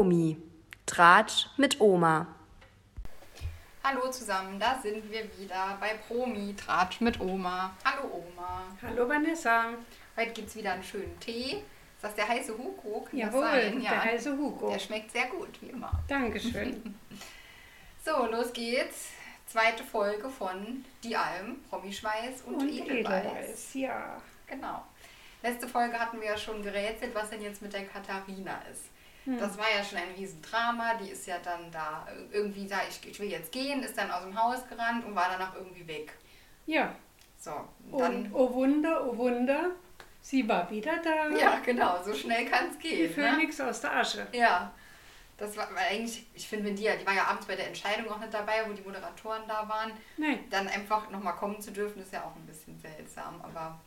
Promi. 0.00 0.34
Tratsch 0.86 1.48
mit 1.58 1.78
Oma. 1.78 2.26
Hallo 3.84 4.10
zusammen, 4.10 4.58
da 4.58 4.80
sind 4.80 5.12
wir 5.12 5.24
wieder 5.36 5.76
bei 5.78 5.92
Promi 6.08 6.56
Tratsch 6.56 7.02
mit 7.02 7.20
Oma. 7.20 7.76
Hallo 7.84 8.08
Oma. 8.10 8.62
Hallo 8.80 9.06
Vanessa. 9.06 9.74
Heute 10.16 10.30
gibt 10.32 10.48
es 10.48 10.56
wieder 10.56 10.72
einen 10.72 10.82
schönen 10.82 11.20
Tee. 11.20 11.56
Ist 11.96 12.02
das 12.02 12.14
der 12.14 12.26
heiße 12.26 12.56
Hugo? 12.56 13.02
Kann 13.10 13.20
das 13.20 13.28
Jawohl, 13.28 13.42
sein? 13.42 13.80
der 13.82 14.04
heiße 14.04 14.38
Hugo. 14.38 14.70
Der 14.70 14.78
schmeckt 14.78 15.10
sehr 15.10 15.26
gut, 15.26 15.60
wie 15.60 15.66
immer. 15.66 15.92
Dankeschön. 16.08 16.94
So, 18.02 18.24
los 18.24 18.54
geht's. 18.54 19.10
Zweite 19.46 19.84
Folge 19.84 20.30
von 20.30 20.82
Die 21.04 21.14
Alm, 21.14 21.58
Promischweiß 21.68 22.40
und, 22.46 22.54
Und 22.54 22.70
Edelweiß. 22.70 23.26
Edelweiß, 23.26 23.74
ja. 23.74 24.22
Genau. 24.46 24.82
Letzte 25.42 25.68
Folge 25.68 26.00
hatten 26.00 26.18
wir 26.22 26.28
ja 26.28 26.38
schon 26.38 26.62
gerätselt, 26.62 27.14
was 27.14 27.28
denn 27.28 27.42
jetzt 27.42 27.60
mit 27.60 27.74
der 27.74 27.84
Katharina 27.84 28.62
ist. 28.72 28.84
Das 29.26 29.58
war 29.58 29.66
ja 29.76 29.84
schon 29.84 29.98
ein 29.98 30.14
Riesendrama. 30.16 30.94
Die 30.94 31.10
ist 31.10 31.26
ja 31.26 31.36
dann 31.38 31.70
da 31.70 32.06
äh, 32.08 32.34
irgendwie 32.34 32.66
da, 32.66 32.78
ich, 32.88 33.06
ich 33.08 33.20
will 33.20 33.30
jetzt 33.30 33.52
gehen, 33.52 33.82
ist 33.82 33.96
dann 33.96 34.10
aus 34.10 34.22
dem 34.22 34.40
Haus 34.40 34.66
gerannt 34.68 35.04
und 35.04 35.14
war 35.14 35.28
danach 35.30 35.54
irgendwie 35.54 35.86
weg. 35.86 36.12
Ja. 36.66 36.94
So, 37.36 37.52
und. 37.90 38.02
Und 38.02 38.34
oh 38.34 38.52
Wunder, 38.52 39.06
oh 39.06 39.16
Wunder, 39.16 39.70
sie 40.20 40.46
war 40.48 40.70
wieder 40.70 40.98
da. 41.02 41.28
Ja, 41.36 41.58
genau, 41.64 42.02
so 42.02 42.14
schnell 42.14 42.44
kann 42.46 42.68
es 42.70 42.78
Die 42.78 42.88
gehen. 42.88 43.08
Ne? 43.08 43.08
Phönix 43.08 43.60
aus 43.60 43.80
der 43.80 43.96
Asche. 43.96 44.26
Ja. 44.32 44.72
Das 45.36 45.56
war 45.56 45.66
weil 45.74 45.96
eigentlich, 45.96 46.26
ich 46.34 46.46
finde, 46.46 46.66
wenn 46.66 46.76
die 46.76 46.82
ja, 46.82 46.96
die 46.96 47.06
war 47.06 47.14
ja 47.14 47.24
abends 47.24 47.46
bei 47.46 47.56
der 47.56 47.68
Entscheidung 47.68 48.12
auch 48.12 48.18
nicht 48.18 48.34
dabei, 48.34 48.68
wo 48.68 48.74
die 48.74 48.82
Moderatoren 48.82 49.48
da 49.48 49.66
waren, 49.66 49.92
Nein, 50.18 50.40
dann 50.50 50.68
einfach 50.68 51.08
nochmal 51.08 51.34
kommen 51.34 51.58
zu 51.62 51.72
dürfen, 51.72 52.02
ist 52.02 52.12
ja 52.12 52.24
auch 52.24 52.36
ein 52.36 52.44
bisschen 52.46 52.78
seltsam. 52.78 53.40
Aber 53.40 53.80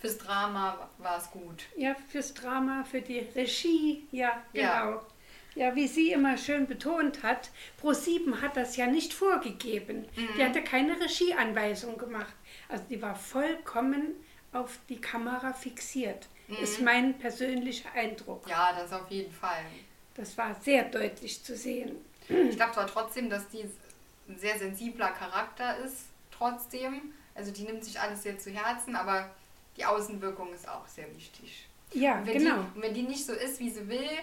fürs 0.00 0.18
Drama 0.18 0.88
war 0.98 1.18
es 1.18 1.30
gut. 1.30 1.64
ja, 1.76 1.94
fürs 2.08 2.34
Drama, 2.34 2.84
für 2.84 3.00
die 3.02 3.20
Regie, 3.20 4.06
ja, 4.10 4.42
Ja. 4.52 4.84
genau. 4.86 5.02
Ja, 5.56 5.74
wie 5.74 5.88
sie 5.88 6.12
immer 6.12 6.38
schön 6.38 6.66
betont 6.68 7.24
hat, 7.24 7.50
Pro7 7.82 8.40
hat 8.40 8.56
das 8.56 8.76
ja 8.76 8.86
nicht 8.86 9.12
vorgegeben. 9.12 10.06
Mhm. 10.16 10.28
Die 10.38 10.44
hatte 10.44 10.62
keine 10.62 10.98
Regieanweisung 11.00 11.98
gemacht. 11.98 12.32
Also 12.68 12.84
die 12.88 13.02
war 13.02 13.16
vollkommen 13.16 14.12
auf 14.52 14.78
die 14.88 15.00
Kamera 15.00 15.52
fixiert. 15.52 16.28
Ist 16.62 16.80
mein 16.80 17.18
persönlicher 17.18 17.92
Eindruck. 17.94 18.44
Mhm. 18.44 18.50
Ja, 18.50 18.72
das 18.78 18.92
auf 18.92 19.10
jeden 19.10 19.32
Fall. 19.32 19.64
Das 20.14 20.38
war 20.38 20.54
sehr 20.54 20.84
deutlich 20.84 21.42
zu 21.42 21.56
sehen. 21.56 21.96
Ich 22.28 22.54
glaube 22.56 22.72
zwar 22.72 22.86
trotzdem, 22.86 23.28
dass 23.28 23.48
die 23.48 23.64
ein 24.28 24.38
sehr 24.38 24.56
sensibler 24.56 25.08
Charakter 25.10 25.76
ist, 25.78 26.06
trotzdem. 26.30 27.12
Also 27.34 27.50
die 27.52 27.62
nimmt 27.62 27.84
sich 27.84 27.98
alles 28.00 28.22
sehr 28.22 28.38
zu 28.38 28.50
Herzen, 28.50 28.94
aber 28.94 29.30
die 29.80 29.86
Außenwirkung 29.86 30.52
ist 30.52 30.68
auch 30.68 30.86
sehr 30.86 31.12
wichtig. 31.16 31.66
Ja, 31.92 32.18
Und 32.18 32.26
wenn, 32.26 32.38
genau. 32.38 32.54
die, 32.56 32.76
und 32.76 32.82
wenn 32.82 32.94
die 32.94 33.02
nicht 33.02 33.24
so 33.24 33.32
ist, 33.32 33.58
wie 33.58 33.70
sie 33.70 33.88
will, 33.88 34.18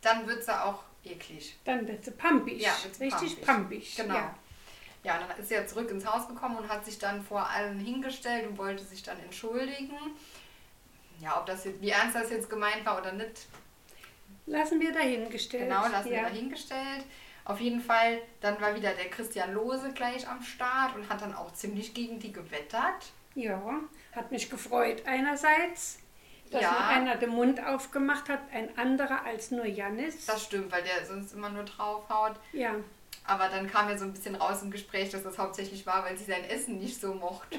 dann 0.00 0.26
wird 0.26 0.44
sie 0.44 0.62
auch 0.64 0.82
eklig. 1.04 1.56
Dann 1.64 1.86
wird 1.86 2.04
sie 2.04 2.12
pampig. 2.12 2.62
Ja, 2.62 2.72
Richtig 3.00 3.40
pampig. 3.42 3.96
Genau. 3.96 4.14
Ja. 4.14 4.34
Ja, 5.02 5.18
dann 5.18 5.38
ist 5.38 5.48
sie 5.48 5.54
ja 5.54 5.66
zurück 5.66 5.90
ins 5.90 6.04
Haus 6.06 6.26
gekommen 6.26 6.56
und 6.56 6.68
hat 6.68 6.84
sich 6.84 6.98
dann 6.98 7.22
vor 7.22 7.48
allen 7.48 7.78
hingestellt 7.78 8.48
und 8.48 8.58
wollte 8.58 8.82
sich 8.84 9.02
dann 9.02 9.18
entschuldigen. 9.20 9.96
Ja, 11.20 11.38
ob 11.38 11.46
das 11.46 11.64
jetzt, 11.64 11.80
wie 11.80 11.90
ernst 11.90 12.16
das 12.16 12.30
jetzt 12.30 12.50
gemeint 12.50 12.84
war 12.84 12.98
oder 12.98 13.12
nicht, 13.12 13.46
Lassen 14.46 14.80
wir 14.80 14.92
dahingestellt. 14.92 15.64
genau, 15.64 15.86
lassen 15.88 16.10
wir 16.10 16.16
ja. 16.18 16.22
dahingestellt. 16.22 17.04
Auf 17.44 17.60
jeden 17.60 17.80
Fall, 17.80 18.20
dann 18.40 18.60
war 18.60 18.74
wieder 18.74 18.92
der 18.94 19.08
Christian 19.10 19.54
Lose 19.54 19.92
gleich 19.94 20.28
am 20.28 20.42
Start 20.42 20.96
und 20.96 21.08
hat 21.08 21.20
dann 21.20 21.34
auch 21.34 21.52
ziemlich 21.52 21.94
gegen 21.94 22.18
die 22.18 22.32
gewettert. 22.32 23.12
Ja, 23.34 23.80
hat 24.16 24.32
mich 24.32 24.50
gefreut. 24.50 25.02
Einerseits, 25.06 25.98
dass 26.50 26.62
Ja. 26.62 26.88
einer 26.88 27.16
den 27.16 27.30
Mund 27.30 27.64
aufgemacht 27.64 28.28
hat, 28.28 28.40
ein 28.52 28.76
anderer 28.78 29.24
als 29.24 29.50
nur 29.50 29.66
Janis. 29.66 30.26
Das 30.26 30.44
stimmt, 30.44 30.72
weil 30.72 30.82
der 30.82 31.04
sonst 31.06 31.32
immer 31.32 31.50
nur 31.50 31.64
draufhaut. 31.64 32.36
ja, 32.52 32.74
Aber 33.28 33.48
dann 33.48 33.68
kam 33.68 33.88
ja 33.88 33.98
so 33.98 34.04
ein 34.04 34.12
bisschen 34.12 34.36
raus 34.36 34.62
im 34.62 34.70
Gespräch, 34.70 35.10
dass 35.10 35.24
das 35.24 35.36
hauptsächlich 35.36 35.84
war, 35.84 36.04
weil 36.04 36.16
sie 36.16 36.24
sein 36.24 36.44
Essen 36.44 36.78
nicht 36.78 37.00
so 37.00 37.12
mochte. 37.12 37.58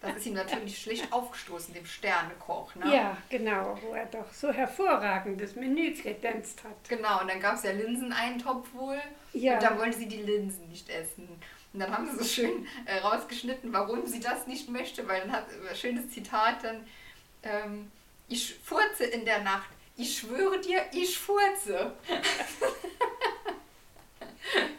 Das 0.00 0.16
ist 0.16 0.24
ihm 0.26 0.32
natürlich 0.32 0.78
schlicht 0.80 1.12
aufgestoßen, 1.12 1.74
dem 1.74 1.84
Sternekoch. 1.84 2.74
Ne? 2.76 2.94
ja, 2.96 3.16
genau, 3.28 3.78
wo 3.82 3.92
er 3.92 4.06
doch 4.06 4.32
so 4.32 4.50
hervorragendes 4.50 5.54
Menü 5.54 5.92
kredenzt 5.94 6.64
hat. 6.64 6.88
Genau, 6.88 7.20
und 7.20 7.28
dann 7.30 7.40
gab 7.40 7.56
es 7.56 7.62
ja 7.62 7.72
Linseneintopf 7.72 8.72
wohl. 8.72 8.98
Ja. 9.34 9.54
Und 9.54 9.62
dann 9.62 9.78
wollte 9.78 9.98
sie 9.98 10.08
die 10.08 10.22
Linsen 10.22 10.68
nicht 10.70 10.88
essen. 10.88 11.28
Und 11.72 11.80
dann 11.80 11.90
haben 11.96 12.06
sie 12.10 12.18
so 12.18 12.24
schön 12.24 12.66
äh, 12.84 12.98
rausgeschnitten, 12.98 13.72
warum 13.72 14.06
sie 14.06 14.20
das 14.20 14.46
nicht 14.46 14.68
möchte, 14.68 15.06
weil 15.08 15.22
dann 15.22 15.32
hat 15.32 15.46
äh, 15.70 15.74
schönes 15.74 16.10
Zitat 16.10 16.62
dann, 16.62 16.86
ähm, 17.42 17.90
ich 18.28 18.54
furze 18.62 19.04
in 19.04 19.24
der 19.24 19.40
Nacht. 19.40 19.68
Ich 19.96 20.18
schwöre 20.18 20.60
dir, 20.60 20.82
ich 20.92 21.18
furze. 21.18 21.92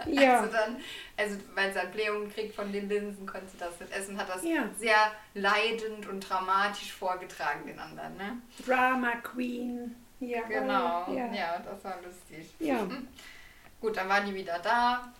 Ja, 0.05 0.41
Also 0.41 0.51
dann, 0.51 0.77
also 1.17 1.37
weil 1.55 1.71
sie 1.71 1.79
halt 1.79 1.93
Blähungen 1.93 2.31
kriegt 2.31 2.53
von 2.53 2.71
den 2.71 2.89
Linsen, 2.89 3.25
konnte 3.25 3.47
sie 3.47 3.57
das 3.57 3.79
nicht 3.79 3.91
essen, 3.91 4.17
hat 4.17 4.29
das 4.29 4.43
Ja. 4.43 4.69
sehr 4.77 5.11
leidend 5.33 6.07
und 6.07 6.19
dramatisch 6.19 6.91
vorgetragen 6.91 7.65
den 7.65 7.79
anderen, 7.79 8.15
ne? 8.17 8.37
Drama 8.65 9.15
Queen. 9.23 9.95
Ja, 10.19 10.41
Genau, 10.41 11.11
Ja. 11.11 11.33
ja, 11.33 11.59
das 11.59 11.83
war 11.83 11.97
lustig. 12.03 12.53
ja, 12.59 12.87
Gut, 13.81 13.97
dann 13.97 14.07
waren 14.09 14.25
die 14.27 14.35
wieder 14.35 14.59
da, 14.59 15.11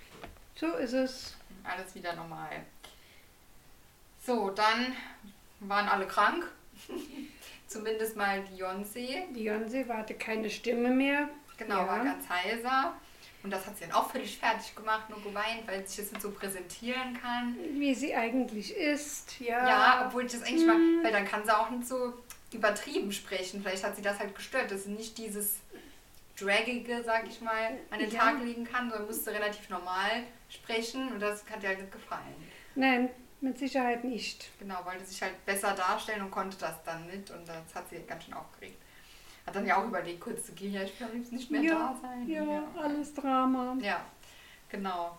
so 0.56 0.68
ist 0.74 0.94
es. 0.94 1.36
Alles 1.64 1.94
wieder 1.96 2.14
normal. 2.16 2.50
So, 4.26 4.50
dann 4.52 4.96
waren 5.60 5.88
alle 5.90 6.08
krank. 6.08 6.50
Zumindest 7.68 8.16
mal 8.16 8.42
Beyoncé. 8.42 9.24
Beyoncé 9.34 9.88
hatte 9.90 10.14
keine 10.14 10.50
Stimme 10.50 10.90
mehr. 10.90 11.30
Genau, 11.58 11.78
Ja. 11.80 11.88
war 11.88 12.04
ganz 12.04 12.28
heiser. 12.30 12.94
Und 13.44 13.52
das 13.52 13.66
hat 13.66 13.76
sie 13.78 13.84
dann 13.86 13.92
auch 13.94 14.10
völlig 14.10 14.38
fertig 14.38 14.74
gemacht, 14.74 15.10
nur 15.10 15.22
geweint, 15.22 15.68
weil 15.68 15.82
sie 15.86 15.96
sich 15.96 16.06
das 16.06 16.12
nicht 16.14 16.22
so 16.22 16.32
präsentieren 16.32 17.20
kann. 17.22 17.58
Wie 17.74 17.94
sie 17.94 18.16
eigentlich 18.16 18.74
ist. 18.76 19.40
Ja, 19.42 19.68
Ja, 19.68 20.06
obwohl 20.08 20.26
ich 20.26 20.32
das 20.32 20.44
eigentlich 20.44 20.66
mal, 20.66 20.78
Mhm. 20.78 21.04
weil 21.04 21.12
dann 21.12 21.26
kann 21.26 21.44
sie 21.44 21.56
auch 21.58 21.70
nicht 21.70 21.86
so 21.88 22.14
übertrieben 22.54 23.12
sprechen. 23.12 23.62
Vielleicht 23.62 23.84
hat 23.84 23.96
sie 23.98 24.02
das 24.02 24.20
halt 24.20 24.34
gestört, 24.36 24.72
dass 24.72 24.86
sie 24.86 24.92
nicht 24.92 25.18
dieses 25.18 25.56
Draggige, 26.40 27.04
sag 27.04 27.28
ich 27.28 27.42
mal, 27.42 27.72
an 27.92 28.00
den 28.00 28.10
Ja. 28.10 28.20
Tag 28.22 28.42
legen 28.42 28.64
kann, 28.64 28.90
sondern 28.90 29.08
musste 29.08 29.32
relativ 29.32 29.70
normal 29.70 30.24
sprechen 30.50 31.12
und 31.12 31.20
das 31.20 31.44
hat 31.50 31.62
ihr 31.62 31.70
halt 31.70 31.80
nicht 31.80 31.92
gefallen. 31.92 32.36
Nein, 32.76 33.10
mit 33.42 33.58
Sicherheit 33.60 34.04
nicht. 34.04 34.50
Genau, 34.60 34.84
wollte 34.86 35.06
sich 35.06 35.22
halt 35.22 35.46
besser 35.46 35.74
darstellen 35.76 36.24
und 36.24 36.32
konnte 36.32 36.58
das 36.58 36.82
dann 36.84 37.06
nicht 37.08 37.30
und 37.30 37.48
das 37.48 37.76
hat 37.76 37.88
sie 37.90 38.00
ganz 38.08 38.24
schön 38.26 38.34
aufgeregt. 38.34 38.82
Hat 39.46 39.56
dann 39.56 39.66
ja 39.66 39.78
auch 39.78 39.86
überlegt, 39.86 40.22
kurz 40.22 40.46
zu 40.46 40.54
gehen, 40.54 40.74
ja, 40.74 40.84
ich 40.84 40.98
will 41.00 41.08
am 41.08 41.14
liebsten 41.14 41.36
nicht 41.36 41.52
mehr 41.52 41.62
ja, 41.62 41.74
da 41.74 42.00
sein. 42.02 42.28
ja, 42.28 42.64
alles 42.82 43.14
Drama. 43.14 43.76
Ja, 43.82 44.04
genau. 44.70 45.18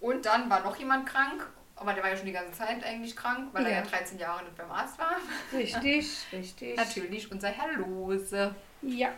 Und 0.00 0.26
dann 0.26 0.50
war 0.50 0.60
noch 0.64 0.76
jemand 0.76 1.06
krank, 1.08 1.48
aber 1.76 1.94
der 1.94 2.02
war 2.02 2.10
ja 2.10 2.16
schon 2.16 2.26
die 2.26 2.32
ganze 2.32 2.58
Zeit 2.58 2.84
eigentlich 2.84 3.14
krank, 3.16 3.48
weil 3.52 3.64
er 3.66 3.70
Ja. 3.70 3.76
ja 3.78 3.82
13 3.84 4.18
Jahre 4.18 4.42
nicht 4.44 4.56
beim 4.56 4.70
Arzt 4.70 4.98
war. 4.98 5.16
Richtig, 5.52 6.26
richtig. 6.32 6.76
Natürlich 6.76 7.30
unser 7.30 7.48
Herr 7.48 7.72
Lose. 7.74 8.54
Ja, 8.82 9.12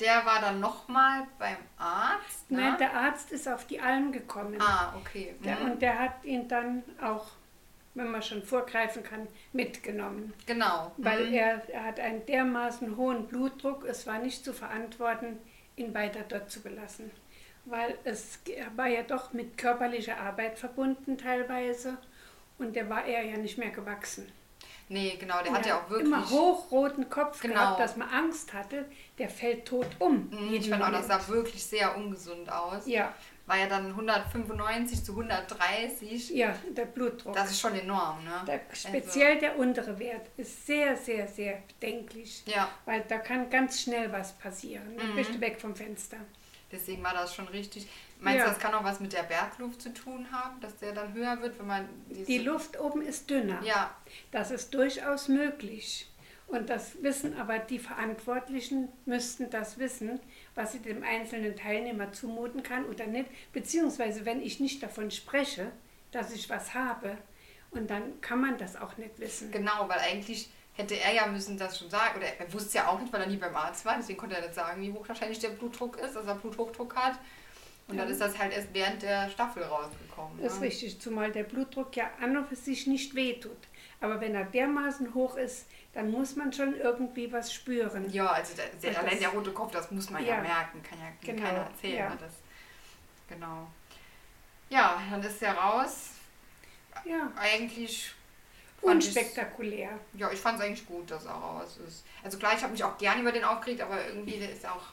Der 0.00 0.24
war 0.26 0.40
dann 0.40 0.60
nochmal 0.60 1.26
beim 1.38 1.56
Arzt. 1.78 2.50
Ne? 2.50 2.60
nein, 2.62 2.78
der 2.78 2.94
Arzt 2.94 3.30
ist 3.32 3.48
auf 3.48 3.66
die 3.66 3.80
Alm 3.80 4.10
gekommen. 4.12 4.60
ah, 4.60 4.92
okay. 4.96 5.34
Der, 5.44 5.56
Mhm. 5.56 5.70
und 5.72 5.82
der 5.82 5.98
hat 5.98 6.24
ihn 6.24 6.48
dann 6.48 6.82
auch, 7.00 7.26
wenn 7.94 8.10
man 8.10 8.22
schon 8.22 8.42
vorgreifen 8.42 9.02
kann, 9.04 9.28
mitgenommen. 9.52 10.32
Genau. 10.46 10.92
Weil 10.96 11.26
Mhm. 11.28 11.34
er, 11.34 11.68
er 11.70 11.84
hat 11.84 12.00
einen 12.00 12.26
dermaßen 12.26 12.96
hohen 12.96 13.26
Blutdruck, 13.28 13.84
es 13.84 14.06
war 14.06 14.18
nicht 14.18 14.44
zu 14.44 14.52
verantworten, 14.52 15.38
ihn 15.76 15.94
weiter 15.94 16.20
dort 16.28 16.50
zu 16.50 16.60
belassen. 16.60 17.10
Weil 17.66 17.96
es 18.04 18.40
er 18.46 18.76
war 18.76 18.88
ja 18.88 19.02
doch 19.02 19.32
mit 19.32 19.56
körperlicher 19.56 20.18
Arbeit 20.20 20.58
verbunden 20.58 21.16
teilweise 21.16 21.96
und 22.58 22.76
der 22.76 22.90
war 22.90 23.04
er 23.06 23.22
ja 23.22 23.36
nicht 23.38 23.56
mehr 23.58 23.70
gewachsen. 23.70 24.30
Nee, 24.88 25.16
genau, 25.18 25.42
der 25.42 25.52
hat 25.52 25.64
ja 25.66 25.78
auch 25.80 25.88
wirklich. 25.90 26.08
immer 26.08 26.28
hochroten 26.28 27.08
Kopf 27.08 27.40
Genau. 27.40 27.54
gehabt, 27.54 27.80
dass 27.80 27.96
man 27.96 28.08
Angst 28.10 28.52
hatte, 28.52 28.84
der 29.18 29.28
fällt 29.28 29.66
tot 29.66 29.86
um. 29.98 30.28
Mhm, 30.30 30.54
Ich 30.54 30.68
fand 30.68 30.82
auch, 30.82 30.90
das 30.90 31.06
sah 31.08 31.26
wirklich 31.28 31.64
sehr 31.64 31.96
ungesund 31.96 32.50
aus. 32.52 32.86
Ja, 32.86 33.12
War 33.46 33.58
ja 33.58 33.66
dann 33.66 33.88
195 33.90 35.04
zu 35.04 35.12
130. 35.12 36.30
ja, 36.30 36.54
der 36.76 36.86
Blutdruck. 36.86 37.34
Das 37.34 37.50
ist 37.50 37.60
schon 37.60 37.74
enorm, 37.74 38.24
ne? 38.24 38.42
der, 38.46 38.60
speziell 38.72 39.38
der 39.38 39.58
untere 39.58 39.98
Wert 39.98 40.28
ist 40.38 40.66
sehr, 40.66 40.96
sehr, 40.96 41.28
sehr 41.28 41.62
bedenklich. 41.68 42.42
Also, 42.46 42.58
ja, 42.58 42.68
Weil 42.86 43.02
da 43.08 43.18
kann 43.18 43.50
ganz 43.50 43.82
schnell 43.82 44.10
was 44.12 44.32
passieren. 44.34 44.96
Dann 44.96 45.10
Mhm. 45.12 45.14
bist 45.14 45.34
du 45.34 45.40
weg 45.40 45.60
vom 45.60 45.74
Fenster. 45.74 46.16
deswegen 46.72 47.02
war 47.04 47.12
das 47.14 47.34
schon 47.34 47.46
richtig. 47.48 47.86
Meinst 48.24 48.38
Ja. 48.38 48.44
du, 48.46 48.50
das 48.50 48.58
kann 48.58 48.74
auch 48.74 48.84
was 48.84 49.00
mit 49.00 49.12
der 49.12 49.22
Bergluft 49.24 49.80
zu 49.82 49.92
tun 49.92 50.26
haben, 50.32 50.60
dass 50.60 50.76
der 50.78 50.92
dann 50.92 51.12
höher 51.14 51.40
wird, 51.42 51.58
wenn 51.58 51.66
man 51.66 51.88
Die 52.08 52.38
Luft 52.38 52.78
oben 52.80 53.02
ist 53.02 53.28
dünner. 53.30 53.60
Ja, 53.62 53.94
Das 54.32 54.50
ist 54.50 54.72
durchaus 54.74 55.28
möglich. 55.28 56.10
Und 56.46 56.68
das 56.68 57.02
wissen 57.02 57.38
aber 57.38 57.58
die 57.58 57.78
Verantwortlichen, 57.78 58.88
müssten 59.06 59.48
das 59.50 59.78
wissen, 59.78 60.20
was 60.54 60.72
sie 60.72 60.78
dem 60.80 61.02
einzelnen 61.02 61.56
Teilnehmer 61.56 62.12
zumuten 62.12 62.62
kann 62.62 62.84
oder 62.84 63.06
nicht. 63.06 63.30
Beziehungsweise, 63.52 64.24
wenn 64.26 64.42
ich 64.42 64.60
nicht 64.60 64.82
davon 64.82 65.10
spreche, 65.10 65.70
dass 66.12 66.32
ich 66.34 66.48
was 66.50 66.74
habe, 66.74 67.16
und 67.70 67.90
dann 67.90 68.20
kann 68.20 68.40
man 68.40 68.56
das 68.56 68.76
auch 68.76 68.96
nicht 68.98 69.18
wissen. 69.18 69.50
genau, 69.50 69.88
weil 69.88 69.98
eigentlich 69.98 70.48
hätte 70.74 70.94
er 71.00 71.12
ja 71.12 71.26
müssen 71.26 71.58
das 71.58 71.78
schon 71.78 71.90
sagen. 71.90 72.18
Oder 72.18 72.26
er 72.38 72.52
wusste 72.52 72.78
ja 72.78 72.88
auch 72.88 73.00
nicht, 73.00 73.12
weil 73.12 73.22
er 73.22 73.26
nie 73.26 73.36
beim 73.36 73.54
Arzt 73.56 73.84
war. 73.84 73.96
Deswegen 73.96 74.18
konnte 74.18 74.36
er 74.36 74.42
nicht 74.42 74.54
sagen, 74.54 74.80
wie 74.82 74.92
hoch 74.92 75.08
wahrscheinlich 75.08 75.38
der 75.40 75.48
Blutdruck 75.50 75.98
ist, 75.98 76.14
dass 76.14 76.26
er 76.26 76.34
Bluthochdruck 76.36 76.94
hat. 76.94 77.18
Und 77.86 77.98
dann 77.98 78.08
ist 78.08 78.20
das 78.20 78.38
halt 78.38 78.52
erst 78.54 78.68
während 78.72 79.02
der 79.02 79.28
Staffel 79.28 79.62
rausgekommen. 79.62 80.40
Das 80.42 80.54
ist 80.54 80.60
ne? 80.60 80.66
richtig, 80.68 81.00
zumal 81.00 81.30
der 81.30 81.44
Blutdruck 81.44 81.94
ja 81.96 82.10
an 82.20 82.36
und 82.36 82.48
für 82.48 82.56
sich 82.56 82.86
nicht 82.86 83.14
wehtut. 83.14 83.68
Aber 84.00 84.20
wenn 84.20 84.34
er 84.34 84.44
dermaßen 84.44 85.14
hoch 85.14 85.36
ist, 85.36 85.66
dann 85.92 86.10
muss 86.10 86.34
man 86.36 86.52
schon 86.52 86.74
irgendwie 86.76 87.30
was 87.32 87.52
spüren. 87.52 88.10
Ja, 88.10 88.26
also 88.32 88.54
der, 88.56 88.66
der, 88.82 88.98
allein 89.00 89.18
der 89.18 89.28
rote 89.28 89.52
Kopf, 89.52 89.72
das 89.72 89.90
muss 89.90 90.10
man 90.10 90.24
ja, 90.24 90.36
Ja. 90.36 90.42
merken, 90.42 90.82
kann 90.82 90.98
ja 90.98 91.06
Genau, 91.20 91.42
keiner 91.42 91.58
erzählen. 91.60 91.96
ja. 91.96 92.08
Ne? 92.10 92.18
Das, 92.20 92.32
genau. 93.28 93.68
Ja, 94.70 95.00
dann 95.10 95.22
ist 95.22 95.42
er 95.42 95.54
raus. 95.54 96.10
Ja, 97.04 97.30
Eigentlich 97.36 98.14
unspektakulär. 98.80 99.98
Ja, 100.14 100.30
ich 100.30 100.40
fand 100.40 100.58
es 100.58 100.64
eigentlich 100.64 100.86
gut, 100.86 101.10
dass 101.10 101.24
er 101.26 101.32
raus 101.32 101.78
ist. 101.86 102.04
Also 102.22 102.38
klar, 102.38 102.54
ich 102.56 102.62
habe 102.62 102.72
mich 102.72 102.84
auch 102.84 102.96
gern 102.98 103.20
über 103.20 103.32
den 103.32 103.44
aufgeregt, 103.44 103.80
aber 103.82 104.04
irgendwie 104.06 104.38
der 104.38 104.52
ist 104.52 104.66
auch. 104.66 104.92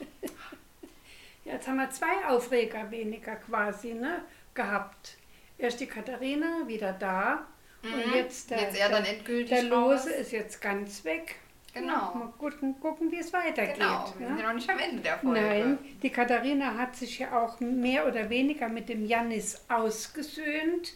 Jetzt 1.44 1.66
haben 1.68 1.76
wir 1.76 1.90
zwei 1.90 2.26
Aufreger 2.28 2.90
weniger 2.90 3.36
quasi 3.36 3.94
ne, 3.94 4.24
gehabt. 4.54 5.16
Erst 5.58 5.80
die 5.80 5.86
Katharina 5.86 6.66
wieder 6.66 6.92
da 6.92 7.46
und 7.82 7.90
Mhm. 8.06 8.14
jetzt 8.14 8.50
der, 8.50 8.60
Jetzt 8.60 8.78
er 8.78 8.88
dann 8.88 9.02
der, 9.04 9.14
endgültig 9.14 9.48
der 9.50 9.64
Lose 9.64 10.10
ist 10.12 10.30
jetzt 10.32 10.60
ganz 10.60 11.04
weg. 11.04 11.36
Genau. 11.74 11.92
Ja, 11.92 12.12
mal 12.14 12.32
gucken, 12.38 12.78
gucken 12.80 13.10
wie 13.10 13.18
es 13.18 13.32
weitergeht. 13.32 13.76
Genau, 13.76 14.04
wir 14.18 14.26
sind 14.26 14.36
ne? 14.36 14.42
ja 14.42 14.48
noch 14.48 14.54
nicht 14.54 14.68
am 14.70 14.78
Ende 14.78 15.02
der 15.02 15.18
Folge. 15.18 15.40
Nein, 15.40 15.78
die 16.02 16.10
Katharina 16.10 16.74
hat 16.76 16.94
sich 16.96 17.18
ja 17.18 17.40
auch 17.42 17.58
mehr 17.60 18.06
oder 18.06 18.28
weniger 18.28 18.68
mit 18.68 18.88
dem 18.90 19.06
Jannis 19.06 19.64
ausgesöhnt. 19.68 20.94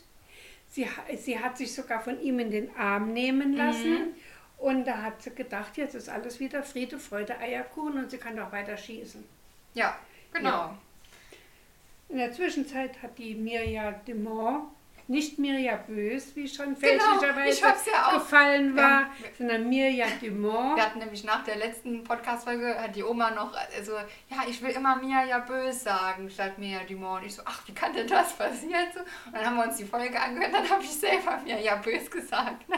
Sie, 0.71 0.87
sie 1.17 1.39
hat 1.39 1.57
sich 1.57 1.73
sogar 1.75 2.01
von 2.03 2.21
ihm 2.21 2.39
in 2.41 2.51
den 2.51 2.77
Arm 2.77 3.13
nehmen 3.13 3.53
Mhm. 3.53 3.57
lassen. 3.57 4.15
Und 4.59 4.85
da 4.87 5.03
hat 5.03 5.23
sie 5.23 5.35
gedacht, 5.35 5.77
jetzt 5.77 5.95
ist 5.95 6.09
alles 6.09 6.41
wieder 6.41 6.63
Friede, 6.63 6.99
Freude, 6.99 7.39
Eierkuchen 7.39 7.99
und 7.99 8.11
sie 8.11 8.19
kann 8.19 8.37
doch 8.37 8.53
weiter 8.53 8.77
schießen. 8.77 9.25
Ja, 9.75 9.99
genau. 10.37 10.51
Ja. 10.51 10.79
In 12.09 12.19
der 12.19 12.33
Zwischenzeit 12.33 13.03
hat 13.03 13.19
die 13.19 13.35
Mirja 13.35 13.91
Demont, 14.07 14.69
nicht 15.09 15.39
Mirja 15.39 15.77
Bös, 15.77 16.35
wie 16.35 16.49
schon 16.49 16.75
Genau, 16.75 16.81
fälschlicherweise 16.81 17.59
ich 17.59 17.65
hab's 17.65 17.87
ja 17.87 18.15
gefallen 18.15 18.75
war, 18.77 19.05
haben- 19.05 19.11
sondern 19.39 19.69
Mirja 19.69 20.07
Demont. 20.21 20.77
Wir 20.77 20.85
hatten 20.85 20.99
nämlich 20.99 21.23
nach 21.25 21.45
der 21.45 21.57
letzten 21.57 22.03
Podcast-Folge, 22.05 22.77
hat 22.81 22.95
die 22.97 23.05
Oma 23.05 23.31
noch, 23.31 23.53
also, 23.77 23.93
ja, 24.29 24.39
ich 24.49 24.61
will 24.63 24.71
immer 24.71 24.97
Mia 24.97 25.25
ja 25.25 25.39
böse 25.41 25.79
sagen, 25.79 26.29
statt 26.31 26.59
Mia 26.59 26.81
Dumont. 26.89 27.23
Und 27.23 27.27
ich 27.29 27.35
so, 27.37 27.43
ach, 27.45 27.63
wie 27.67 27.73
kann 27.73 27.93
denn 27.93 28.07
das 28.09 28.33
passieren? 28.35 28.87
Und 29.27 29.35
dann 29.35 29.47
haben 29.47 29.57
wir 29.57 29.65
uns 29.65 29.77
die 29.77 29.85
Folge 29.85 30.21
angehört, 30.21 30.53
dann 30.55 30.69
habe 30.69 30.83
ich 30.83 30.91
selber 30.93 31.41
Mia 31.45 31.59
ja 31.59 31.77
böse 31.77 32.11
gesagt. 32.11 32.65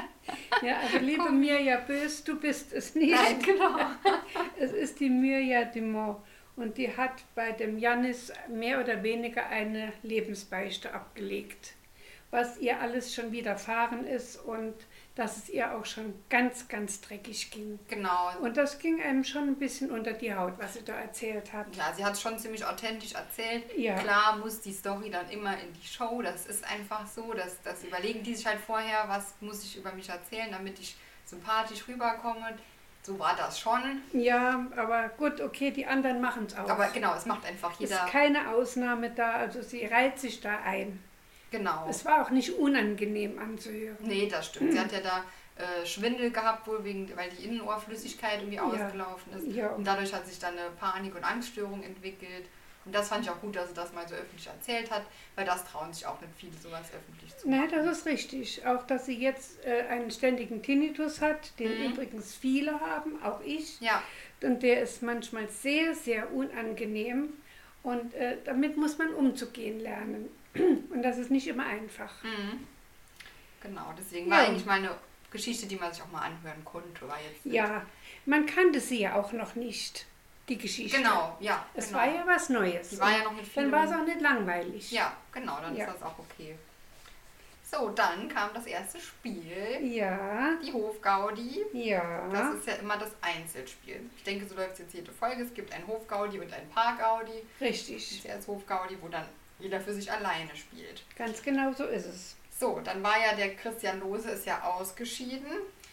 Ja, 0.61 0.77
also 0.83 0.99
liebe 0.99 1.31
Mirja 1.31 1.79
Bös, 1.79 2.23
du 2.23 2.39
bist 2.39 2.75
es 2.75 2.95
nicht. 2.95 3.15
Nein, 3.15 3.39
genau. 3.41 3.79
Es 4.59 4.73
ist 4.73 5.01
die 5.01 5.09
Mirja 5.09 5.65
Dumont 5.65 6.19
und 6.59 6.77
die 6.77 6.97
hat 6.97 7.25
bei 7.35 7.53
dem 7.53 7.79
Jannis 7.79 8.33
mehr 8.49 8.81
oder 8.81 9.03
weniger 9.03 9.47
eine 9.47 9.93
Lebensbeichte 10.03 10.93
abgelegt, 10.93 11.75
was 12.31 12.59
ihr 12.59 12.81
alles 12.81 13.15
schon 13.15 13.33
widerfahren 13.33 14.07
ist 14.07 14.37
und 14.37 14.75
dass 15.15 15.37
es 15.37 15.49
ihr 15.49 15.75
auch 15.75 15.85
schon 15.85 16.15
ganz, 16.29 16.69
ganz 16.69 17.01
dreckig 17.01 17.51
ging. 17.51 17.79
Genau. 17.89 18.31
Und 18.41 18.57
das 18.57 18.79
ging 18.79 19.01
einem 19.03 19.25
schon 19.25 19.49
ein 19.49 19.57
bisschen 19.57 19.91
unter 19.91 20.13
die 20.13 20.35
Haut, 20.35 20.55
was 20.59 20.75
sie 20.75 20.85
da 20.85 20.95
erzählt 20.95 21.53
hat. 21.53 21.75
Ja, 21.75 21.93
sie 21.93 22.05
hat 22.05 22.13
es 22.13 22.21
schon 22.23 22.39
ziemlich 22.39 22.65
authentisch 22.65 23.15
erzählt. 23.15 23.65
Ja. 23.77 23.99
Klar 23.99 24.37
muss 24.37 24.61
die 24.61 24.73
Story 24.73 25.11
dann 25.11 25.29
immer 25.31 25.55
in 25.55 25.73
die 25.73 25.87
Show. 25.87 26.23
Das 26.23 26.47
ist 26.47 26.65
einfach 26.65 27.07
so. 27.07 27.33
Das, 27.33 27.61
das 27.63 27.83
überlegen 27.83 28.23
die 28.23 28.35
sich 28.35 28.47
halt 28.47 28.61
vorher, 28.61 29.05
was 29.09 29.35
muss 29.41 29.65
ich 29.65 29.77
über 29.77 29.93
mich 29.93 30.09
erzählen, 30.09 30.53
damit 30.53 30.79
ich 30.79 30.97
sympathisch 31.25 31.87
rüberkomme. 31.89 32.57
So 33.09 33.19
war 33.19 33.35
das 33.35 33.59
schon. 33.59 34.03
Ja, 34.13 34.67
aber 34.77 35.09
gut, 35.17 35.41
okay, 35.41 35.71
die 35.71 35.87
anderen 35.87 36.21
machen 36.21 36.45
es 36.47 36.55
auch. 36.59 36.69
Aber 36.69 36.89
genau, 36.89 37.15
es 37.15 37.25
macht 37.25 37.47
einfach 37.47 37.73
es 37.73 37.79
jeder. 37.79 38.05
ist 38.05 38.13
keine 38.13 38.51
Ausnahme 38.51 39.09
da, 39.09 39.33
also 39.33 39.63
sie 39.63 39.87
reiht 39.87 40.19
sich 40.19 40.43
da 40.43 40.59
ein. 40.63 41.03
Genau. 41.51 41.87
Es 41.89 42.05
war 42.05 42.21
auch 42.27 42.29
nicht 42.31 42.51
unangenehm 42.59 43.39
anzuhören. 43.39 43.97
Nee, 44.01 44.29
das 44.31 44.49
stimmt. 44.49 44.73
Sie 44.73 44.79
hat 44.79 44.93
ja 44.93 45.01
da 45.01 45.25
äh, 45.57 45.87
Schwindel 45.87 46.31
gehabt, 46.31 46.67
wohl 46.69 46.85
wegen, 46.85 47.11
weil 47.17 47.31
die 47.31 47.47
Innenohrflüssigkeit 47.47 48.41
irgendwie 48.41 48.57
Ja. 48.57 48.65
ausgelaufen 48.65 49.33
ist. 49.33 49.47
Ja. 49.57 49.69
Und 49.69 49.87
dadurch 49.87 50.13
hat 50.13 50.27
sich 50.27 50.39
dann 50.39 50.59
eine 50.59 50.69
Panik- 50.79 51.15
und 51.17 51.25
Angststörung 51.25 51.83
entwickelt. 51.83 52.45
Und 52.89 52.95
das 52.95 53.11
fand 53.11 53.23
ich 53.23 53.31
auch 53.31 53.39
gut, 53.43 53.55
dass 53.55 53.69
sie 53.69 53.75
das 53.75 53.93
mal 53.93 54.09
so 54.09 54.15
öffentlich 54.15 54.47
erzählt 54.47 54.91
hat, 54.91 55.03
weil 55.37 55.45
das 55.45 55.63
trauen 55.67 55.93
sich 55.93 56.07
auch 56.07 56.19
nicht 56.23 56.33
viele, 56.39 56.55
sowas 56.57 56.91
öffentlich 56.91 57.37
zu 57.37 57.47
Nein, 57.47 57.67
machen. 57.67 57.85
das 57.85 57.99
ist 57.99 58.07
richtig. 58.07 58.65
Auch, 58.65 58.87
dass 58.87 59.05
sie 59.05 59.19
jetzt 59.19 59.63
äh, 59.67 59.83
einen 59.91 60.11
ständigen 60.11 60.63
Tinnitus 60.63 61.21
hat, 61.21 61.59
den 61.59 61.79
Mhm. 61.79 61.93
übrigens 61.93 62.35
viele 62.35 62.81
haben, 62.81 63.23
auch 63.23 63.43
ich. 63.43 63.79
Ja, 63.83 64.03
Und 64.41 64.63
der 64.63 64.81
ist 64.81 65.03
manchmal 65.03 65.51
sehr, 65.51 65.95
sehr 65.95 66.33
unangenehm. 66.33 67.35
Und 67.83 68.15
äh, 68.15 68.39
damit 68.47 68.79
muss 68.79 68.97
man 68.97 69.13
umzugehen 69.13 69.81
lernen. 69.81 70.31
Und 70.55 71.03
das 71.03 71.19
ist 71.19 71.31
nicht 71.31 71.47
immer 71.47 71.67
einfach. 71.67 72.25
mhm. 72.25 72.67
genau. 73.61 73.93
Deswegen 73.99 74.31
Ja. 74.31 74.37
war 74.39 74.47
eigentlich 74.47 74.65
mal 74.65 74.79
eine 74.79 74.97
Geschichte, 75.31 75.67
die 75.67 75.77
man 75.77 75.93
sich 75.93 76.03
auch 76.03 76.11
mal 76.11 76.23
anhören 76.23 76.65
konnte. 76.65 77.07
War 77.07 77.19
jetzt 77.21 77.45
Ja, 77.45 77.85
man 78.25 78.47
kannte 78.47 78.81
sie 78.81 79.01
ja 79.01 79.15
auch 79.15 79.33
noch 79.33 79.57
nicht, 79.57 80.07
die 80.49 80.59
Geschichte. 80.59 80.97
Genau, 80.99 81.37
ja. 81.41 81.65
Es 81.75 81.87
genau. 81.89 81.99
war 81.99 82.07
ja 82.09 82.27
was 82.27 82.49
Neues. 82.49 82.91
Die 82.91 82.99
war 83.01 83.11
ja 83.13 83.25
noch 83.25 83.33
mit 83.33 83.41
Dann 83.45 83.51
vielen- 83.51 83.73
war 83.73 83.85
es 83.85 83.93
auch 83.93 84.05
nicht 84.05 84.21
langweilig. 84.21 84.91
Ja, 84.91 85.15
genau, 85.33 85.59
dann 85.61 85.77
Ja. 85.77 85.87
ist 85.87 85.95
das 85.95 86.03
auch 86.03 86.19
okay. 86.19 86.57
So, 87.71 87.91
dann 87.91 88.31
kam 88.31 88.49
das 88.55 88.65
erste 88.65 88.99
Spiel, 88.99 89.79
Ja, 89.83 90.55
die 90.65 90.73
Hofgaudi. 90.73 91.67
ja. 91.75 92.27
Das 92.33 92.55
ist 92.55 92.67
ja 92.67 92.75
immer 92.77 92.97
das 92.97 93.11
Einzelspiel. 93.21 94.01
Ich 94.17 94.23
denke, 94.25 94.47
so 94.49 94.55
läuft 94.55 94.73
es 94.75 94.79
jetzt 94.79 94.95
jede 94.95 95.13
Folge. 95.13 95.43
Es 95.43 95.53
gibt 95.53 95.71
ein 95.75 95.87
Hofgaudi 95.87 96.39
und 96.41 96.51
ein 96.51 96.67
Paargaudi. 96.71 97.43
Das 97.61 97.69
richtig. 97.69 97.97
ist 98.17 98.25
ja 98.25 98.37
das 98.37 98.47
Hofgaudi, 98.49 98.97
wo 99.03 99.09
dann 99.09 99.27
jeder 99.59 99.81
für 99.83 99.93
sich 99.93 100.11
alleine 100.11 100.57
spielt. 100.57 101.03
Ganz 101.17 101.43
genau 101.43 101.71
so 101.75 101.85
ist 101.85 102.07
es. 102.07 102.37
So, 102.59 102.81
dann 102.83 103.03
war 103.03 103.21
ja 103.21 103.35
der 103.35 103.55
Christian 103.55 104.01
Lose 104.01 104.31
ist 104.31 104.47
ja 104.47 104.63
ausgeschieden. 104.63 105.47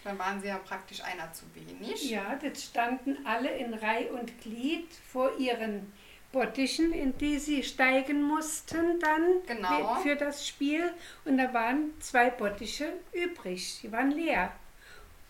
Dann 0.06 0.18
waren 0.20 0.40
sie 0.40 0.48
ja 0.48 0.58
praktisch 0.60 1.04
einer 1.04 1.34
zu 1.34 1.44
wenig. 1.56 2.10
Ja, 2.10 2.38
jetzt 2.42 2.64
standen 2.64 3.18
alle 3.26 3.50
in 3.50 3.74
Reih 3.74 4.10
und 4.12 4.40
Glied 4.42 4.88
vor 5.12 5.36
ihren 5.38 5.92
Bottichen, 6.32 6.94
in 6.94 7.18
die 7.18 7.40
sie 7.40 7.64
steigen 7.64 8.22
mussten 8.22 9.00
dann 9.00 9.24
Genau. 9.48 9.96
für 9.96 10.16
das 10.16 10.48
Spiel. 10.48 10.92
Und 11.26 11.38
da 11.40 11.54
waren 11.54 11.92
zwei 12.00 12.30
Bottiche 12.30 12.94
übrig, 13.14 13.80
die 13.82 13.92
waren 13.92 14.12
leer. 14.12 14.52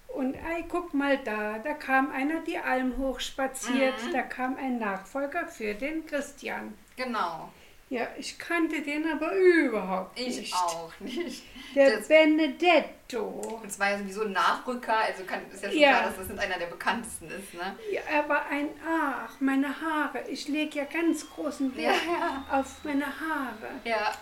Und 0.09 0.33
ey, 0.35 0.65
guck 0.67 0.93
mal 0.93 1.17
da, 1.19 1.57
da 1.59 1.73
kam 1.73 2.11
einer 2.11 2.41
die 2.41 2.57
Alm 2.57 2.97
hochspaziert, 2.97 4.03
Mhm. 4.07 4.11
da 4.13 4.21
kam 4.23 4.57
ein 4.57 4.77
Nachfolger 4.77 5.47
für 5.47 5.73
den 5.73 6.05
Christian. 6.05 6.73
Genau. 6.97 7.49
Ja, 7.89 8.07
ich 8.17 8.39
kannte 8.39 8.81
den 8.81 9.09
aber 9.11 9.31
überhaupt 9.35 10.19
Ich 10.19 10.37
nicht. 10.39 10.53
auch 10.55 10.91
nicht. 10.99 11.43
Der 11.75 11.97
Das- 11.97 12.07
Benedetto. 12.07 13.21
Und 13.61 13.65
es 13.67 13.79
war 13.79 13.91
ja 13.91 13.99
sowieso 13.99 14.23
ein 14.23 14.31
Nachrücker, 14.31 14.97
also 14.97 15.23
kann, 15.23 15.41
ist 15.53 15.61
ja 15.63 15.69
schon 15.69 15.77
Ja. 15.79 15.89
klar, 15.91 16.03
dass 16.07 16.17
das 16.17 16.27
nicht 16.29 16.39
einer 16.39 16.57
der 16.57 16.65
bekanntesten 16.65 17.27
ist, 17.27 17.53
ne? 17.53 17.75
Ja, 17.91 18.01
er 18.11 18.27
war 18.27 18.47
ein, 18.47 18.69
ach, 18.87 19.33
meine 19.39 19.67
Haare. 19.81 20.27
Ich 20.29 20.47
lege 20.47 20.79
ja 20.79 20.85
ganz 20.85 21.29
großen 21.29 21.75
Wert 21.75 21.95
Ja. 22.07 22.43
auf 22.59 22.83
meine 22.83 23.05
Haare. 23.05 23.69
Ja, 23.83 24.13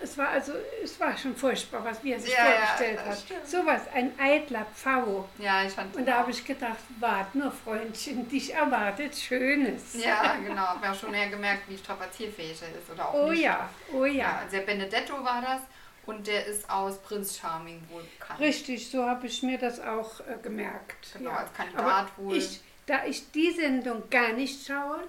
Es 0.00 0.16
war 0.16 0.28
also, 0.28 0.52
es 0.82 0.98
war 1.00 1.16
schon 1.16 1.34
furchtbar, 1.34 1.84
was 1.84 2.02
wie 2.04 2.12
er 2.12 2.20
sich 2.20 2.32
Ja, 2.32 2.44
ja, 2.44 2.50
vorgestellt 2.66 2.98
das 2.98 3.06
hat. 3.08 3.18
stimmt. 3.18 3.46
Sowas, 3.48 3.80
ein 3.92 4.12
eitler 4.18 4.66
Pfau. 4.74 5.28
ja, 5.38 5.64
ich 5.64 5.72
fand 5.72 5.94
Und 5.96 6.06
da 6.06 6.18
habe 6.18 6.30
ich 6.30 6.44
gedacht, 6.44 6.78
wart 7.00 7.34
nur, 7.34 7.50
Freundchen, 7.50 8.28
dich 8.28 8.54
erwartet 8.54 9.16
Schönes. 9.16 9.94
Ja, 10.02 10.36
genau. 10.36 10.62
Hab 10.62 10.84
ja 10.84 10.94
schon 10.94 11.12
eher 11.14 11.28
gemerkt, 11.28 11.68
wie 11.68 11.76
strapazierfähig 11.78 12.60
er 12.62 12.68
ist 12.78 12.90
oder 12.92 13.08
auch 13.08 13.14
Oh 13.14 13.30
nicht. 13.30 13.42
ja, 13.42 13.68
oh 13.92 14.04
Ja, 14.04 14.12
ja. 14.12 14.42
der 14.52 14.60
Benedetto 14.60 15.14
war 15.24 15.42
das 15.42 15.62
und 16.06 16.26
der 16.26 16.46
ist 16.46 16.70
aus 16.70 16.98
Prinz 17.02 17.36
Charming 17.36 17.82
wohl 17.90 18.02
bekannt. 18.18 18.40
Richtig, 18.40 18.88
so 18.90 19.04
habe 19.04 19.26
ich 19.26 19.42
mir 19.42 19.58
das 19.58 19.80
auch 19.80 20.20
äh, 20.20 20.38
gemerkt. 20.42 21.08
Genau, 21.14 21.30
ja. 21.30 21.36
als 21.38 21.52
Kandidat 21.52 21.84
Aber 21.84 22.08
wohl. 22.18 22.36
Ich, 22.36 22.60
da 22.86 23.04
ich 23.04 23.30
die 23.32 23.50
Sendung 23.50 24.08
gar 24.10 24.32
nicht 24.32 24.64
schaue, 24.66 25.00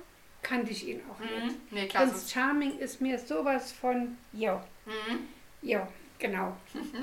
kannte 0.42 0.72
ich 0.72 0.88
ihn 0.88 1.02
auch 1.12 1.20
nicht. 1.20 1.46
Mhm. 1.56 1.62
Nee, 1.72 1.88
klar. 1.88 2.04
Prince 2.06 2.22
So, 2.28 2.34
Charming 2.34 2.80
ist 2.80 3.00
mir 3.02 3.20
sowas 3.20 3.72
von, 3.72 4.18
jo, 4.34 4.60
mhm. 4.90 5.28
jo, 5.62 5.88
genau. 6.18 6.56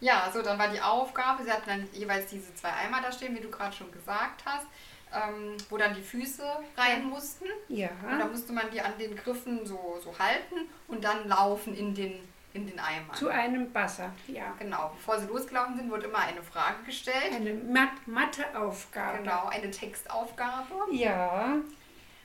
Ja, 0.00 0.28
so, 0.34 0.42
dann 0.42 0.58
war 0.58 0.66
die 0.66 0.80
Aufgabe, 0.80 1.44
sie 1.44 1.52
hatten 1.52 1.68
dann 1.68 1.88
jeweils 1.92 2.26
diese 2.26 2.52
zwei 2.56 2.70
Eimer 2.72 3.00
da 3.00 3.12
stehen, 3.12 3.36
wie 3.36 3.40
du 3.40 3.48
gerade 3.48 3.72
schon 3.72 3.92
gesagt 3.92 4.42
hast, 4.44 4.66
ähm, 5.14 5.56
wo 5.70 5.76
dann 5.76 5.94
die 5.94 6.02
Füße 6.02 6.42
rein 6.76 7.04
mussten. 7.04 7.44
Ja, 7.68 7.90
Und 8.10 8.18
dann 8.18 8.28
musste 8.32 8.52
man 8.52 8.68
die 8.72 8.80
an 8.80 8.98
den 8.98 9.14
Griffen 9.14 9.64
so, 9.64 10.00
so 10.02 10.12
halten 10.18 10.68
und 10.88 11.04
dann 11.04 11.28
laufen 11.28 11.76
in 11.76 11.94
den, 11.94 12.14
in 12.52 12.66
den 12.66 12.80
Eimer. 12.80 13.12
zu 13.14 13.28
einem 13.28 13.70
Basser, 13.72 14.10
ja. 14.26 14.52
Genau, 14.58 14.90
bevor 14.96 15.20
sie 15.20 15.28
losgelaufen 15.28 15.76
sind, 15.76 15.88
wurde 15.88 16.06
immer 16.06 16.18
eine 16.18 16.42
Frage 16.42 16.82
gestellt. 16.84 17.32
Eine 17.32 17.54
Mat 17.54 17.90
Matheaufgabe. 18.06 19.18
Genau, 19.18 19.46
eine 19.50 19.70
Textaufgabe. 19.70 20.74
Ja, 20.90 21.58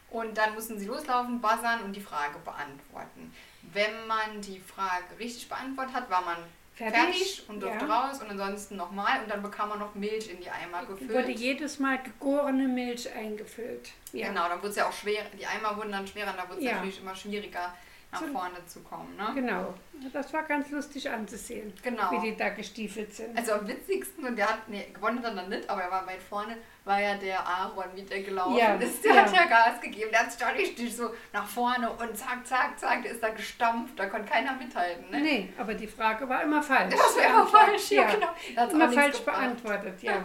Und 0.10 0.36
dann 0.36 0.56
mussten 0.56 0.80
sie 0.80 0.88
loslaufen, 0.88 1.39
buzzern 1.39 1.84
und 1.84 1.94
die 1.96 2.01
Frage 2.01 2.39
beantworten. 2.44 3.32
Wenn 3.74 4.08
man 4.08 4.42
die 4.42 4.60
Frage 4.60 5.06
richtig 5.20 5.50
beantwortet 5.50 5.94
hat, 5.94 6.10
war 6.10 6.22
man 6.22 6.38
fertig, 6.78 6.96
fertig 6.96 7.44
und 7.50 7.62
durfte 7.62 7.86
ja. 7.86 8.08
raus 8.08 8.22
und 8.22 8.30
ansonsten 8.30 8.76
nochmal 8.76 9.22
und 9.24 9.30
dann 9.30 9.42
bekam 9.42 9.70
man 9.70 9.80
noch 9.80 9.96
Milch 9.96 10.30
in 10.30 10.40
die 10.40 10.50
Eimer 10.50 10.86
gefüllt. 10.86 11.12
Wurde 11.12 11.32
jedes 11.32 11.80
Mal 11.80 11.98
gegorene 12.02 12.68
Milch 12.68 13.12
eingefüllt. 13.14 13.92
Ja. 14.14 14.28
Genau, 14.28 14.48
dann 14.48 14.60
wurde 14.60 14.70
es 14.70 14.76
ja 14.76 14.88
auch 14.88 14.94
schwer, 14.94 15.24
die 15.38 15.46
Eimer 15.46 15.76
wurden 15.76 15.92
dann 15.92 16.08
schwerer 16.08 16.32
und 16.32 16.38
da 16.38 16.48
wurde 16.48 16.60
es 16.60 16.66
Ja. 16.66 16.76
natürlich 16.76 17.02
immer 17.02 17.16
schwieriger, 17.16 17.74
nach 18.12 18.22
So- 18.22 18.28
vorne 18.28 18.66
zu 18.66 18.80
kommen. 18.82 19.16
Ne? 19.18 19.32
Genau. 19.36 19.74
Das 20.14 20.32
war 20.32 20.44
ganz 20.44 20.70
lustig 20.72 21.10
anzusehen, 21.10 21.74
Genau. 21.84 22.10
wie 22.12 22.20
die 22.32 22.38
da 22.38 22.50
gestiefelt 22.50 23.14
sind. 23.14 23.36
Also 23.38 23.54
am 23.54 23.68
witzigsten, 23.68 24.26
und 24.26 24.36
der 24.38 24.48
hat, 24.48 24.70
nee, 24.70 24.88
gewonnen 24.94 25.18
hat 25.20 25.26
er 25.26 25.36
dann 25.36 25.50
nicht, 25.50 25.70
aber 25.70 25.82
er 25.84 25.92
war 25.92 26.06
weit 26.08 26.22
vorne, 26.22 26.56
war 26.86 27.02
ja 27.02 27.16
der 27.16 27.46
Aaron, 27.46 27.84
wie 27.96 28.04
der 28.04 28.22
gelaufen 28.22 28.56
Ja, 28.58 28.76
ist. 28.76 29.04
Der 29.04 29.14
ja. 29.16 29.22
hat 29.26 29.34
ja 29.36 29.46
Gas 29.46 29.82
gegeben, 29.82 30.10
der 30.12 30.20
hat 30.22 30.56
richtig 30.56 30.96
so 30.96 31.14
nach 31.34 31.46
vorne 31.48 31.92
und 31.92 32.16
zack, 32.18 32.46
zack, 32.48 32.80
zack, 32.80 33.02
der 33.04 33.12
ist 33.12 33.22
da 33.24 33.30
gestampft, 33.30 34.00
da 34.00 34.06
konnte 34.06 34.32
keiner 34.32 34.54
mithalten. 34.54 35.10
Ne? 35.10 35.20
Nee, 35.20 35.50
aber 35.58 35.74
die 35.74 35.88
Frage 35.88 36.30
war 36.30 36.44
immer 36.44 36.64
falsch. 36.64 36.94
Das 36.96 37.18
war 37.18 37.26
immer 37.26 37.48
falsch, 37.48 37.92
ja, 37.92 38.10
genau. 38.10 38.28
Hat's 38.56 38.72
auch 38.74 38.76
Immer 38.76 38.92
falsch 38.92 39.18
gebracht. 39.18 39.36
beantwortet, 39.40 40.02
ja. 40.04 40.24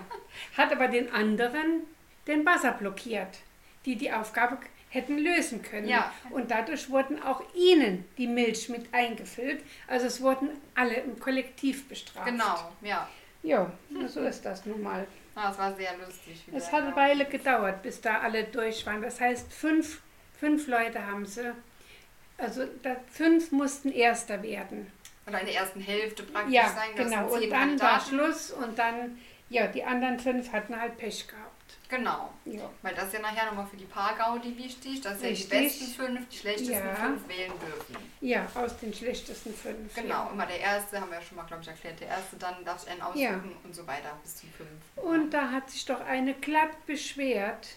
Hat 0.57 0.71
aber 0.71 0.87
den 0.89 1.13
anderen 1.13 1.83
den 2.29 2.45
Buzzer 2.45 2.73
blockiert, 2.73 3.39
die 3.87 3.97
die 3.97 4.13
Aufgabe 4.13 4.59
hätten 4.93 5.19
lösen 5.19 5.63
können. 5.63 5.89
Ja. 5.89 6.13
Und 6.31 6.51
dadurch 6.51 6.91
wurden 6.91 7.23
auch 7.23 7.43
ihnen 7.55 8.05
die 8.19 8.27
Milch 8.27 8.69
mit 8.69 8.93
eingefüllt. 8.93 9.63
Also 9.89 10.07
es 10.07 10.21
wurden 10.21 10.51
alle 10.75 10.95
im 10.97 11.19
Kollektiv 11.19 11.89
bestraft. 11.89 12.27
Genau, 12.27 12.71
ja. 12.83 13.09
Ja, 13.43 13.73
so 14.07 14.21
ist 14.21 14.45
das 14.45 14.67
nun 14.67 14.83
mal. 14.83 15.07
Ah, 15.35 15.49
Das 15.49 15.59
war 15.59 15.75
sehr 15.75 15.97
lustig. 15.97 16.45
Es 16.55 16.71
hat 16.71 16.83
eine 16.85 16.95
Weile 16.95 17.25
gedauert, 17.25 17.83
bis 17.83 18.01
da 18.01 18.21
alle 18.21 18.45
durch 18.45 18.85
waren. 18.87 19.01
Das 19.03 19.19
heißt, 19.21 19.51
fünf, 19.53 20.03
fünf 20.39 20.67
Leute 20.69 21.07
haben 21.07 21.25
sie. 21.27 21.53
Also 22.39 22.67
da, 22.83 22.97
fünf 23.11 23.51
mussten 23.51 23.91
Erster 23.91 24.43
werden. 24.43 24.93
Oder 25.27 25.41
in 25.41 25.47
der 25.47 25.55
ersten 25.57 25.81
Hälfte 25.81 26.23
praktisch 26.25 26.53
Ja, 26.55 26.69
sein. 26.69 26.91
das 26.97 27.11
genau. 27.11 27.33
Und 27.33 27.51
dann 27.51 27.81
war. 27.81 28.01
Schluss 28.01 28.51
und 28.51 28.79
dann, 28.79 29.19
ja, 29.49 29.67
die 29.69 29.83
anderen 29.85 30.19
fünf 30.19 30.53
hatten 30.53 30.79
halt 30.79 30.99
Pech 30.99 31.27
gehabt. 31.29 31.42
Genau. 31.89 32.33
Ja. 32.47 32.71
Weil 32.83 32.95
das 32.95 33.07
ist 33.09 33.15
ja 33.15 33.21
nachher 33.21 33.47
nochmal 33.47 33.67
für 33.67 33.77
die 33.77 33.85
Paargaudi 33.85 34.57
wichtig, 34.57 35.01
dass 35.03 35.21
ja 35.23 35.31
die 35.31 35.45
besten 35.45 35.87
fünf, 35.87 36.29
die 36.29 36.37
schlechtesten 36.39 36.73
Ja. 36.73 36.95
fünf 36.95 37.29
wählen 37.29 37.53
dürfen. 37.61 37.97
Ja, 38.21 38.47
aus 38.55 38.79
den 38.79 38.95
schlechtesten 38.95 39.55
fünf. 39.55 39.95
Genau, 39.95 40.25
Ja. 40.27 40.31
immer 40.33 40.47
der 40.47 40.61
erste, 40.61 41.01
haben 41.01 41.11
wir 41.11 41.19
ja 41.19 41.23
schon 41.25 41.37
mal, 41.37 41.45
glaube 41.45 41.63
ich, 41.63 41.69
erklärt, 41.69 42.01
der 42.01 42.09
erste, 42.09 42.37
dann 42.37 42.65
darfst 42.65 42.87
du 42.87 42.91
einen 42.93 43.03
aussuchen 43.03 43.21
Ja. 43.23 43.41
und 43.65 43.75
so 43.75 43.87
weiter 43.87 44.19
bis 44.23 44.37
zum 44.37 44.49
fünften. 44.51 45.01
Und 45.01 45.31
da 45.35 45.51
hat 45.51 45.71
sich 45.71 45.85
doch 45.85 46.01
eine 46.01 46.35
glatt 46.35 46.87
beschwert, 46.87 47.69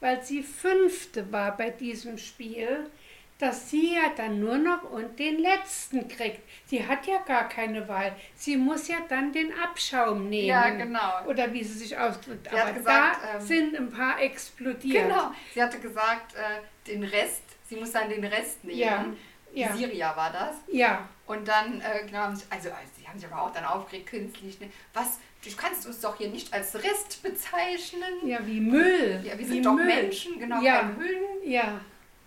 weil 0.00 0.22
sie 0.22 0.42
Fünfte 0.42 1.32
war 1.32 1.56
bei 1.56 1.70
diesem 1.70 2.18
Spiel, 2.18 2.90
dass 3.42 3.68
sie 3.70 3.94
ja 3.96 4.12
dann 4.16 4.38
nur 4.38 4.56
noch 4.56 4.88
und 4.90 5.18
den 5.18 5.40
letzten 5.40 6.06
kriegt. 6.06 6.40
Sie 6.66 6.86
hat 6.86 7.06
ja 7.08 7.18
gar 7.26 7.48
keine 7.48 7.88
Wahl. 7.88 8.14
Sie 8.36 8.56
muss 8.56 8.86
ja 8.86 8.98
dann 9.08 9.32
den 9.32 9.52
Abschaum 9.58 10.28
nehmen. 10.28 10.46
Ja, 10.46 10.70
genau. 10.70 11.24
Oder 11.26 11.52
wie 11.52 11.64
sie 11.64 11.76
sich 11.76 11.98
ausdrückt. 11.98 12.48
Sie 12.48 12.56
hat 12.56 12.68
Aber 12.68 12.78
gesagt, 12.78 13.18
da 13.24 13.34
ähm, 13.34 13.40
sind 13.40 13.76
ein 13.76 13.90
paar 13.90 14.20
explodiert. 14.22 15.08
Genau, 15.08 15.32
sie 15.52 15.60
hatte 15.60 15.80
gesagt, 15.80 16.36
äh, 16.36 16.88
den 16.88 17.02
Rest, 17.02 17.42
sie 17.68 17.74
muss 17.76 17.90
dann 17.90 18.08
den 18.08 18.24
Rest 18.24 18.62
nehmen. 18.62 18.78
Ja, 18.78 19.06
ja. 19.52 19.76
Siria 19.76 20.16
war 20.16 20.32
das. 20.32 20.56
Ja, 20.68 21.08
Und 21.26 21.46
dann, 21.48 21.80
äh, 21.80 22.06
genau, 22.06 22.18
haben 22.20 22.36
sie, 22.36 22.44
also, 22.48 22.70
also 22.70 22.80
sie 22.96 23.06
haben 23.08 23.18
sich 23.18 23.28
aber 23.30 23.42
auch 23.42 23.52
dann 23.52 23.64
aufgeregt, 23.64 24.06
künstlich. 24.08 24.60
Ne? 24.60 24.70
Was, 24.94 25.18
du 25.44 25.50
kannst 25.56 25.84
uns 25.86 26.00
doch 26.00 26.16
hier 26.16 26.28
nicht 26.28 26.54
als 26.54 26.74
Rest 26.76 27.22
bezeichnen. 27.24 28.24
ja, 28.24 28.38
wie 28.46 28.60
Müll. 28.60 29.20
Ja, 29.24 29.32
wir 29.32 29.38
wie 29.40 29.44
sind 29.44 29.66
doch 29.66 29.74
Müll. 29.74 29.84
Menschen, 29.84 30.38
genau, 30.38 30.62
Ja. 30.62 30.78
kein 30.78 30.96
Müll. 30.96 31.18
Ja, 31.44 31.80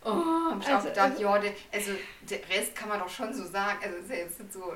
Oh, 0.06 0.52
hab 0.52 0.62
ich 0.62 0.68
Also, 0.68 0.78
auch 0.78 0.84
gedacht, 0.94 1.12
also- 1.12 1.22
ja, 1.24 1.32
also 1.74 1.92
der 2.30 2.50
Rest 2.50 2.76
kann 2.76 2.90
man 2.90 3.00
doch 3.00 3.10
schon 3.10 3.34
so 3.34 3.44
sagen. 3.46 3.80
Also, 3.84 3.98
das 4.00 4.10
ja 4.18 4.26
nicht 4.26 4.54
so 4.54 4.74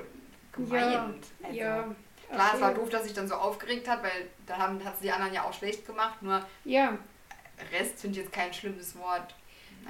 gemeint. 0.52 1.24
ja, 1.42 1.46
also, 1.46 1.58
ja. 1.58 1.94
Klar, 2.32 2.50
es 2.54 2.60
war 2.60 2.70
okay. 2.70 2.80
doof, 2.80 2.88
dass 2.90 3.02
sich 3.04 3.12
dann 3.14 3.26
so 3.28 3.34
aufgeregt 3.34 3.88
hat, 3.88 4.02
weil 4.02 4.28
da 4.46 4.56
haben, 4.58 4.84
hat 4.84 4.94
die 5.02 5.10
anderen 5.10 5.32
ja 5.32 5.42
auch 5.44 5.52
schlecht 5.52 5.86
gemacht. 5.86 6.20
Nur 6.22 6.44
Ja, 6.64 6.96
Rest 7.72 8.00
finde 8.00 8.18
ich 8.18 8.24
jetzt 8.24 8.32
kein 8.32 8.52
schlimmes 8.54 8.96
Wort. 8.98 9.34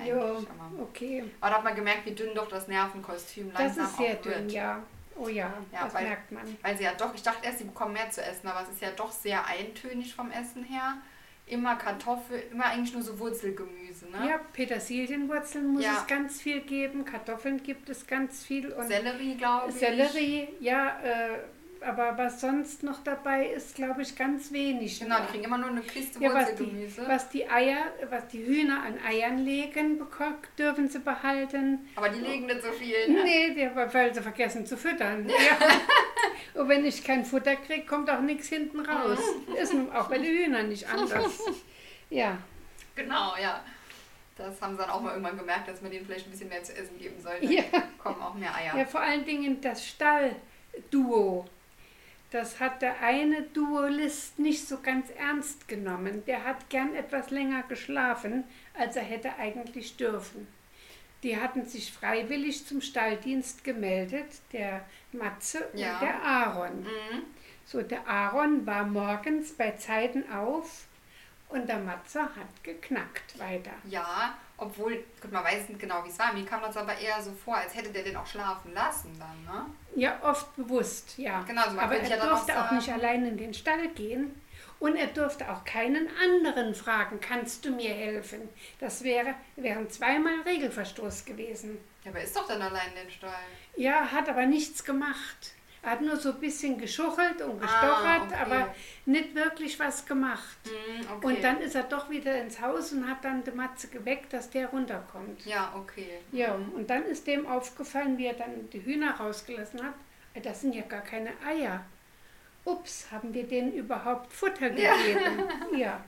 ja, 0.05 0.15
Eigentlich, 0.15 0.49
aber, 0.49 0.83
okay. 0.83 1.25
aber 1.41 1.51
da 1.51 1.57
hat 1.57 1.65
man 1.65 1.75
gemerkt, 1.75 2.07
wie 2.07 2.13
dünn 2.15 2.35
doch 2.35 2.49
das 2.49 2.67
Nervenkostüm 2.69 3.51
Das 3.53 3.61
langsam 3.77 3.85
ist 3.87 3.97
sehr 3.97 4.09
wird. 4.13 4.25
dünn, 4.25 4.49
ja. 4.49 4.83
Oh 5.17 5.29
ja, 5.29 5.53
Ja, 5.73 5.85
das 5.85 5.93
weil- 5.95 6.05
merkt 6.07 6.33
man. 6.33 6.57
Weil 6.63 6.77
sie 6.79 6.85
ja 6.85 6.95
doch, 6.95 7.15
ich 7.15 7.23
dachte 7.23 7.45
erst, 7.45 7.59
sie 7.59 7.65
bekommen 7.65 7.93
mehr 7.93 8.11
zu 8.11 8.23
essen, 8.23 8.47
aber 8.49 8.63
es 8.63 8.71
ist 8.71 8.81
ja 8.81 8.91
doch 8.93 9.13
sehr 9.13 9.45
eintönig 9.47 10.15
vom 10.15 10.31
Essen 10.31 10.65
her. 10.65 10.95
Immer 11.51 11.75
Kartoffel, 11.77 12.43
immer 12.53 12.67
eigentlich 12.67 12.93
nur 12.95 13.03
so 13.03 13.19
Wurzelgemüse, 13.19 14.07
ne? 14.07 14.29
Ja, 14.29 14.39
Petersilienwurzeln 14.53 15.67
muss 15.67 15.83
Ja. 15.85 15.99
es 16.01 16.07
ganz 16.07 16.41
viel 16.41 16.61
geben, 16.61 17.05
Kartoffeln 17.05 17.63
gibt 17.63 17.89
es 17.91 18.07
ganz 18.07 18.45
viel 18.45 18.73
und 18.73 18.87
Sellerie, 18.87 19.35
glaube 19.37 19.71
ich. 19.71 19.75
Sellerie, 19.75 20.49
ja, 20.61 20.99
äh, 21.03 21.39
aber 21.83 22.17
was 22.19 22.41
sonst 22.41 22.83
noch 22.83 23.03
dabei 23.03 23.47
ist, 23.47 23.75
glaube 23.75 24.03
ich, 24.03 24.17
ganz 24.17 24.53
wenig. 24.53 25.01
Genau, 25.01 25.17
die 25.21 25.27
kriegen 25.33 25.45
immer 25.45 25.59
nur 25.59 25.71
eine 25.71 25.81
Kiste 25.81 26.23
ja, 26.23 26.33
was 26.35 26.47
die, 26.55 26.61
Wurzelgemüse. 26.61 27.05
was 27.07 27.29
die 27.29 27.49
Eier, 27.49 27.85
was 28.09 28.29
die 28.29 28.45
Hühner 28.45 28.83
an 28.83 28.99
Eiern 29.07 29.39
legen, 29.39 30.01
dürfen 30.59 30.89
sie 30.89 30.99
behalten. 30.99 31.89
aber 31.97 32.09
die 32.09 32.21
legen 32.21 32.47
nicht 32.47 32.63
so 32.63 32.73
viel. 32.73 33.09
Ne? 33.09 33.23
Nee, 33.25 33.55
die, 33.55 33.71
weil 33.75 34.15
sie 34.15 34.23
vergessen 34.23 34.67
zu 34.67 34.77
füttern. 34.77 35.29
Ja. 35.29 36.61
Und 36.61 36.69
wenn 36.69 36.85
ich 36.85 37.05
kein 37.05 37.25
Futter 37.25 37.57
kriege, 37.57 37.87
kommt 37.87 38.11
auch 38.11 38.21
nichts 38.21 38.49
hinten 38.49 38.81
raus. 38.81 39.19
Ist 39.57 39.73
nun 39.73 39.91
auch 39.93 40.09
bei 40.09 40.19
den 40.19 40.27
Hühnern 40.27 40.69
nicht 40.69 40.89
anders. 40.89 41.41
Ja, 42.11 42.39
Genau, 42.97 43.35
ja. 43.41 43.63
Das 44.37 44.61
haben 44.61 44.75
sie 44.75 44.83
dann 44.83 44.91
auch 44.91 45.01
mal 45.01 45.11
irgendwann 45.11 45.37
gemerkt, 45.37 45.69
dass 45.69 45.83
man 45.83 45.91
denen 45.91 46.07
vielleicht 46.07 46.27
ein 46.27 46.31
bisschen 46.31 46.49
mehr 46.49 46.63
zu 46.63 46.75
essen 46.75 46.99
geben 46.99 47.21
sollte. 47.21 47.45
Ja. 47.47 47.63
Kommen 47.99 48.21
auch 48.23 48.35
mehr 48.35 48.55
Eier. 48.55 48.77
ja, 48.77 48.85
vor 48.85 49.01
allen 49.01 49.25
Dingen 49.25 49.61
das 49.61 49.87
Stallduo. 49.87 51.45
Das 52.31 52.61
hat 52.61 52.81
der 52.83 53.01
eine 53.03 53.43
Duolist 53.43 54.39
nicht 54.39 54.69
so 54.69 54.79
ganz 54.81 55.11
ernst 55.11 55.67
genommen. 55.67 56.25
Der 56.27 56.45
hat 56.45 56.71
gern 56.71 56.95
etwas 56.95 57.31
länger 57.31 57.63
geschlafen, 57.65 58.45
als 58.79 58.95
er 58.97 59.03
hätte 59.03 59.35
eigentlich 59.37 59.97
dürfen. 59.97 60.47
Die 61.23 61.37
hatten 61.39 61.67
sich 61.67 61.93
freiwillig 61.93 62.67
zum 62.67 62.81
Stalldienst 62.81 63.65
gemeldet, 63.65 64.27
der 64.53 64.85
Matze 65.13 65.69
Ja. 65.75 65.95
und 65.95 66.03
der 66.03 66.23
Aaron. 66.23 66.81
Mhm. 66.83 67.23
So, 67.67 67.83
der 67.83 68.07
Aaron 68.09 68.65
war 68.65 68.85
morgens 68.85 69.53
bei 69.53 69.73
Zeiten 69.73 70.31
auf 70.33 70.85
und 71.49 71.69
der 71.69 71.79
Matze 71.81 72.23
hat 72.23 72.63
geknackt 72.63 73.39
weiter. 73.39 73.73
Ja, 73.85 74.39
obwohl, 74.61 75.05
gut, 75.21 75.33
man 75.33 75.43
weiß 75.43 75.69
nicht 75.69 75.81
genau, 75.81 76.05
wie 76.05 76.11
es 76.11 76.19
war. 76.19 76.33
Mir 76.33 76.45
kam 76.45 76.61
das 76.61 76.77
aber 76.77 76.97
eher 76.99 77.21
so 77.23 77.33
vor, 77.33 77.57
als 77.57 77.75
hätte 77.75 77.91
der 77.91 78.03
den 78.05 78.17
auch 78.17 78.27
schlafen 78.27 78.73
lassen 78.75 79.19
dann, 79.19 79.45
ne? 79.45 79.67
Ja, 79.97 80.19
oft 80.23 80.55
bewusst, 80.55 81.19
ja. 81.19 81.43
Genau, 81.43 81.63
also 81.63 81.77
man 81.77 81.87
Aber 81.87 81.97
er 81.97 82.09
ja 82.09 82.23
auch 82.23 82.29
durfte 82.29 82.63
auch, 82.63 82.71
nicht 82.71 82.93
allein 82.93 83.27
in 83.27 83.37
den 83.37 83.55
Stall 83.55 83.89
gehen 83.89 84.41
und 84.79 84.97
er 84.97 85.09
durfte 85.09 85.51
auch 85.51 85.65
keinen 85.65 86.09
anderen 86.23 86.75
fragen, 86.75 87.21
kannst 87.21 87.65
du 87.65 87.71
mir 87.71 87.93
helfen? 87.95 88.49
Das 88.79 89.03
wäre, 89.03 89.35
wären 89.57 89.89
zweimal 89.91 90.41
Regelverstoß 90.43 91.25
gewesen. 91.25 91.79
Ja, 92.05 92.11
aber 92.11 92.21
ist 92.23 92.37
doch 92.37 92.47
dann 92.47 92.63
allein 92.63 92.89
in 92.91 93.07
den 93.07 93.11
Stall. 93.11 93.33
Ja, 93.77 94.11
hat 94.13 94.29
aber 94.29 94.47
nichts 94.47 94.85
gemacht. 94.85 95.55
Er 95.83 95.93
hat 95.93 96.03
nur 96.03 96.17
so 96.17 96.33
ein 96.33 96.41
bisschen 96.41 96.77
geschuchelt 96.77 97.41
und 97.41 97.59
gestochert, 97.59 98.05
Ah, 98.05 98.25
okay. 98.27 98.35
aber 98.39 98.75
nicht 99.07 99.35
wirklich 99.35 99.79
was 99.81 100.05
gemacht. 100.05 100.59
Mhm, 100.65 101.07
okay. 101.11 101.27
Und 101.27 101.43
dann 101.43 101.61
ist 101.63 101.75
er 101.75 101.85
doch 101.85 102.11
wieder 102.11 102.39
ins 102.39 102.61
Haus 102.61 102.93
und 102.93 103.09
hat 103.09 103.25
dann 103.25 103.43
die 103.43 103.51
Matze 103.51 103.89
geweckt, 103.89 104.33
dass 104.35 104.51
der 104.51 104.69
runterkommt. 104.69 105.45
Ja, 105.47 105.73
okay. 105.75 106.19
Ja, 106.33 106.55
und 106.55 106.91
dann 106.91 107.05
ist 107.07 107.27
dem 107.27 107.47
aufgefallen, 107.47 108.19
wie 108.19 108.27
er 108.27 108.35
dann 108.35 108.69
die 108.71 108.85
Hühner 108.85 109.13
rausgelassen 109.15 109.83
hat, 109.83 109.95
äh, 110.35 110.41
das 110.43 110.61
sind 110.61 110.75
ja 110.75 110.83
gar 110.83 111.01
keine 111.01 111.31
Eier. 111.47 111.83
Ups, 112.67 113.07
haben 113.11 113.33
wir 113.33 113.45
denen 113.45 113.73
überhaupt 113.73 114.33
Futter 114.33 114.69
gegeben? 114.71 115.45
Ja. 115.77 116.05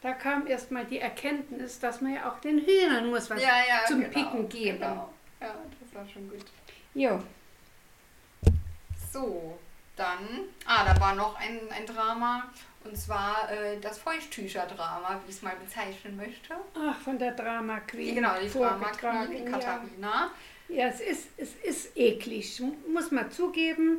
Da 0.00 0.12
kam 0.12 0.46
erst 0.46 0.70
mal 0.70 0.84
die 0.84 0.98
Erkenntnis, 0.98 1.78
dass 1.78 2.00
man 2.02 2.14
ja 2.14 2.30
auch 2.30 2.38
den 2.40 2.58
Hühnern 2.58 3.08
muss 3.08 3.28
was 3.30 3.40
ja, 3.42 3.48
ja, 3.66 3.86
zum 3.86 4.00
genau, 4.00 4.12
Picken 4.12 4.48
geben. 4.50 4.78
Genau. 4.78 5.12
Ja, 5.40 5.54
das 5.80 5.94
war 5.94 6.06
schon 6.08 6.28
gut. 6.28 6.44
Jo, 6.94 7.20
So, 9.14 9.56
dann, 9.94 10.48
ah, 10.66 10.84
da 10.84 11.00
war 11.00 11.14
noch 11.14 11.38
ein, 11.38 11.60
ein 11.70 11.86
Drama. 11.86 12.50
Und 12.82 12.96
zwar 12.96 13.48
äh, 13.48 13.78
das 13.80 13.98
Feuchttücher-Drama, 13.98 15.20
wie 15.24 15.30
ich 15.30 15.36
es 15.36 15.42
mal 15.42 15.54
bezeichnen 15.54 16.16
möchte. 16.16 16.56
ach, 16.74 16.98
von 17.00 17.16
der 17.16 17.30
Drama 17.30 17.78
Queen. 17.78 18.16
Genau, 18.16 18.32
die 18.42 18.50
Drama 18.50 18.88
Queen, 18.90 19.30
die 19.30 19.44
ja. 19.44 19.50
Katharina. 19.52 20.30
Ja, 20.68 20.88
es 20.88 21.00
ist, 21.00 21.28
es 21.36 21.54
ist 21.62 21.96
eklig, 21.96 22.60
muss 22.92 23.12
man 23.12 23.30
zugeben. 23.30 23.98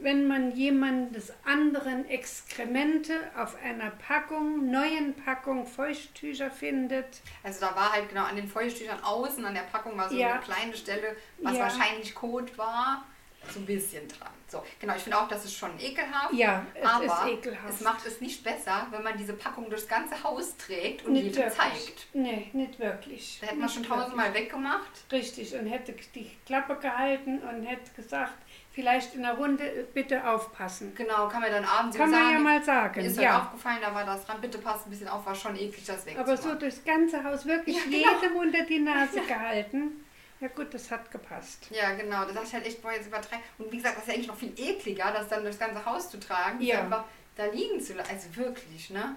Wenn 0.00 0.26
man 0.26 0.56
jemandes 0.56 1.32
anderen 1.44 2.08
Exkremente 2.08 3.14
auf 3.36 3.54
einer 3.62 3.90
Packung, 3.90 4.72
neuen 4.72 5.14
Packung 5.14 5.66
Feuchttücher 5.68 6.50
findet, 6.50 7.20
Also 7.44 7.60
da 7.60 7.76
war 7.76 7.92
halt 7.92 8.08
genau 8.08 8.24
an 8.24 8.34
den 8.34 8.48
Feuchttüchern 8.48 9.04
außen, 9.04 9.44
an 9.44 9.54
der 9.54 9.60
Packung 9.70 9.96
war 9.96 10.08
so 10.10 10.16
Ja. 10.16 10.32
eine 10.32 10.40
kleine 10.42 10.74
Stelle, 10.74 11.14
was 11.42 11.54
Ja. 11.54 11.60
wahrscheinlich 11.60 12.12
Kot 12.12 12.58
war. 12.58 13.04
So 13.48 13.58
ein 13.60 13.66
bisschen 13.66 14.06
dran. 14.08 14.28
So, 14.48 14.62
genau, 14.80 14.94
ich 14.96 15.02
finde 15.02 15.18
auch, 15.18 15.28
das 15.28 15.44
ist 15.44 15.56
schon 15.56 15.70
ekelhaft. 15.78 16.32
Ja, 16.34 16.66
es 16.74 16.84
aber 16.88 17.04
ist 17.04 17.26
ekelhaft. 17.38 17.68
es 17.74 17.80
macht 17.80 18.04
es 18.06 18.20
nicht 18.20 18.42
besser, 18.42 18.86
wenn 18.90 19.02
man 19.02 19.16
diese 19.16 19.32
Packung 19.34 19.70
durchs 19.70 19.86
ganze 19.88 20.20
Haus 20.22 20.56
trägt 20.56 21.06
und 21.06 21.12
nicht 21.12 21.36
jedem 21.36 21.50
zeigt. 21.50 22.06
Nee, 22.12 22.50
nicht 22.52 22.78
wirklich. 22.80 23.38
Da 23.40 23.46
hätte 23.46 23.58
man 23.58 23.68
schon 23.68 23.84
tausendmal 23.84 24.34
weggemacht. 24.34 24.90
Richtig, 25.12 25.54
und 25.54 25.66
hätte 25.66 25.94
die 26.14 26.30
Klappe 26.46 26.76
gehalten 26.76 27.38
und 27.38 27.62
hätte 27.64 27.92
gesagt, 27.94 28.34
vielleicht 28.72 29.14
in 29.14 29.22
der 29.22 29.34
Runde 29.34 29.64
äh, 29.64 29.84
bitte 29.94 30.28
aufpassen. 30.28 30.92
Genau, 30.96 31.28
kann 31.28 31.40
man 31.42 31.50
dann 31.52 31.64
abends 31.64 31.96
Kann 31.96 32.08
ihm 32.08 32.12
man 32.12 32.20
sagen, 32.22 32.32
ja 32.34 32.38
mal 32.40 32.58
Mir 32.58 32.64
sagen. 32.64 33.00
ist 33.04 33.20
Ja. 33.20 33.38
aufgefallen, 33.42 33.78
da 33.80 33.94
war 33.94 34.04
das 34.04 34.26
dran, 34.26 34.40
bitte 34.40 34.58
passt 34.58 34.86
ein 34.86 34.90
bisschen 34.90 35.08
auf, 35.08 35.24
war 35.26 35.34
schon 35.34 35.54
eklig, 35.56 35.84
das 35.86 36.04
wegzumachen. 36.06 36.32
Aber 36.32 36.36
so 36.36 36.54
durchs 36.54 36.84
ganze 36.84 37.22
Haus 37.22 37.46
wirklich 37.46 37.76
Ja, 37.76 37.82
genau. 37.84 38.20
jedem 38.20 38.36
unter 38.36 38.64
die 38.64 38.78
Nase 38.80 39.20
gehalten. 39.22 40.04
Ja 40.40 40.48
gut, 40.48 40.72
das 40.72 40.90
hat 40.90 41.10
gepasst. 41.10 41.66
Ja, 41.70 41.92
genau. 41.94 42.24
Da 42.24 42.32
dachte 42.32 42.46
ich 42.46 42.54
halt 42.54 42.66
echt, 42.66 42.80
boah, 42.82 42.92
jetzt 42.92 43.06
übertreiben. 43.08 43.44
Und 43.58 43.70
wie 43.70 43.76
gesagt, 43.76 43.96
das 43.96 44.04
ist 44.04 44.08
ja 44.08 44.14
eigentlich 44.14 44.26
noch 44.28 44.36
viel 44.38 44.52
ekliger, 44.58 45.12
das 45.12 45.28
dann 45.28 45.42
durchs 45.42 45.58
ganze 45.58 45.84
Haus 45.84 46.10
zu 46.10 46.18
tragen, 46.18 46.60
Ja. 46.62 46.80
einfach 46.80 47.04
da 47.36 47.44
liegen 47.46 47.80
zu 47.80 47.92
lassen. 47.94 48.10
Also 48.10 48.34
wirklich, 48.36 48.90
ne? 48.90 49.16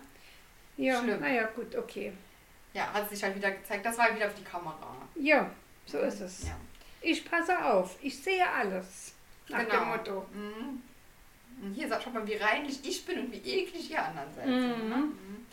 Ja, 0.75 0.99
Schlimm. 1.01 1.19
naja, 1.21 1.43
gut, 1.55 1.75
okay. 1.75 2.11
Ja, 2.73 2.91
hat 2.91 3.09
sich 3.09 3.23
halt 3.23 3.35
wieder 3.35 3.51
gezeigt. 3.51 3.85
Das 3.85 3.97
war 3.97 4.13
wieder 4.15 4.29
für 4.29 4.39
die 4.39 4.43
Kamera. 4.43 4.95
Ja, 5.15 5.49
so 5.85 5.99
ist 5.99 6.19
es. 6.19 6.43
Ja. 6.47 6.57
Ich 7.01 7.23
passe 7.29 7.63
auf, 7.63 7.95
ich 8.01 8.17
sehe 8.21 8.47
alles. 8.49 9.13
Nach 9.49 9.59
Genau. 9.59 9.79
dem 9.79 9.87
Motto. 9.89 10.25
Mhm. 10.33 10.81
Und 11.61 11.73
hier 11.73 11.87
sagt, 11.87 12.03
schaut 12.03 12.13
mal, 12.13 12.25
wie 12.27 12.35
reinlich 12.35 12.83
ich 12.83 13.05
bin 13.05 13.19
und 13.19 13.31
wie 13.31 13.37
eklig 13.37 13.87
die 13.87 13.97
anderen 13.97 14.33
seid. 14.35 14.47
Mhm. 14.47 14.89
Ne? 14.89 14.95
Mhm. 14.97 15.45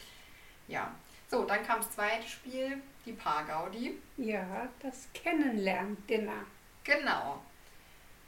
Ja. 0.68 0.92
So, 1.30 1.44
dann 1.44 1.64
kam 1.64 1.78
das 1.78 1.90
zweite 1.92 2.26
Spiel, 2.26 2.82
die 3.06 3.12
Paargaudi. 3.12 3.98
Ja, 4.16 4.68
das 4.80 5.06
Kennenlern-Dinner. 5.14 6.44
Genau. 6.84 7.40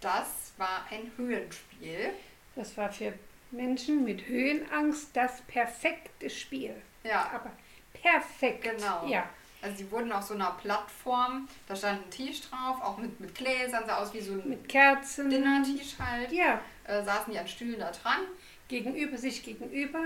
Das 0.00 0.52
war 0.56 0.84
ein 0.90 1.10
Höhenspiel. 1.16 2.10
Das 2.54 2.76
war 2.76 2.92
für 2.92 3.12
Menschen 3.50 4.04
mit 4.04 4.26
Höhenangst 4.28 5.16
das 5.16 5.40
perfekte 5.42 6.30
Spiel. 6.30 6.74
Ja, 7.02 7.28
Aber 7.34 7.50
perfekt. 7.92 8.62
Genau. 8.62 9.06
Ja, 9.06 9.28
Also 9.62 9.76
die 9.78 9.90
wurden 9.90 10.12
auf 10.12 10.22
so 10.24 10.34
einer 10.34 10.52
Plattform, 10.52 11.48
da 11.66 11.74
stand 11.74 12.06
ein 12.06 12.10
Tisch 12.10 12.42
drauf, 12.42 12.80
auch 12.82 12.98
mit, 12.98 13.18
mit 13.20 13.34
Gläsern, 13.34 13.84
sah 13.86 13.98
aus 13.98 14.12
wie 14.14 14.20
so 14.20 14.32
ein 14.34 14.48
mit 14.48 14.68
Kerzen. 14.68 15.28
Dinnertisch 15.28 15.96
halt. 15.98 16.30
Ja, 16.32 16.60
Äh, 16.84 17.02
saßen 17.04 17.32
die 17.32 17.38
an 17.38 17.46
Stühlen 17.48 17.78
da 17.80 17.90
dran, 17.90 18.20
gegenüber 18.68 19.16
sich 19.16 19.42
gegenüber. 19.42 20.00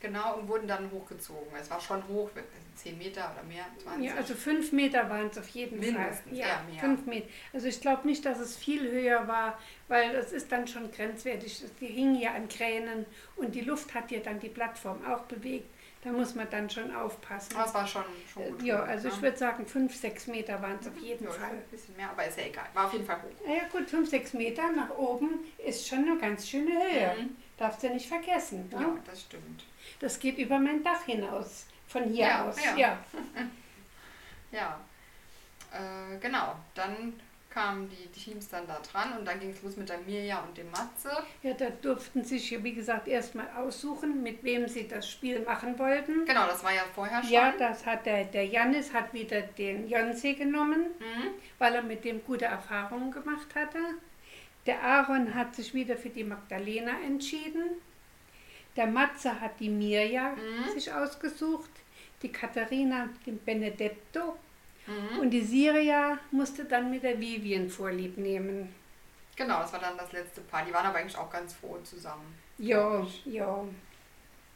Genau, 0.00 0.36
und 0.36 0.48
wurden 0.48 0.68
dann 0.68 0.90
hochgezogen. 0.90 1.48
Es 1.60 1.70
war 1.70 1.80
schon 1.80 2.06
hoch, 2.08 2.30
10 2.76 2.98
Meter 2.98 3.32
oder 3.34 3.42
mehr, 3.44 3.64
20. 3.82 4.04
Ja, 4.04 4.14
also 4.14 4.34
fünf 4.34 4.72
Meter 4.72 5.08
waren 5.08 5.28
es 5.28 5.38
auf 5.38 5.48
jeden 5.48 5.80
Mindestens, 5.80 6.28
Fall. 6.28 6.38
Ja, 6.38 6.46
eher 6.46 6.62
mehr. 6.70 6.80
fünf 6.80 7.06
Meter. 7.06 7.28
Also 7.52 7.66
ich 7.66 7.80
glaube 7.80 8.06
nicht, 8.06 8.24
dass 8.24 8.38
es 8.38 8.56
viel 8.56 8.90
höher 8.90 9.26
war, 9.26 9.58
weil 9.88 10.14
es 10.14 10.32
ist 10.32 10.52
dann 10.52 10.68
schon 10.68 10.90
grenzwertig. 10.92 11.62
Die 11.80 11.86
hingen 11.86 12.20
ja 12.20 12.34
an 12.34 12.48
Kränen 12.48 13.06
und 13.36 13.54
die 13.54 13.62
Luft 13.62 13.94
hat 13.94 14.10
ja 14.10 14.20
dann 14.20 14.38
die 14.40 14.48
Plattform 14.48 15.04
auch 15.06 15.22
bewegt. 15.22 15.70
Da 16.04 16.12
muss 16.12 16.36
man 16.36 16.48
dann 16.50 16.70
schon 16.70 16.94
aufpassen. 16.94 17.56
Es 17.64 17.74
war 17.74 17.84
schon, 17.84 18.04
schon 18.32 18.44
gut. 18.52 18.62
ja, 18.62 18.80
also 18.80 19.08
ich 19.08 19.16
ne? 19.16 19.22
würde 19.22 19.38
sagen, 19.38 19.66
fünf, 19.66 19.96
sechs 19.96 20.28
Meter 20.28 20.62
waren 20.62 20.78
es 20.80 20.86
auf 20.86 20.96
jeden 20.98 21.24
ja, 21.24 21.30
Fall. 21.32 21.50
Ein 21.50 21.62
bisschen 21.68 21.96
mehr, 21.96 22.10
aber 22.10 22.24
ist 22.26 22.38
ja 22.38 22.44
egal. 22.44 22.66
War 22.74 22.86
auf 22.86 22.92
jeden 22.92 23.06
Fall 23.06 23.16
hoch. 23.22 23.48
Ja 23.48 23.66
gut, 23.72 23.90
fünf, 23.90 24.08
sechs 24.08 24.32
Meter 24.32 24.70
nach 24.70 24.90
oben 24.96 25.40
ist 25.58 25.88
schon 25.88 26.08
eine 26.08 26.16
ganz 26.18 26.48
schöne 26.48 26.70
Höhe. 26.70 27.14
Mhm. 27.18 27.36
Darfst 27.56 27.82
du 27.82 27.88
nicht 27.88 28.06
vergessen. 28.06 28.68
Ne? 28.70 28.82
Ja, 28.82 28.96
das 29.04 29.22
stimmt. 29.22 29.64
Das 30.00 30.18
geht 30.18 30.38
über 30.38 30.58
mein 30.58 30.82
Dach 30.82 31.02
hinaus. 31.04 31.66
Von 31.88 32.04
hier 32.04 32.26
Ja, 32.26 32.44
aus. 32.48 32.56
ja. 32.64 32.76
ja. 32.76 32.98
Ja, 34.52 34.78
äh, 35.72 36.18
genau. 36.18 36.54
Dann 36.74 37.14
kamen 37.50 37.88
die 37.90 38.06
Teams 38.08 38.48
dann 38.48 38.66
da 38.66 38.78
dran 38.80 39.18
und 39.18 39.24
dann 39.24 39.40
ging 39.40 39.50
es 39.50 39.62
los 39.62 39.76
mit 39.76 39.88
der 39.88 39.98
Mirja 39.98 40.40
und 40.40 40.56
dem 40.56 40.70
Matze. 40.70 41.10
Ja, 41.42 41.52
da 41.54 41.70
durften 41.70 42.22
sich, 42.22 42.62
wie 42.62 42.72
gesagt, 42.74 43.08
erstmal 43.08 43.48
aussuchen, 43.56 44.22
mit 44.22 44.44
wem 44.44 44.68
sie 44.68 44.86
das 44.86 45.10
Spiel 45.10 45.40
machen 45.40 45.78
wollten. 45.78 46.24
Genau, 46.26 46.46
das 46.46 46.62
war 46.62 46.72
ja 46.74 46.82
vorher 46.94 47.22
schon. 47.22 47.32
Ja, 47.32 47.52
das 47.58 47.84
hat 47.86 48.06
der, 48.06 48.24
der 48.24 48.46
Janis 48.46 48.92
hat 48.92 49.12
wieder 49.14 49.40
den 49.42 49.88
Jonsi 49.88 50.34
genommen, 50.34 50.82
Mhm. 51.00 51.30
weil 51.58 51.74
er 51.74 51.82
mit 51.82 52.04
dem 52.04 52.22
gute 52.24 52.44
Erfahrungen 52.44 53.10
gemacht 53.10 53.54
hatte. 53.54 53.78
Der 54.66 54.82
Aaron 54.82 55.34
hat 55.34 55.54
sich 55.54 55.72
wieder 55.74 55.96
für 55.96 56.10
die 56.10 56.24
Magdalena 56.24 56.92
entschieden. 57.04 57.62
Der 58.76 58.86
Matze 58.86 59.40
hat 59.40 59.58
die 59.58 59.68
Mirja 59.70 60.30
Mhm. 60.34 60.70
sich 60.72 60.92
ausgesucht. 60.92 61.70
Die 62.22 62.30
Katharina 62.32 63.08
den 63.24 63.38
Benedetto. 63.38 64.36
Mhm. 64.86 65.18
Und 65.20 65.30
die 65.30 65.42
Siria 65.42 66.18
musste 66.30 66.64
dann 66.64 66.90
mit 66.90 67.02
der 67.02 67.18
Vivian 67.18 67.68
Vorlieb 67.68 68.16
nehmen. 68.18 68.74
Genau, 69.36 69.60
das 69.60 69.72
war 69.72 69.80
dann 69.80 69.96
das 69.98 70.12
letzte 70.12 70.40
Paar. 70.42 70.64
Die 70.64 70.72
waren 70.72 70.86
aber 70.86 70.98
eigentlich 70.98 71.16
auch 71.18 71.30
ganz 71.30 71.52
froh 71.54 71.78
zusammen. 71.84 72.34
Ja, 72.58 73.06
ja. 73.24 73.64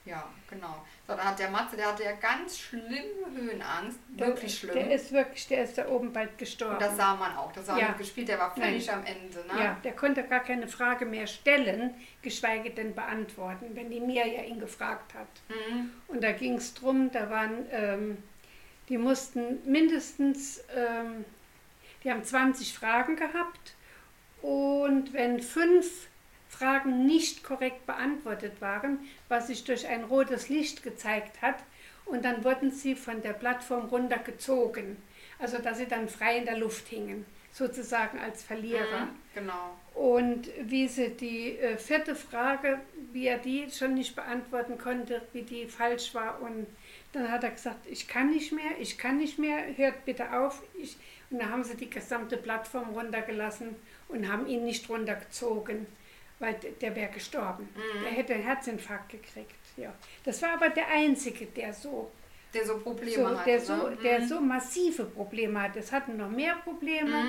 Ja, 0.06 0.24
genau. 0.48 0.84
So, 1.06 1.14
dann 1.14 1.24
hat 1.24 1.38
der 1.38 1.50
Matze, 1.50 1.76
der 1.76 1.88
hatte 1.88 2.02
ja 2.04 2.12
ganz 2.12 2.58
schlimme 2.58 3.26
Höhenangst. 3.34 3.98
Wirklich 4.16 4.58
schlimm. 4.58 4.74
Der 4.74 4.90
ist 4.92 5.12
wirklich, 5.12 5.46
der 5.48 5.64
ist 5.64 5.76
da 5.76 5.88
oben 5.88 6.12
bald 6.12 6.38
gestorben. 6.38 6.74
und 6.74 6.82
das 6.82 6.96
sah 6.96 7.14
man 7.16 7.36
auch. 7.36 7.52
Das 7.52 7.68
war 7.68 7.78
Ja. 7.78 7.92
gespielt, 7.92 8.28
der 8.28 8.38
war 8.38 8.54
völlig 8.54 8.90
am 8.90 9.04
Ende. 9.04 9.38
Ne? 9.52 9.62
Ja, 9.62 9.76
der 9.84 9.92
konnte 9.92 10.22
gar 10.24 10.40
keine 10.40 10.68
Frage 10.68 11.04
mehr 11.04 11.26
stellen, 11.26 11.94
geschweige 12.22 12.70
denn 12.70 12.94
beantworten, 12.94 13.66
wenn 13.74 13.90
die 13.90 14.00
Mirja 14.00 14.42
ihn 14.42 14.58
gefragt 14.58 15.12
hat. 15.14 15.28
Mhm. 15.48 15.90
Und 16.08 16.22
da 16.24 16.32
ging 16.32 16.54
es 16.54 16.72
drum, 16.74 17.10
da 17.12 17.28
waren, 17.28 17.66
ähm, 17.70 18.22
die 18.88 18.96
mussten 18.98 19.58
mindestens, 19.70 20.64
ähm, 20.74 21.24
die 22.02 22.10
haben 22.10 22.24
20 22.24 22.72
Fragen 22.72 23.16
gehabt 23.16 23.74
und 24.42 25.12
wenn 25.12 25.40
fünf 25.42 26.08
Fragen 26.60 27.06
nicht 27.06 27.42
korrekt 27.42 27.86
beantwortet 27.86 28.60
waren, 28.60 28.98
was 29.28 29.46
sich 29.46 29.64
durch 29.64 29.88
ein 29.88 30.04
rotes 30.04 30.50
Licht 30.50 30.82
gezeigt 30.82 31.40
hat, 31.40 31.56
und 32.04 32.24
dann 32.24 32.44
wurden 32.44 32.70
sie 32.70 32.94
von 32.96 33.22
der 33.22 33.32
Plattform 33.32 33.86
runtergezogen, 33.86 34.96
also 35.38 35.58
dass 35.58 35.78
sie 35.78 35.86
dann 35.86 36.08
frei 36.08 36.36
in 36.36 36.44
der 36.44 36.58
Luft 36.58 36.88
hingen, 36.88 37.24
sozusagen 37.52 38.18
als 38.18 38.42
Verlierer. 38.42 39.06
Mhm. 39.06 39.08
Genau. 39.34 39.78
Und 39.94 40.50
wie 40.62 40.86
sie 40.88 41.10
die 41.10 41.56
äh, 41.56 41.78
vierte 41.78 42.14
Frage, 42.14 42.80
wie 43.12 43.26
er 43.26 43.38
die 43.38 43.70
schon 43.70 43.94
nicht 43.94 44.14
beantworten 44.14 44.76
konnte, 44.76 45.22
wie 45.32 45.42
die 45.42 45.66
falsch 45.66 46.14
war. 46.14 46.42
Und 46.42 46.66
dann 47.12 47.30
hat 47.30 47.44
er 47.44 47.50
gesagt, 47.50 47.86
ich 47.88 48.06
kann 48.06 48.30
nicht 48.30 48.52
mehr, 48.52 48.78
ich 48.78 48.98
kann 48.98 49.16
nicht 49.16 49.38
mehr, 49.38 49.76
hört 49.76 50.04
bitte 50.04 50.32
auf. 50.38 50.62
Ich, 50.78 50.96
und 51.30 51.40
dann 51.40 51.50
haben 51.50 51.64
sie 51.64 51.76
die 51.76 51.88
gesamte 51.88 52.36
Plattform 52.36 52.90
runtergelassen 52.90 53.76
und 54.08 54.30
haben 54.30 54.46
ihn 54.46 54.64
nicht 54.64 54.88
runtergezogen, 54.88 55.86
weil 56.40 56.54
der 56.80 56.96
wäre 56.96 57.10
gestorben. 57.12 57.68
Der 58.02 58.10
hätte 58.10 58.34
einen 58.34 58.42
Herzinfarkt 58.42 59.10
gekriegt. 59.10 59.54
Ja. 59.76 59.92
Das 60.24 60.42
war 60.42 60.54
aber 60.54 60.70
der 60.70 60.88
Einzige, 60.88 61.46
der 61.46 61.72
so 61.72 62.10
Der 62.52 62.66
so 62.66 62.78
Probleme 62.78 63.12
so, 63.12 63.28
hatte. 63.38 63.44
der, 63.50 63.60
so, 63.60 63.74
ne? 63.88 63.96
der 64.02 64.20
Mhm. 64.20 64.26
so 64.28 64.40
massive 64.40 65.04
Probleme 65.04 65.62
hat. 65.62 65.76
Es 65.76 65.92
hatten 65.92 66.16
noch 66.16 66.30
mehr 66.30 66.56
Probleme, 66.64 67.24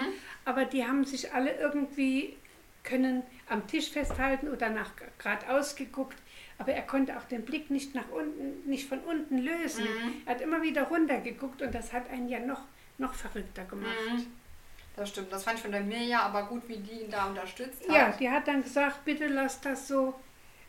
aber 0.45 0.65
die 0.65 0.83
haben 0.83 1.05
sich 1.05 1.31
alle 1.33 1.53
irgendwie 1.59 2.35
können 2.83 3.21
am 3.47 3.67
Tisch 3.67 3.91
festhalten 3.91 4.47
oder 4.47 4.69
nach 4.69 4.93
geradeaus 5.19 5.75
geguckt. 5.75 6.17
Aber 6.57 6.71
er 6.73 6.81
konnte 6.81 7.15
auch 7.17 7.23
den 7.25 7.43
Blick 7.45 7.69
nicht 7.69 7.93
nach 7.93 8.09
unten, 8.09 8.67
nicht 8.67 8.87
von 8.89 8.99
unten 9.01 9.37
lösen. 9.37 9.83
Mhm. 9.83 10.21
Er 10.25 10.33
hat 10.35 10.41
immer 10.41 10.61
wieder 10.63 10.83
runtergeguckt 10.83 11.61
und 11.61 11.75
das 11.75 11.93
hat 11.93 12.09
einen 12.09 12.27
ja 12.29 12.39
noch, 12.39 12.61
noch 12.97 13.13
verrückter 13.13 13.65
gemacht. 13.65 13.95
Das 14.95 15.09
stimmt. 15.09 15.31
Das 15.31 15.43
fand 15.43 15.57
ich 15.57 15.61
von 15.63 15.71
der 15.71 15.81
Mirja 15.81 16.21
aber 16.21 16.43
gut, 16.47 16.63
wie 16.67 16.77
die 16.77 17.01
ihn 17.03 17.11
da 17.11 17.25
unterstützt 17.25 17.87
hat. 17.87 17.95
Ja, 17.95 18.09
die 18.11 18.29
hat 18.29 18.47
dann 18.47 18.61
gesagt, 18.63 19.05
bitte 19.05 19.27
lass 19.27 19.61
das 19.61 19.87
so. 19.87 20.13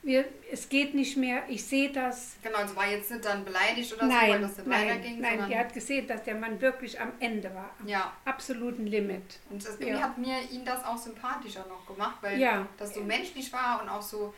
Wir, 0.04 0.24
es 0.50 0.68
geht 0.68 0.94
nicht 0.94 1.16
mehr, 1.16 1.44
ich 1.48 1.64
sehe 1.64 1.90
das. 1.92 2.32
Genau, 2.42 2.58
also 2.58 2.74
war 2.74 2.88
jetzt 2.88 3.08
nicht 3.12 3.24
dann 3.24 3.44
beleidigt 3.44 3.92
oder 3.94 4.06
so, 4.06 4.10
weil 4.12 4.30
Nein, 4.30 4.42
das 4.42 4.56
nicht 4.56 4.66
nein, 4.66 4.88
weiterging, 4.88 5.20
nein, 5.20 5.30
sondern 5.30 5.50
die 5.50 5.56
hat 5.58 5.72
gesehen, 5.72 6.08
dass 6.08 6.24
der 6.24 6.34
Mann 6.34 6.60
wirklich 6.60 7.00
am 7.00 7.12
Ende 7.20 7.54
war. 7.54 7.70
Am 7.78 7.86
ja. 7.86 8.12
absoluten 8.24 8.86
Limit. 8.86 9.38
Und 9.48 9.64
das, 9.64 9.78
Ja. 9.78 10.00
hat 10.00 10.18
mir 10.18 10.38
ihn 10.50 10.64
das 10.64 10.84
auch 10.84 10.98
sympathischer 10.98 11.64
noch 11.68 11.86
gemacht, 11.86 12.16
weil 12.20 12.36
Ja. 12.40 12.66
das 12.78 12.94
so 12.94 13.00
menschlich 13.00 13.52
war 13.52 13.80
und 13.80 13.88
auch 13.88 14.02
so, 14.02 14.34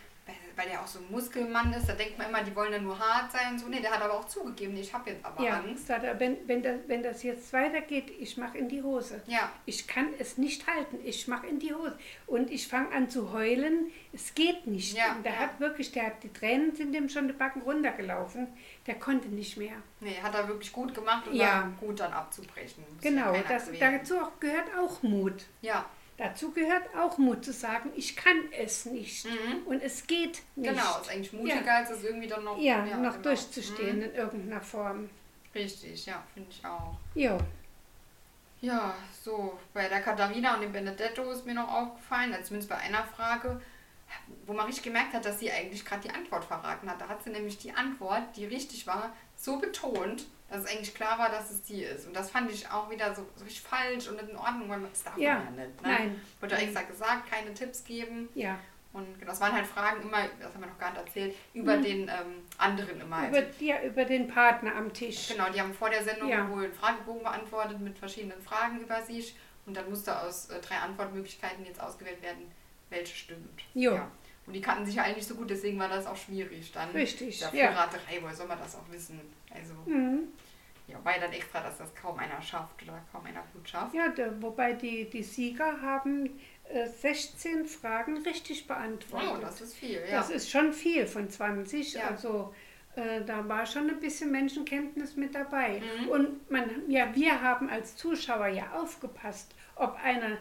weil, 0.56 0.68
der 0.68 0.80
auch 0.80 0.86
so 0.86 0.98
ein 0.98 1.10
Muskelmann 1.10 1.72
ist, 1.72 1.88
da 1.88 1.92
denkt 1.94 2.18
man 2.18 2.28
immer, 2.28 2.42
die 2.42 2.54
wollen 2.54 2.72
ja 2.72 2.78
nur 2.78 2.98
hart 2.98 3.32
sein 3.32 3.52
und 3.52 3.58
so. 3.58 3.66
Nee, 3.68 3.80
der 3.80 3.90
hat 3.92 4.02
aber 4.02 4.14
auch 4.14 4.24
zugegeben, 4.26 4.74
nee, 4.74 4.80
ich 4.80 4.92
habe 4.94 5.10
jetzt 5.10 5.24
aber 5.24 5.42
Ja, 5.42 5.58
Angst. 5.60 5.86
sagt 5.86 6.04
er, 6.04 6.18
wenn, 6.20 6.36
wenn, 6.46 6.62
das, 6.62 6.76
wenn 6.86 7.02
das 7.02 7.22
jetzt 7.22 7.52
weitergeht, 7.52 8.10
ich 8.18 8.36
mache 8.36 8.58
in 8.58 8.68
die 8.68 8.82
Hose. 8.82 9.22
Ja, 9.26 9.50
Ich 9.66 9.86
kann 9.86 10.08
es 10.18 10.38
nicht 10.38 10.66
halten, 10.66 10.98
ich 11.04 11.26
mache 11.28 11.46
in 11.46 11.58
die 11.58 11.74
Hose. 11.74 11.98
Und 12.26 12.50
ich 12.50 12.68
fange 12.68 12.90
an 12.94 13.08
zu 13.08 13.32
heulen, 13.32 13.90
es 14.12 14.34
geht 14.34 14.66
nicht. 14.66 14.96
Ja, 14.96 15.12
und 15.16 15.24
der 15.24 15.32
ja. 15.32 15.38
hat 15.40 15.60
wirklich, 15.60 15.92
der 15.92 16.06
hat 16.06 16.22
die 16.22 16.32
Tränen 16.32 16.74
sind 16.74 16.92
dem 16.92 17.08
schon 17.08 17.26
die 17.26 17.34
Backen 17.34 17.62
runtergelaufen, 17.62 18.48
der 18.86 18.94
konnte 18.96 19.28
nicht 19.28 19.56
mehr. 19.56 19.76
nee, 20.00 20.16
hat 20.22 20.34
er 20.34 20.48
wirklich 20.48 20.72
gut 20.72 20.94
gemacht 20.94 21.26
und 21.28 21.34
Ja. 21.34 21.70
gut 21.80 22.00
dann 22.00 22.12
abzubrechen. 22.12 22.84
Muss 22.94 23.02
Genau, 23.02 23.34
das, 23.48 23.68
dazu 23.78 24.18
auch 24.18 24.38
gehört 24.40 24.66
auch 24.78 25.02
Mut. 25.02 25.44
Ja, 25.62 25.84
Dazu 26.16 26.52
gehört 26.52 26.82
auch 26.96 27.18
Mut 27.18 27.44
zu 27.44 27.52
sagen, 27.52 27.90
ich 27.96 28.14
kann 28.14 28.36
es 28.56 28.84
nicht 28.86 29.24
Mhm. 29.24 29.62
und 29.66 29.82
es 29.82 30.06
geht 30.06 30.42
nicht. 30.54 30.70
genau. 30.70 31.00
Ist 31.00 31.10
eigentlich 31.10 31.32
mutiger, 31.32 31.74
als 31.74 31.90
es 31.90 32.04
irgendwie 32.04 32.28
dann 32.28 32.44
noch, 32.44 32.56
Ja, 32.58 32.84
noch 32.84 33.12
genau. 33.14 33.22
durchzustehen 33.22 33.96
Mhm. 33.96 34.02
in 34.04 34.14
irgendeiner 34.14 34.60
Form. 34.60 35.10
Richtig, 35.54 36.06
ja, 36.06 36.22
finde 36.32 36.50
ich 36.50 36.64
auch. 36.64 36.96
Jo, 37.14 37.38
Ja, 38.60 38.94
so, 39.22 39.58
bei 39.74 39.88
der 39.88 40.00
Katharina 40.00 40.54
und 40.54 40.62
dem 40.62 40.72
Benedetto 40.72 41.30
ist 41.32 41.44
mir 41.44 41.52
noch 41.54 41.68
aufgefallen, 41.70 42.32
also 42.32 42.46
zumindest 42.46 42.70
bei 42.70 42.78
einer 42.78 43.04
Frage, 43.04 43.60
wo 44.46 44.54
man 44.54 44.64
richtig 44.66 44.84
gemerkt 44.84 45.12
hat, 45.12 45.24
dass 45.26 45.38
sie 45.40 45.50
eigentlich 45.52 45.84
gerade 45.84 46.02
die 46.08 46.14
Antwort 46.14 46.44
verraten 46.44 46.88
hat. 46.88 46.98
Da 47.00 47.08
hat 47.08 47.22
sie 47.22 47.30
nämlich 47.30 47.58
die 47.58 47.72
Antwort, 47.74 48.22
die 48.36 48.46
richtig 48.46 48.86
war, 48.86 49.14
so 49.44 49.58
betont, 49.58 50.24
dass 50.48 50.64
es 50.64 50.70
eigentlich 50.70 50.94
klar 50.94 51.18
war, 51.18 51.30
dass 51.30 51.50
es 51.50 51.62
die 51.62 51.82
ist. 51.82 52.06
Und 52.06 52.14
das 52.14 52.30
fand 52.30 52.50
ich 52.50 52.68
auch 52.70 52.90
wieder 52.90 53.14
so, 53.14 53.26
so 53.36 53.44
richtig 53.44 53.62
falsch 53.62 54.08
und 54.08 54.16
nicht 54.16 54.28
in 54.30 54.36
Ordnung, 54.36 54.68
weil 54.68 54.78
man, 54.78 54.90
das 54.90 55.02
darf 55.02 55.16
Ja, 55.18 55.34
man 55.36 55.56
ja 55.58 55.64
nicht. 55.66 55.82
Ne? 55.82 55.88
nein. 55.88 56.20
Wurde 56.40 56.56
extra 56.56 56.82
gesagt, 56.82 57.30
keine 57.30 57.52
Tipps 57.54 57.84
geben. 57.84 58.28
Ja, 58.34 58.58
Und 58.92 59.18
genau, 59.18 59.32
das 59.32 59.40
waren 59.40 59.52
halt 59.52 59.66
Fragen 59.66 60.02
immer, 60.02 60.18
das 60.40 60.52
haben 60.54 60.60
wir 60.62 60.68
noch 60.68 60.78
gar 60.78 60.90
nicht 60.92 61.00
erzählt, 61.06 61.34
über 61.54 61.76
den 61.78 62.02
ähm, 62.08 62.44
anderen 62.58 63.00
immer. 63.00 63.18
Mhm. 63.22 63.28
über, 63.30 63.42
ja, 63.60 63.82
über 63.82 64.04
den 64.04 64.28
Partner 64.28 64.76
am 64.76 64.92
Tisch. 64.92 65.28
genau, 65.28 65.50
die 65.50 65.60
haben 65.60 65.74
vor 65.74 65.90
der 65.90 66.04
Sendung 66.04 66.28
Ja. 66.28 66.48
wohl 66.50 66.64
einen 66.64 66.74
Fragebogen 66.74 67.22
beantwortet 67.22 67.80
mit 67.80 67.98
verschiedenen 67.98 68.40
Fragen 68.42 68.80
über 68.80 69.02
sich. 69.02 69.34
Und 69.66 69.76
dann 69.76 69.88
musste 69.88 70.16
aus 70.20 70.50
äh, 70.50 70.60
drei 70.60 70.76
Antwortmöglichkeiten 70.76 71.64
jetzt 71.64 71.80
ausgewählt 71.80 72.22
werden, 72.22 72.50
welche 72.90 73.16
stimmt. 73.16 73.62
Jo. 73.74 73.94
Ja. 73.94 74.10
Und 74.46 74.52
die 74.52 74.60
kannten 74.60 74.84
sich 74.84 74.96
ja 74.96 75.08
nicht 75.08 75.26
so 75.26 75.34
gut, 75.34 75.48
deswegen 75.48 75.78
war 75.78 75.88
das 75.88 76.06
auch 76.06 76.16
schwierig 76.16 76.70
dann. 76.72 76.90
Richtig, 76.90 77.38
Der 77.40 77.54
ja. 77.54 77.72
Verraterei, 77.72 78.18
woher 78.20 78.34
soll 78.34 78.46
man 78.46 78.58
das 78.58 78.76
auch 78.76 78.88
wissen? 78.90 79.20
Also, 79.50 79.74
Mhm. 79.86 80.28
ja, 80.86 80.98
ja 81.04 81.18
dann 81.18 81.32
extra, 81.32 81.60
dass 81.62 81.78
das 81.78 81.94
kaum 81.94 82.18
einer 82.18 82.40
schafft 82.42 82.82
oder 82.82 83.00
kaum 83.10 83.24
einer 83.24 83.42
gut 83.54 83.68
schafft. 83.68 83.94
Ja, 83.94 84.08
da, 84.08 84.30
wobei 84.42 84.74
die, 84.74 85.08
die 85.08 85.22
Sieger 85.22 85.80
haben 85.80 86.38
äh, 86.68 86.86
16 86.86 87.64
Fragen 87.64 88.18
richtig 88.18 88.66
beantwortet. 88.66 89.30
Oh, 89.34 89.40
das 89.40 89.60
ist 89.62 89.76
viel, 89.76 90.02
ja. 90.10 90.18
Das 90.18 90.30
ist 90.30 90.50
schon 90.50 90.72
viel 90.72 91.06
von 91.06 91.28
20. 91.30 91.94
Ja. 91.94 92.08
Also 92.08 92.54
äh, 92.96 93.22
da 93.24 93.48
war 93.48 93.66
schon 93.66 93.88
ein 93.88 93.98
bisschen 94.00 94.30
Menschenkenntnis 94.30 95.16
mit 95.16 95.34
dabei. 95.34 95.80
Mhm. 96.02 96.08
Und 96.08 96.50
man, 96.50 96.70
ja, 96.88 97.14
wir 97.14 97.40
haben 97.42 97.68
als 97.70 97.96
Zuschauer 97.96 98.48
ja 98.48 98.72
aufgepasst, 98.72 99.54
ob 99.76 99.96
einer 100.02 100.38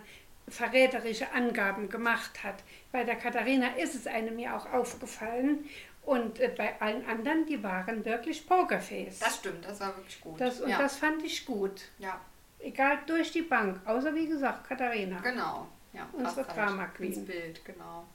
verräterische 0.47 1.31
Angaben 1.31 1.89
gemacht 1.89 2.43
hat. 2.43 2.63
Bei 2.91 3.03
der 3.03 3.15
Katharina 3.15 3.75
ist 3.77 3.95
es 3.95 4.07
einem 4.07 4.37
ja 4.39 4.57
auch 4.57 4.71
aufgefallen. 4.71 5.65
Und 6.05 6.39
äh, 6.39 6.53
bei 6.55 6.79
allen 6.81 7.05
anderen, 7.07 7.45
die 7.45 7.63
waren 7.63 8.03
wirklich 8.03 8.45
Pokerface. 8.45 9.19
das 9.19 9.37
stimmt, 9.37 9.65
das 9.65 9.79
war 9.79 9.95
wirklich 9.95 10.19
gut. 10.19 10.39
Das, 10.39 10.59
und 10.59 10.69
ja. 10.69 10.77
das 10.77 10.97
fand 10.97 11.23
ich 11.23 11.45
gut. 11.45 11.81
ja, 11.97 12.19
Egal 12.59 12.99
durch 13.05 13.31
die 13.31 13.41
Bank, 13.41 13.79
außer 13.85 14.13
wie 14.15 14.27
gesagt 14.27 14.67
Katharina. 14.67 15.19
genau. 15.19 15.67
Ja, 15.93 16.09
Unsere 16.11 16.47
halt 16.47 16.57
Drama 16.57 16.87
Queen. 16.87 17.13
Ins 17.13 17.25
Bild, 17.25 17.63
genau. 17.63 18.05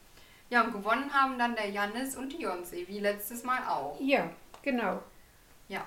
Ja, 0.51 0.63
und 0.65 0.73
gewonnen 0.73 1.13
haben 1.13 1.39
dann 1.39 1.55
der 1.55 1.69
Jannis 1.69 2.17
und 2.17 2.33
die 2.33 2.43
Jonse, 2.43 2.77
wie 2.89 2.99
letztes 2.99 3.45
Mal 3.45 3.63
auch. 3.69 3.97
Ja, 4.01 4.29
genau. 4.63 5.03
Ja. 5.69 5.85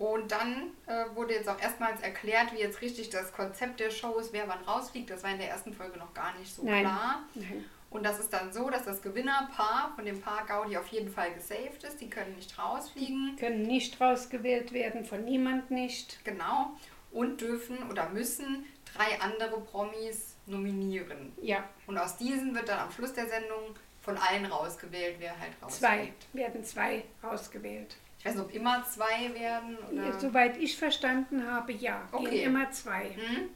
Und 0.00 0.32
dann 0.32 0.70
äh, 0.86 1.14
wurde 1.14 1.34
jetzt 1.34 1.46
auch 1.46 1.60
erstmals 1.60 2.00
erklärt, 2.00 2.54
wie 2.54 2.58
jetzt 2.58 2.80
richtig 2.80 3.10
das 3.10 3.32
Konzept 3.34 3.80
der 3.80 3.90
Show 3.90 4.18
ist, 4.18 4.32
wer 4.32 4.48
wann 4.48 4.64
rausfliegt. 4.64 5.10
Das 5.10 5.22
war 5.22 5.30
in 5.30 5.36
der 5.38 5.50
ersten 5.50 5.74
Folge 5.74 5.98
noch 5.98 6.14
gar 6.14 6.34
nicht 6.38 6.54
so 6.54 6.64
Nein. 6.64 6.80
klar. 6.84 7.24
Nein. 7.34 7.66
Und 7.90 8.06
das 8.06 8.18
ist 8.18 8.32
dann 8.32 8.50
so, 8.50 8.70
dass 8.70 8.86
das 8.86 9.02
Gewinnerpaar 9.02 9.92
von 9.94 10.06
dem 10.06 10.22
Paar 10.22 10.46
Gaudi 10.46 10.78
auf 10.78 10.86
jeden 10.86 11.10
Fall 11.12 11.34
gesaved 11.34 11.84
ist. 11.84 12.00
Die 12.00 12.08
können 12.08 12.34
nicht 12.34 12.58
rausfliegen. 12.58 13.36
Können 13.38 13.60
nicht 13.60 14.00
rausgewählt 14.00 14.72
werden, 14.72 15.04
von 15.04 15.22
niemand 15.22 15.70
nicht. 15.70 16.24
Genau. 16.24 16.70
Und 17.12 17.42
dürfen 17.42 17.76
oder 17.90 18.08
müssen 18.08 18.64
drei 18.94 19.20
andere 19.20 19.60
Promis 19.60 20.34
nominieren. 20.46 21.32
Ja, 21.42 21.68
Und 21.86 21.98
aus 21.98 22.16
diesen 22.16 22.54
wird 22.54 22.70
dann 22.70 22.78
am 22.78 22.90
Schluss 22.90 23.12
der 23.12 23.28
Sendung 23.28 23.76
von 24.00 24.16
allen 24.16 24.46
rausgewählt, 24.46 25.16
wer 25.18 25.38
halt 25.38 25.52
rausfliegt. 25.62 25.82
zwei. 25.82 26.12
Werden 26.32 26.64
zwei 26.64 27.04
rausgewählt. 27.22 27.96
Ich 28.20 28.26
weiß 28.26 28.34
nicht, 28.34 28.44
ob 28.44 28.54
immer 28.54 28.84
zwei 28.84 29.32
werden 29.34 29.78
oder. 29.90 30.20
Soweit 30.20 30.58
ich 30.58 30.76
verstanden 30.76 31.50
habe, 31.50 31.72
ja. 31.72 32.06
Okay. 32.12 32.30
Gehen 32.30 32.44
immer 32.50 32.70
zwei. 32.70 33.14
Hm? 33.14 33.48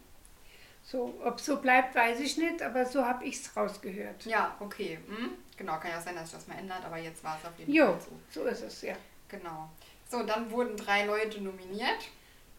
So, 0.83 1.14
ob 1.22 1.38
so 1.38 1.61
bleibt, 1.61 1.94
weiß 1.94 2.18
ich 2.20 2.38
nicht, 2.38 2.62
aber 2.62 2.85
so 2.87 3.05
habe 3.05 3.24
ich 3.24 3.37
es 3.37 3.57
rausgehört. 3.57 4.24
Ja, 4.24 4.57
okay. 4.61 4.98
Hm? 5.07 5.33
Genau, 5.57 5.79
kann 5.79 5.90
ja 5.90 6.00
sein, 6.00 6.14
dass 6.14 6.31
sich 6.31 6.38
das 6.38 6.48
mal 6.48 6.59
ändert, 6.59 6.85
aber 6.85 6.96
jetzt 6.96 7.22
war 7.22 7.38
es 7.38 7.46
auf 7.46 7.59
jeden 7.59 7.72
Jo, 7.72 7.87
Fall 7.92 8.00
so. 8.31 8.40
so 8.42 8.46
ist 8.48 8.62
es, 8.62 8.83
ja. 8.83 8.94
Genau. 9.29 9.70
So, 10.09 10.22
dann 10.22 10.50
wurden 10.50 10.77
drei 10.77 11.05
Leute 11.05 11.40
nominiert. 11.42 12.09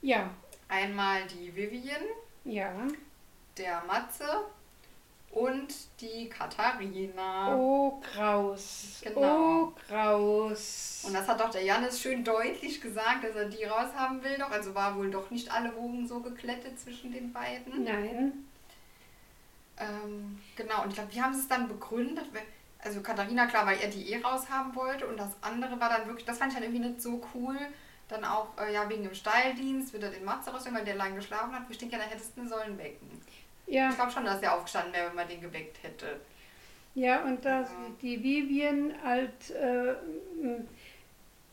Ja, 0.02 0.30
Einmal 0.68 1.28
die 1.28 1.56
Vivian, 1.56 2.02
ja. 2.44 2.72
der 3.58 3.84
Matze 3.86 4.26
und 5.36 5.68
die 6.00 6.30
Katharina. 6.30 7.54
Oh, 7.56 8.02
Kraus. 8.02 9.02
Genau. 9.04 9.64
Oh, 9.64 9.74
Kraus. 9.88 11.04
Und 11.06 11.14
das 11.14 11.28
hat 11.28 11.42
doch 11.42 11.50
der 11.50 11.64
Janis 11.64 12.00
schön 12.00 12.24
deutlich 12.24 12.80
gesagt, 12.80 13.26
dass 13.26 13.36
er 13.36 13.50
die 13.50 13.66
raushaben 13.66 14.24
will 14.24 14.38
doch. 14.38 14.50
Also 14.50 14.74
war 14.74 14.96
wohl 14.96 15.12
doch 15.12 15.30
nicht 15.30 15.52
alle 15.52 15.76
Wogen 15.76 16.08
so 16.08 16.22
geklettet 16.22 16.80
zwischen 16.80 17.12
den 17.12 17.34
beiden. 17.34 17.84
Nein. 17.84 18.46
Ähm, 19.78 20.42
genau, 20.56 20.84
und 20.84 20.90
ich 20.90 20.96
glaube, 20.96 21.14
wie 21.14 21.22
haben 21.22 21.34
sie 21.34 21.42
es 21.42 21.50
dann 21.50 21.68
begründet? 21.68 22.28
Also 22.80 23.02
Katharina, 23.02 23.46
klar, 23.48 23.66
weil 23.66 23.80
er 23.82 23.90
die 23.90 24.14
eh 24.14 24.22
raushaben 24.22 24.74
wollte 24.74 25.06
und 25.06 25.18
das 25.18 25.32
andere 25.42 25.78
war 25.82 25.90
dann 25.90 26.08
wirklich, 26.08 26.26
das 26.26 26.38
fand 26.38 26.54
ich 26.54 26.58
dann 26.58 26.64
irgendwie 26.64 26.88
nicht 26.88 27.02
so 27.02 27.22
cool. 27.34 27.58
Dann 28.08 28.24
auch, 28.24 28.58
äh, 28.58 28.72
ja, 28.72 28.88
wegen 28.88 29.04
dem 29.04 29.16
Stalldienst 29.16 29.92
wird 29.92 30.04
er 30.04 30.12
den 30.12 30.24
Matze 30.24 30.52
rausnehmen, 30.52 30.78
weil 30.78 30.86
der 30.86 30.96
lange 30.96 31.16
geschlafen 31.16 31.54
hat. 31.54 31.64
Ich 31.68 31.78
denke, 31.78 31.98
ja, 31.98 32.04
da 32.04 32.08
hättest 32.08 32.38
du 32.38 32.42
ihn 32.42 32.48
sollen 32.48 32.78
wecken. 32.78 33.22
Ja. 33.68 33.90
Ich 33.90 33.96
glaube 33.96 34.12
schon, 34.12 34.26
dass 34.26 34.42
er 34.42 34.54
aufgestanden 34.54 34.94
wäre, 34.94 35.08
wenn 35.10 35.16
man 35.16 35.28
den 35.28 35.42
geweckt 35.42 35.82
hätte. 35.84 36.20
Ja, 36.94 37.24
und 37.24 37.44
dass 37.44 37.70
Ja. 37.70 37.76
die 38.02 38.24
Vivian 38.24 38.94
halt 39.04 39.52
äh, 39.52 39.96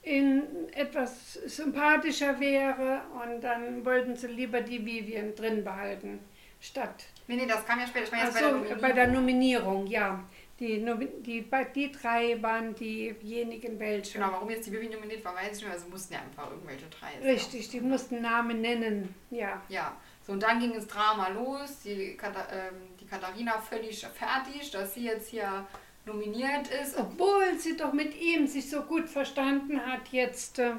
in 0.03 0.43
etwas 0.73 1.35
sympathischer 1.35 2.39
wäre 2.41 3.03
und 3.23 3.41
dann 3.43 3.85
wollten 3.85 4.17
sie 4.17 4.27
lieber 4.29 4.61
die 4.61 4.85
Vivian 4.85 5.35
drin 5.35 5.63
behalten, 5.65 6.19
statt. 6.61 7.05
Nee, 7.29 7.37
nee, 7.37 7.47
das 7.47 7.65
kam 7.65 7.79
ja 7.81 7.87
später. 7.87 8.05
Ich 8.07 8.13
meine 8.13 8.25
jetzt 8.25 8.37
Achso, 8.37 8.59
bei 8.61 8.69
der 8.69 8.75
bei 8.77 8.93
der 8.93 9.07
Nominierung. 9.09 9.87
Ja. 9.87 10.23
Die, 10.61 10.85
die, 11.23 11.45
die 11.75 11.93
drei 11.93 12.41
waren 12.41 12.73
diejenigen 12.75 13.81
welche. 13.81 14.19
Genau, 14.19 14.31
warum 14.33 14.49
jetzt 14.51 14.67
die 14.67 14.73
Vivian 14.73 14.93
nominiert 14.93 15.25
war, 15.25 15.35
weiß 15.35 15.47
ich 15.47 15.53
nicht 15.55 15.65
mehr. 15.65 15.73
Also 15.73 15.89
mussten 15.89 16.15
ja 16.15 16.21
einfach 16.21 16.51
irgendwelche 16.51 16.87
drei. 16.87 17.33
Richtig, 17.33 17.69
die 17.71 17.81
mussten 17.81 18.21
Namen 18.23 18.61
nennen, 18.61 19.13
ja. 19.31 19.61
Ja, 19.69 19.97
so 20.27 20.33
und 20.33 20.43
dann 20.43 20.61
ging 20.61 20.73
das 20.75 20.87
Drama 20.87 21.29
los. 21.29 21.81
Die, 21.85 22.17
Katha 22.17 22.47
ähm, 22.53 22.75
die 23.01 23.07
Katharina 23.07 23.59
völlig 23.61 24.07
fertig, 24.07 24.71
dass 24.71 24.95
sie 24.95 25.05
jetzt 25.05 25.29
hier 25.29 25.67
nominiert 26.05 26.69
ist. 26.69 26.97
Obwohl 26.99 27.59
sie 27.59 27.77
doch 27.77 27.93
mit 27.93 28.15
ihm 28.21 28.47
sich 28.47 28.69
so 28.71 28.83
gut 28.83 29.09
verstanden 29.09 29.81
hat 29.85 30.09
jetzt. 30.11 30.59
Äh, 30.59 30.73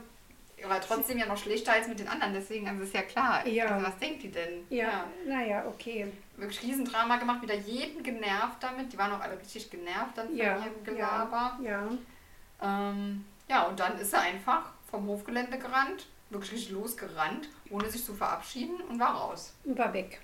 Aber 0.63 0.79
trotzdem 0.79 1.17
ja 1.17 1.25
noch 1.25 1.37
schlechter 1.37 1.73
als 1.73 1.87
mit 1.87 1.99
den 1.99 2.07
anderen, 2.07 2.33
deswegen 2.33 2.67
also 2.67 2.83
ist 2.83 2.93
ja 2.93 3.01
klar. 3.01 3.45
Ja. 3.47 3.65
Also 3.67 3.85
was 3.85 3.97
denkt 3.97 4.23
die 4.23 4.31
denn? 4.31 4.65
ja, 4.69 5.05
naja, 5.27 5.65
okay. 5.67 6.07
Wirklich 6.37 6.63
Riesendrama 6.63 7.17
gemacht, 7.17 7.41
wieder 7.41 7.53
jeden 7.53 8.01
genervt 8.01 8.57
damit. 8.61 8.91
Die 8.91 8.97
waren 8.97 9.11
auch 9.11 9.19
alle 9.19 9.37
richtig 9.39 9.69
genervt 9.69 10.17
dann 10.17 10.27
von 10.27 10.35
Ja, 10.37 10.57
ihrem 10.57 10.83
Gelaber. 10.83 11.59
Ja, 11.61 11.87
Ähm, 12.61 13.25
ja, 13.49 13.63
und 13.63 13.79
dann 13.79 13.97
ist 13.99 14.11
sie 14.11 14.17
einfach 14.17 14.71
vom 14.89 15.07
Hofgelände 15.07 15.57
gerannt, 15.57 16.07
wirklich 16.33 16.69
losgerannt, 16.71 17.47
ohne 17.69 17.89
sich 17.89 18.03
zu 18.03 18.13
verabschieden 18.13 18.81
und 18.89 18.99
war 18.99 19.15
raus. 19.15 19.53
und 19.63 19.77
war 19.77 19.93
weg. 19.93 20.19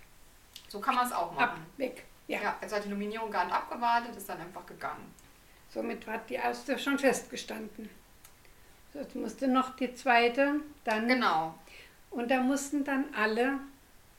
So 0.67 0.79
kann 0.79 0.95
man 0.95 1.05
es 1.07 1.13
auch 1.13 1.31
Ab, 1.37 1.51
machen. 1.51 1.65
weg. 1.77 2.05
Ja. 2.27 2.41
Ja, 2.41 2.57
also 2.61 2.75
hat 2.75 2.85
die 2.85 2.89
Nominierung 2.89 3.31
gar 3.31 3.45
nicht 3.45 3.55
abgewartet, 3.55 4.15
ist 4.15 4.27
dann 4.29 4.39
einfach 4.39 4.65
gegangen. 4.65 5.13
Somit 5.69 6.05
war 6.07 6.17
die 6.19 6.35
erste 6.35 6.77
schon 6.77 6.97
festgestanden. 6.99 7.89
Jetzt 8.93 9.15
musste 9.15 9.47
noch 9.47 9.75
die 9.75 9.93
zweite, 9.93 10.61
dann. 10.83 11.07
Genau, 11.07 11.55
Und 12.11 12.29
da 12.31 12.39
mussten 12.41 12.83
dann 12.83 13.05
alle 13.15 13.59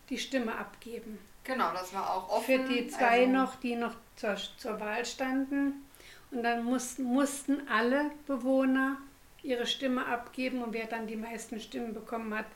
die 0.08 0.18
Stimme 0.18 0.56
abgeben. 0.56 1.18
genau, 1.44 1.72
das 1.72 1.92
war 1.92 2.14
auch 2.14 2.28
offen. 2.30 2.44
Für 2.44 2.72
die 2.72 2.88
zwei 2.88 3.20
also, 3.26 3.32
noch, 3.32 3.56
die 3.56 3.74
noch 3.76 3.94
zur, 4.16 4.36
zur 4.56 4.78
Wahl 4.80 5.04
standen. 5.04 5.86
Und 6.30 6.44
dann 6.44 6.62
mussten, 6.64 7.02
mussten 7.02 7.68
alle 7.68 8.10
Bewohner 8.26 8.98
ihre 9.42 9.66
Stimme 9.66 10.06
abgeben 10.06 10.62
und 10.62 10.72
wer 10.72 10.86
dann 10.86 11.06
die 11.06 11.16
meisten 11.16 11.60
Stimmen 11.60 11.94
bekommen 11.94 12.34
hat, 12.34 12.46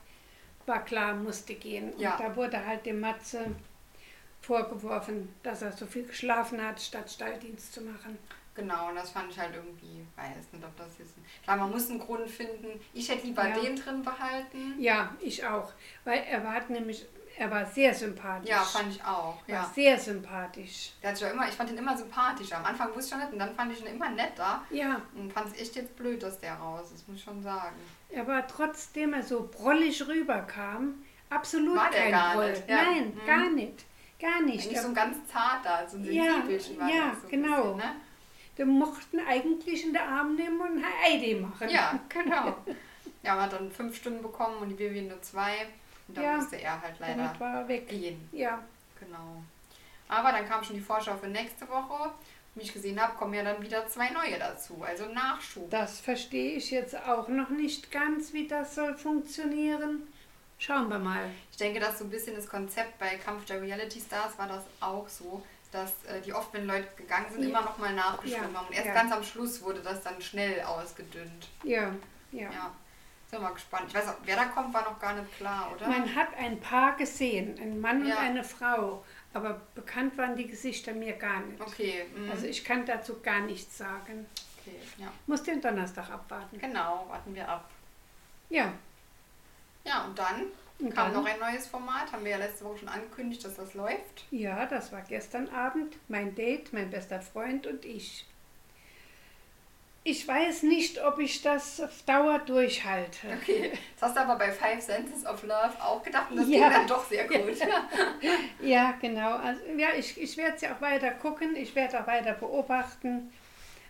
war 0.66 0.84
klar, 0.84 1.14
musste 1.14 1.54
gehen. 1.54 1.92
Und 1.92 2.00
Ja. 2.00 2.16
da 2.18 2.34
wurde 2.36 2.64
halt 2.66 2.86
dem 2.86 3.00
Matze 3.00 3.54
vorgeworfen, 4.40 5.28
dass 5.42 5.62
er 5.62 5.72
so 5.72 5.86
viel 5.86 6.04
geschlafen 6.06 6.62
hat, 6.64 6.80
statt 6.80 7.10
Stalldienst 7.10 7.72
zu 7.72 7.80
machen. 7.82 8.18
Genau, 8.54 8.88
und 8.90 8.94
das 8.94 9.10
fand 9.10 9.30
ich 9.32 9.38
halt 9.38 9.54
irgendwie, 9.54 10.06
weiß 10.16 10.52
nicht, 10.52 10.64
ob 10.64 10.76
das 10.76 10.98
jetzt. 10.98 11.14
Klar, 11.42 11.56
man 11.56 11.70
muss 11.72 11.90
einen 11.90 11.98
Grund 11.98 12.28
finden. 12.30 12.80
Ich 12.92 13.08
hätte 13.08 13.26
lieber 13.26 13.48
Ja. 13.48 13.58
den 13.58 13.74
drin 13.74 14.02
behalten. 14.02 14.74
Ja, 14.78 15.14
ich 15.20 15.44
auch. 15.44 15.72
Weil 16.04 16.20
er 16.30 16.44
war 16.44 16.64
nämlich, 16.68 17.04
er 17.36 17.50
war 17.50 17.66
sehr 17.66 17.92
sympathisch. 17.94 18.48
Ja, 18.50 18.60
fand 18.62 18.90
ich 18.94 19.02
auch. 19.02 19.36
war 19.36 19.48
Ja. 19.48 19.70
sehr 19.74 19.98
sympathisch. 19.98 20.92
Der 21.02 21.10
hat 21.10 21.20
ja 21.20 21.28
immer, 21.30 21.48
ich 21.48 21.54
fand 21.54 21.70
ihn 21.70 21.78
immer 21.78 21.96
sympathischer. 21.96 22.58
Am 22.58 22.64
Anfang 22.66 22.88
wusste 22.94 23.00
ich 23.02 23.10
schon 23.10 23.18
nicht 23.20 23.32
und 23.32 23.38
dann 23.38 23.54
fand 23.54 23.72
ich 23.72 23.80
ihn 23.80 23.86
immer 23.94 24.10
netter. 24.10 24.62
Ja, 24.70 25.00
Und 25.16 25.32
fand 25.32 25.52
es 25.54 25.60
echt 25.60 25.76
jetzt 25.76 25.96
blöd, 25.96 26.22
dass 26.22 26.38
der 26.38 26.54
raus 26.54 26.92
ist, 26.94 27.08
muss 27.08 27.18
ich 27.18 27.24
schon 27.24 27.42
sagen. 27.42 27.76
er 28.10 28.26
war 28.26 28.46
trotzdem 28.46 29.12
er 29.14 29.22
so 29.22 29.48
brollig 29.50 30.06
rüberkam, 30.06 31.02
absolut 31.30 31.76
War 31.76 31.90
kein 31.90 32.10
gar 32.12 32.34
Broll. 32.34 32.50
nicht, 32.52 32.68
ja. 32.68 32.76
Nein, 32.84 33.12
Mhm. 33.14 33.26
gar 33.26 33.50
nicht. 33.50 33.84
Gar 34.20 34.40
nicht. 34.42 34.64
Eigentlich 34.66 34.80
so 34.80 34.88
ein 34.88 34.94
ganz 34.94 35.16
zarter, 35.30 35.86
so 35.88 35.96
ein 35.98 36.04
Ja, 36.04 36.22
war 36.78 36.88
ja, 36.88 37.12
so 37.20 37.28
genau. 37.28 37.74
Bisschen, 37.74 37.76
ne? 37.78 37.96
wir 38.56 38.66
mochten 38.66 39.18
eigentlich 39.28 39.84
in 39.84 39.92
der 39.92 40.08
Arm 40.08 40.36
nehmen 40.36 40.60
und 40.60 40.78
ein 40.78 40.84
Eide 41.04 41.40
machen. 41.40 41.68
Ja, 41.68 41.98
genau. 42.08 42.56
Ja, 43.22 43.34
man 43.34 43.44
hat 43.46 43.52
dann 43.54 43.70
fünf 43.72 43.96
Stunden 43.96 44.22
bekommen 44.22 44.58
und 44.58 44.68
die 44.68 44.78
Vivian 44.78 45.08
nur 45.08 45.20
zwei. 45.22 45.66
Und 46.08 46.16
da 46.16 46.22
Ja, 46.22 46.36
musste 46.36 46.56
er 46.56 46.80
halt 46.80 46.94
leider 46.98 47.34
war 47.38 47.66
weg. 47.68 47.88
gehen. 47.88 48.28
Ja, 48.32 48.62
Genau. 49.00 49.42
Aber 50.08 50.32
dann 50.32 50.46
kam 50.48 50.62
schon 50.62 50.76
die 50.76 50.82
Vorschau 50.82 51.16
für 51.16 51.26
nächste 51.28 51.68
Woche. 51.68 52.10
Wie 52.54 52.62
ich 52.62 52.72
gesehen 52.72 53.00
habe, 53.00 53.16
kommen 53.16 53.34
ja 53.34 53.42
dann 53.42 53.60
wieder 53.62 53.86
zwei 53.88 54.10
neue 54.10 54.38
dazu. 54.38 54.82
Also 54.86 55.06
Nachschub. 55.06 55.68
das 55.70 55.98
verstehe 56.00 56.52
ich 56.56 56.70
jetzt 56.70 56.94
auch 56.96 57.26
noch 57.28 57.48
nicht 57.48 57.90
ganz, 57.90 58.32
wie 58.32 58.46
das 58.46 58.74
soll 58.76 58.94
funktionieren. 58.96 60.06
Schauen 60.58 60.88
wir 60.88 60.98
mal. 61.00 61.28
Ich 61.50 61.56
denke, 61.56 61.80
dass 61.80 61.98
so 61.98 62.04
ein 62.04 62.10
bisschen 62.10 62.36
das 62.36 62.46
Konzept 62.48 62.96
bei 62.98 63.16
Kampf 63.16 63.44
der 63.46 63.60
Reality 63.60 64.00
Stars 64.00 64.38
war 64.38 64.46
das 64.46 64.62
auch 64.80 65.08
so, 65.08 65.42
dass 65.72 65.90
äh, 66.04 66.20
die 66.20 66.32
oft, 66.32 66.52
wenn 66.54 66.66
Leute 66.66 66.86
gegangen 66.96 67.26
sind, 67.32 67.42
Ja. 67.42 67.48
immer 67.48 67.62
noch 67.62 67.76
mal 67.78 67.92
nachgeschoben 67.92 68.52
Ja, 68.52 68.58
haben. 68.60 68.68
Und 68.68 68.74
erst 68.74 68.86
ja. 68.86 68.94
ganz 68.94 69.12
am 69.12 69.24
Schluss 69.24 69.60
wurde 69.62 69.80
das 69.80 70.02
dann 70.02 70.20
schnell 70.22 70.60
ausgedünnt. 70.62 71.48
Ja, 71.64 71.90
ja. 72.30 72.50
Ja. 72.52 72.74
Sind 73.34 73.42
wir 73.42 73.48
mal 73.48 73.54
gespannt. 73.54 73.86
Ich 73.88 73.94
weiß 73.94 74.08
auch, 74.10 74.14
wer 74.24 74.36
da 74.36 74.44
kommt, 74.44 74.72
war 74.72 74.82
noch 74.84 75.00
gar 75.00 75.12
nicht 75.14 75.36
klar, 75.38 75.72
oder? 75.74 75.88
Man 75.88 76.14
hat 76.14 76.28
ein 76.38 76.60
Paar 76.60 76.96
gesehen, 76.96 77.58
ein 77.60 77.80
Mann 77.80 78.06
Ja. 78.06 78.14
und 78.14 78.20
eine 78.20 78.44
Frau, 78.44 79.04
aber 79.32 79.60
bekannt 79.74 80.16
waren 80.16 80.36
die 80.36 80.46
Gesichter 80.46 80.92
mir 80.92 81.14
gar 81.14 81.40
nicht. 81.40 81.60
okay. 81.60 82.04
mhm. 82.14 82.30
Also 82.30 82.46
ich 82.46 82.64
kann 82.64 82.86
dazu 82.86 83.18
gar 83.20 83.40
nichts 83.40 83.76
sagen. 83.78 84.26
okay. 84.60 84.76
Ja. 84.98 85.08
Muss 85.26 85.42
den 85.42 85.60
Donnerstag 85.60 86.10
abwarten. 86.10 86.58
Genau, 86.60 87.06
warten 87.08 87.34
wir 87.34 87.48
ab. 87.48 87.68
Ja, 88.50 88.72
Ja, 89.84 90.04
und 90.04 90.16
dann 90.16 90.42
Und 90.78 90.94
kam 90.94 91.12
dann? 91.12 91.24
noch 91.24 91.28
ein 91.28 91.40
neues 91.40 91.66
Format. 91.66 92.12
Haben 92.12 92.22
wir 92.24 92.30
ja 92.32 92.36
letzte 92.38 92.64
Woche 92.66 92.78
schon 92.78 92.88
angekündigt, 92.88 93.44
dass 93.44 93.56
das 93.56 93.74
läuft. 93.74 94.26
ja, 94.30 94.64
das 94.66 94.92
war 94.92 95.00
gestern 95.02 95.48
Abend. 95.48 95.96
Mein 96.06 96.36
Date, 96.36 96.72
mein 96.72 96.88
bester 96.88 97.20
Freund 97.20 97.66
und 97.66 97.84
ich. 97.84 98.26
Ich 100.06 100.28
weiß 100.28 100.64
nicht, 100.64 101.02
ob 101.02 101.18
ich 101.18 101.40
das 101.40 101.80
auf 101.80 102.02
Dauer 102.02 102.38
durchhalte. 102.40 103.26
Okay. 103.40 103.72
Das 103.98 104.10
hast 104.10 104.16
du 104.16 104.20
aber 104.20 104.36
bei 104.36 104.52
Five 104.52 104.82
Senses 104.82 105.24
of 105.24 105.42
Love 105.44 105.72
auch 105.82 106.02
gedacht 106.02 106.30
und 106.30 106.36
das 106.36 106.48
Ja. 106.48 106.68
ging 106.68 106.76
dann 106.78 106.86
doch 106.86 107.04
sehr 107.08 107.26
gut. 107.26 107.56
Ja, 108.60 108.94
genau. 109.00 109.36
Also, 109.36 109.62
ja, 109.76 109.88
ich, 109.98 110.20
ich 110.20 110.36
werde 110.36 110.58
sie 110.58 110.68
auch 110.68 110.80
weiter 110.82 111.10
gucken, 111.10 111.56
ich 111.56 111.74
werde 111.74 112.00
auch 112.02 112.06
weiter 112.06 112.34
beobachten. 112.34 113.32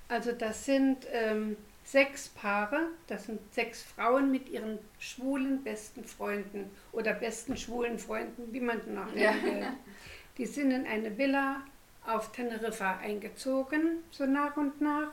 Also 0.09 0.31
das 0.33 0.65
sind 0.65 1.07
ähm, 1.13 1.57
sechs 1.83 2.29
Paare, 2.29 2.89
das 3.09 3.25
sind 3.27 3.41
sechs 3.53 3.83
Frauen 3.83 4.31
mit 4.31 4.49
ihren 4.49 4.79
schwulen 5.01 5.63
besten 5.65 6.05
Freunden 6.05 6.71
oder 6.93 7.13
besten 7.13 7.57
schwulen 7.57 7.99
Freunden, 7.99 8.53
wie 8.53 8.61
man 8.61 8.81
den 8.85 8.99
auch 8.99 9.07
nennen 9.07 9.19
Ja. 9.21 9.35
will. 9.43 9.67
Die 10.39 10.47
sind 10.47 10.71
in 10.71 10.87
eine 10.87 11.17
Villa 11.19 11.63
auf 12.07 12.31
Teneriffa 12.33 12.99
eingezogen, 12.99 14.05
so 14.11 14.27
nach 14.27 14.57
und 14.57 14.81
nach. 14.81 15.11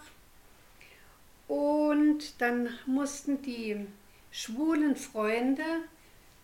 Und 1.52 2.40
dann 2.40 2.70
mussten 2.86 3.42
die 3.42 3.86
schwulen 4.32 4.96
Freunde, 4.96 5.66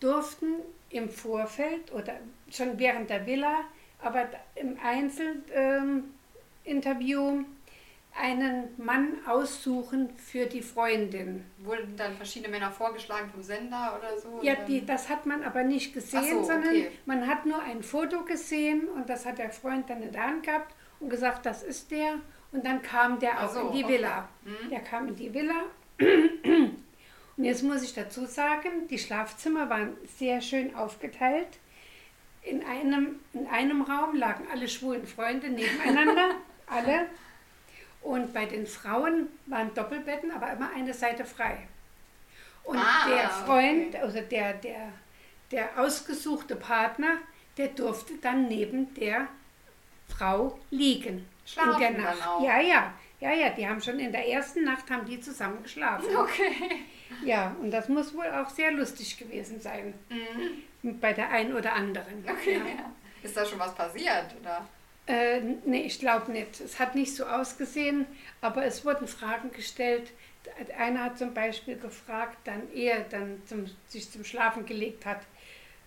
durften 0.00 0.56
im 0.90 1.08
Vorfeld 1.08 1.90
oder 1.94 2.20
schon 2.50 2.78
während 2.78 3.08
der 3.08 3.24
Villa, 3.24 3.60
aber 4.02 4.28
im 4.54 4.76
Einzelinterview 4.82 7.42
einen 8.20 8.68
Mann 8.76 9.14
aussuchen 9.26 10.10
für 10.10 10.44
die 10.44 10.60
Freundin. 10.60 11.42
Wurden 11.56 11.96
dann 11.96 12.14
verschiedene 12.14 12.50
Männer 12.50 12.70
vorgeschlagen 12.70 13.30
vom 13.30 13.42
Sender 13.42 13.98
oder 13.98 14.18
so? 14.18 14.40
Ja, 14.42 14.56
die, 14.56 14.84
das 14.84 15.08
hat 15.08 15.24
man 15.24 15.42
aber 15.42 15.62
nicht 15.62 15.94
gesehen, 15.94 16.42
so, 16.42 16.44
sondern 16.44 16.68
okay. 16.68 16.90
man 17.06 17.26
hat 17.26 17.46
nur 17.46 17.62
ein 17.62 17.82
Foto 17.82 18.24
gesehen 18.24 18.86
und 18.88 19.08
das 19.08 19.24
hat 19.24 19.38
der 19.38 19.52
Freund 19.52 19.88
dann 19.88 20.02
in 20.02 20.12
der 20.12 20.26
Hand 20.26 20.42
gehabt 20.42 20.74
und 21.00 21.08
gesagt, 21.08 21.46
das 21.46 21.62
ist 21.62 21.90
der. 21.90 22.18
Und 22.52 22.64
dann 22.64 22.82
kam 22.82 23.18
der 23.18 23.44
auch 23.44 23.52
so, 23.52 23.60
in 23.68 23.72
die 23.72 23.84
okay. 23.84 23.94
Villa. 23.94 24.28
Mhm. 24.44 24.70
Der 24.70 24.80
kam 24.80 25.08
in 25.08 25.16
die 25.16 25.32
Villa. 25.32 25.64
Und 27.36 27.44
jetzt 27.44 27.62
muss 27.62 27.82
ich 27.84 27.94
dazu 27.94 28.26
sagen, 28.26 28.88
die 28.88 28.98
Schlafzimmer 28.98 29.70
waren 29.70 29.96
sehr 30.18 30.40
schön 30.40 30.74
aufgeteilt. 30.74 31.46
In 32.42 32.64
einem, 32.64 33.20
in 33.32 33.46
einem 33.46 33.82
Raum 33.82 34.16
lagen 34.16 34.46
alle 34.50 34.66
schwulen 34.66 35.06
Freunde 35.06 35.48
nebeneinander, 35.48 36.30
alle. 36.66 37.06
Und 38.02 38.32
bei 38.32 38.46
den 38.46 38.66
Frauen 38.66 39.28
waren 39.46 39.72
Doppelbetten, 39.74 40.30
aber 40.32 40.50
immer 40.52 40.70
eine 40.74 40.94
Seite 40.94 41.24
frei. 41.24 41.68
Und 42.64 42.78
Ah, 42.78 43.08
der 43.08 43.28
Freund, 43.28 43.94
okay. 43.94 43.98
also 44.02 44.20
der, 44.20 44.54
der, 44.54 44.92
der 45.52 45.78
ausgesuchte 45.78 46.56
Partner, 46.56 47.18
der 47.56 47.68
durfte 47.68 48.14
dann 48.20 48.48
neben 48.48 48.94
der 48.94 49.28
Frau 50.08 50.58
liegen. 50.70 51.26
Schlafen 51.48 51.72
in 51.72 51.78
der 51.78 51.90
dann 51.92 52.18
Nacht. 52.18 52.28
auch? 52.28 52.44
Ja, 52.44 52.60
ja, 52.60 52.94
ja, 53.20 53.32
ja, 53.32 53.50
die 53.50 53.66
haben 53.66 53.80
schon 53.80 53.98
in 53.98 54.12
der 54.12 54.28
ersten 54.28 54.64
Nacht 54.64 54.90
haben 54.90 55.06
die 55.06 55.20
zusammen 55.20 55.62
geschlafen. 55.62 56.14
Okay. 56.16 56.52
Ja, 57.24 57.56
und 57.60 57.70
das 57.70 57.88
muss 57.88 58.14
wohl 58.14 58.26
auch 58.26 58.50
sehr 58.50 58.70
lustig 58.70 59.16
gewesen 59.18 59.60
sein. 59.60 59.94
Bei 60.82 61.12
der 61.12 61.30
einen 61.30 61.54
oder 61.54 61.72
anderen. 61.72 62.22
Mhm. 62.22 62.28
Okay. 62.28 62.56
Ja. 62.56 62.92
Ist 63.22 63.36
da 63.36 63.44
schon 63.44 63.58
was 63.58 63.74
passiert? 63.74 64.26
Oder? 64.40 64.68
Äh, 65.06 65.40
nee, 65.64 65.82
ich 65.82 65.98
glaube 65.98 66.30
nicht. 66.30 66.60
Es 66.60 66.78
hat 66.78 66.94
nicht 66.94 67.16
so 67.16 67.24
ausgesehen, 67.24 68.06
aber 68.40 68.64
es 68.64 68.84
wurden 68.84 69.08
Fragen 69.08 69.50
gestellt. 69.52 70.12
Einer 70.78 71.04
hat 71.04 71.18
zum 71.18 71.34
Beispiel 71.34 71.76
gefragt, 71.76 72.36
dann 72.44 72.70
er 72.74 73.00
dann 73.00 73.42
zum, 73.46 73.66
sich 73.88 74.10
zum 74.10 74.22
Schlafen 74.24 74.66
gelegt 74.66 75.04
hat, 75.06 75.22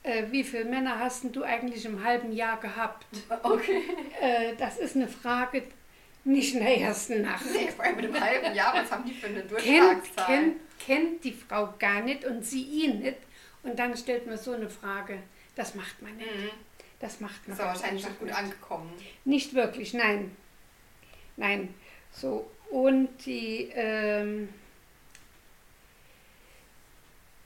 äh, 0.04 0.24
wie 0.32 0.44
viele 0.44 0.66
Männer 0.66 1.00
hast 1.00 1.24
du 1.32 1.44
eigentlich 1.44 1.86
im 1.86 2.04
halben 2.04 2.32
Jahr 2.32 2.60
gehabt? 2.60 3.06
Okay. 3.44 3.82
Äh, 4.22 4.56
das 4.58 4.78
ist 4.78 4.96
eine 4.96 5.08
Frage 5.08 5.64
nicht 6.24 6.54
in 6.54 6.60
der 6.60 6.78
ersten 6.78 7.22
Nacht. 7.24 7.46
Nee, 7.52 7.70
vor 7.72 7.84
allem 7.86 7.96
mit 7.96 8.06
einem 8.06 8.20
halben 8.20 8.54
Jahr, 8.56 8.74
was 8.76 8.92
haben 8.92 9.06
die 9.06 9.14
für 9.14 9.28
eine 9.28 9.40
kennt, 9.42 9.52
Durchschlagszahl? 9.52 10.26
kennt, 10.28 10.58
kennt 10.80 11.24
die 11.24 11.34
Frau 11.34 11.74
gar 11.80 12.02
nicht 12.02 12.26
und 12.26 12.46
sie 12.46 12.62
ihn 12.64 13.00
nicht. 13.00 13.18
Und 13.64 13.78
dann 13.80 13.96
stellt 13.98 14.28
man 14.28 14.38
so 14.38 14.52
eine 14.52 14.70
Frage. 14.70 15.20
Das 15.56 15.76
macht 15.76 16.02
man 16.02 16.16
nicht. 16.18 16.30
Mhm. 16.32 16.50
Das 17.00 17.20
macht 17.20 17.48
man 17.48 17.58
Ist 17.58 17.62
aber 17.64 17.74
wahrscheinlich 17.74 18.06
nicht 18.06 18.20
gut 18.20 18.28
nicht. 18.28 18.38
angekommen. 18.38 18.92
Nicht 19.26 19.54
wirklich, 19.56 19.94
nein. 19.94 20.36
Nein. 21.38 21.74
So, 22.12 22.50
und 22.70 23.10
die, 23.26 23.72
ähm, 23.74 24.50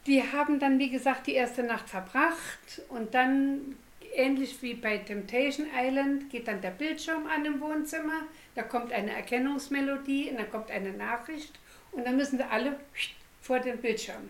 die 0.07 0.21
haben 0.21 0.59
dann, 0.59 0.77
wie 0.79 0.89
gesagt, 0.89 1.27
die 1.27 1.33
erste 1.33 1.63
Nacht 1.63 1.89
verbracht 1.89 2.81
und 2.89 3.13
dann, 3.13 3.75
ähnlich 4.13 4.61
wie 4.61 4.75
bei 4.75 4.97
Temptation 4.99 5.67
Island, 5.75 6.29
geht 6.29 6.47
dann 6.47 6.61
der 6.61 6.71
Bildschirm 6.71 7.25
an 7.27 7.43
im 7.43 7.59
Wohnzimmer, 7.59 8.21
da 8.53 8.63
kommt 8.63 8.93
eine 8.93 9.11
Erkennungsmelodie 9.11 10.29
und 10.29 10.37
dann 10.37 10.51
kommt 10.51 10.69
eine 10.69 10.91
Nachricht 10.91 11.57
und 11.91 12.05
dann 12.05 12.17
müssen 12.17 12.37
sie 12.37 12.49
alle 12.49 12.79
vor 13.41 13.59
den 13.59 13.79
Bildschirm. 13.79 14.29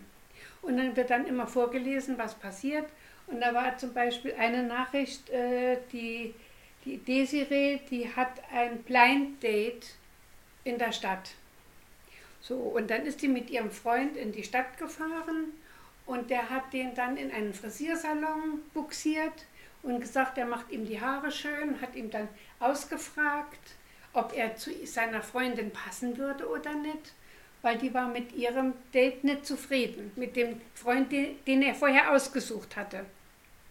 Und 0.62 0.78
dann 0.78 0.96
wird 0.96 1.10
dann 1.10 1.26
immer 1.26 1.46
vorgelesen, 1.46 2.18
was 2.18 2.34
passiert. 2.34 2.86
Und 3.28 3.40
da 3.40 3.54
war 3.54 3.76
zum 3.78 3.92
Beispiel 3.92 4.34
eine 4.38 4.62
Nachricht, 4.64 5.30
äh, 5.30 5.78
die, 5.92 6.34
die 6.84 6.98
Desiree, 6.98 7.80
die 7.90 8.12
hat 8.14 8.30
ein 8.52 8.82
Blind 8.82 9.42
Date 9.42 9.94
in 10.64 10.78
der 10.78 10.92
Stadt. 10.92 11.30
So, 12.40 12.56
und 12.56 12.90
dann 12.90 13.06
ist 13.06 13.22
die 13.22 13.28
mit 13.28 13.50
ihrem 13.50 13.70
Freund 13.70 14.16
in 14.16 14.32
die 14.32 14.42
Stadt 14.42 14.76
gefahren 14.78 15.52
und 16.06 16.30
der 16.30 16.48
hat 16.48 16.72
den 16.72 16.94
dann 16.94 17.16
in 17.16 17.30
einen 17.30 17.52
Frisiersalon 17.52 18.60
buxiert 18.72 19.46
und 19.82 20.00
gesagt, 20.00 20.38
er 20.38 20.46
macht 20.46 20.70
ihm 20.70 20.86
die 20.86 21.00
Haare 21.00 21.30
schön, 21.30 21.80
hat 21.80 21.94
ihm 21.94 22.10
dann 22.10 22.28
ausgefragt, 22.60 23.60
ob 24.12 24.32
er 24.34 24.56
zu 24.56 24.70
seiner 24.86 25.22
Freundin 25.22 25.70
passen 25.70 26.16
würde 26.16 26.48
oder 26.48 26.74
nicht, 26.74 27.12
weil 27.62 27.76
die 27.76 27.92
war 27.92 28.08
mit 28.08 28.32
ihrem 28.32 28.72
Date 28.94 29.24
nicht 29.24 29.44
zufrieden, 29.44 30.12
mit 30.16 30.36
dem 30.36 30.60
Freund, 30.74 31.12
den, 31.12 31.44
den 31.44 31.62
er 31.62 31.74
vorher 31.74 32.12
ausgesucht 32.12 32.76
hatte. 32.76 33.04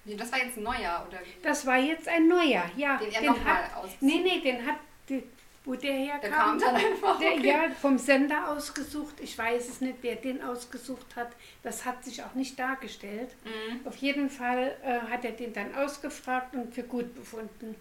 Nee, 0.06 0.16
Das 0.16 0.32
war 0.32 0.40
jetzt 0.40 0.58
ein 0.58 0.64
neuer, 0.64 1.06
oder 1.08 1.20
wie? 1.20 1.42
Das 1.42 1.66
war 1.66 1.78
jetzt 1.78 2.08
ein 2.08 2.28
neuer, 2.28 2.64
ja. 2.78 2.98
Den 2.98 3.12
er 3.12 3.22
noch 3.24 3.44
mal 3.44 3.64
hat, 3.64 3.76
ausgesucht 3.76 4.02
Nee, 4.02 4.22
nee, 4.24 4.40
den 4.42 4.66
hat, 4.66 4.76
die, 5.10 5.24
wo 5.66 5.76
der 5.76 5.94
herkam. 5.94 6.22
Der 6.22 6.30
kam 6.32 6.60
dann 6.60 6.76
einfach. 6.76 7.20
Der, 7.20 7.34
okay. 7.34 7.48
Ja, 7.48 7.70
vom 7.82 7.98
Sender 7.98 8.50
ausgesucht. 8.50 9.16
Ich 9.22 9.38
weiß 9.38 9.68
es 9.68 9.82
nicht, 9.82 9.98
wer 10.02 10.16
den 10.16 10.42
ausgesucht 10.44 11.16
hat. 11.16 11.30
Das 11.64 11.86
hat 11.86 12.04
sich 12.06 12.24
auch 12.24 12.34
nicht 12.36 12.58
dargestellt. 12.60 13.30
Mhm. 13.44 13.86
Auf 13.88 13.96
jeden 13.98 14.30
Fall 14.30 14.76
äh, 14.84 15.00
hat 15.12 15.26
er 15.26 15.32
den 15.32 15.54
dann 15.54 15.74
ausgefragt 15.76 16.54
und 16.56 16.74
für 16.74 16.84
gut 16.84 17.14
befunden. 17.16 17.76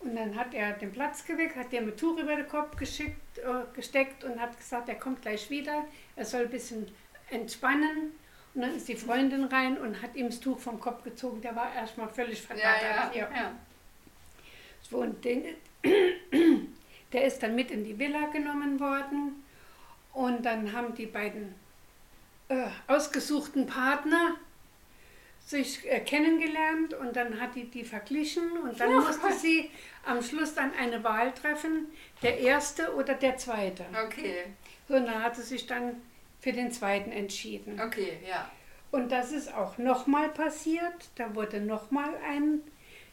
Und 0.00 0.16
dann 0.16 0.34
hat 0.34 0.54
er 0.54 0.72
den 0.72 0.92
Platz 0.92 1.24
geweckt, 1.24 1.56
hat 1.56 1.72
dem 1.72 1.88
ein 1.88 1.96
Tuch 1.96 2.18
über 2.18 2.34
den 2.34 2.48
Kopf 2.48 2.74
geschickt, 2.76 3.38
äh, 3.38 3.74
gesteckt 3.76 4.24
und 4.24 4.40
hat 4.40 4.56
gesagt, 4.56 4.88
er 4.88 4.94
kommt 4.94 5.22
gleich 5.22 5.50
wieder. 5.50 5.84
Er 6.16 6.24
soll 6.24 6.42
ein 6.42 6.50
bisschen 6.50 6.88
entspannen. 7.30 8.12
Und 8.54 8.62
dann 8.62 8.74
ist 8.74 8.88
die 8.88 8.96
Freundin 8.96 9.44
rein 9.44 9.78
und 9.78 10.02
hat 10.02 10.16
ihm 10.16 10.26
das 10.26 10.40
Tuch 10.40 10.58
vom 10.58 10.80
Kopf 10.80 11.04
gezogen. 11.04 11.40
Der 11.40 11.54
war 11.54 11.72
erstmal 11.74 12.08
völlig 12.08 12.40
Ja, 12.40 12.46
verdattert. 12.46 13.14
ja, 13.14 13.28
ja. 13.32 13.52
So, 14.82 14.96
und 15.02 15.24
den, 15.24 15.44
der 17.12 17.24
ist 17.24 17.42
dann 17.42 17.54
mit 17.54 17.70
in 17.70 17.84
die 17.84 17.98
Villa 17.98 18.26
genommen 18.26 18.78
worden 18.80 19.42
und 20.12 20.44
dann 20.44 20.72
haben 20.72 20.94
die 20.94 21.06
beiden 21.06 21.54
äh, 22.48 22.66
ausgesuchten 22.86 23.66
Partner 23.66 24.36
sich 25.44 25.90
äh, 25.90 26.00
kennengelernt 26.00 26.94
und 26.94 27.16
dann 27.16 27.40
hat 27.40 27.54
die 27.54 27.64
die 27.64 27.84
verglichen 27.84 28.50
und 28.62 28.78
dann 28.78 28.90
Oh 28.94 29.00
musste 29.00 29.32
sie 29.32 29.70
am 30.06 30.22
Schluss 30.22 30.54
dann 30.54 30.72
eine 30.74 31.02
Wahl 31.02 31.32
treffen, 31.32 31.86
der 32.22 32.38
erste 32.38 32.94
oder 32.94 33.14
der 33.14 33.36
zweite. 33.36 33.84
Okay, 34.06 34.44
So, 34.88 34.94
und 34.94 35.06
dann 35.06 35.22
hat 35.22 35.36
sie 35.36 35.42
sich 35.42 35.66
dann 35.66 35.96
für 36.40 36.52
den 36.52 36.70
zweiten 36.72 37.10
entschieden. 37.12 37.80
okay, 37.80 38.18
ja. 38.28 38.50
Und 38.92 39.12
das 39.12 39.30
ist 39.30 39.54
auch 39.54 39.78
nochmal 39.78 40.30
passiert. 40.30 41.10
Da 41.14 41.34
wurde 41.36 41.60
nochmal 41.60 42.10
ein 42.28 42.60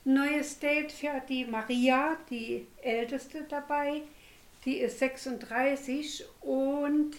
neues 0.08 0.60
Date 0.60 0.92
für 0.92 1.22
die 1.28 1.46
Maria, 1.46 2.18
die 2.30 2.66
älteste 2.82 3.44
dabei. 3.44 4.02
Die 4.66 4.78
ist 4.78 5.00
36 5.00 6.26
und 6.42 7.12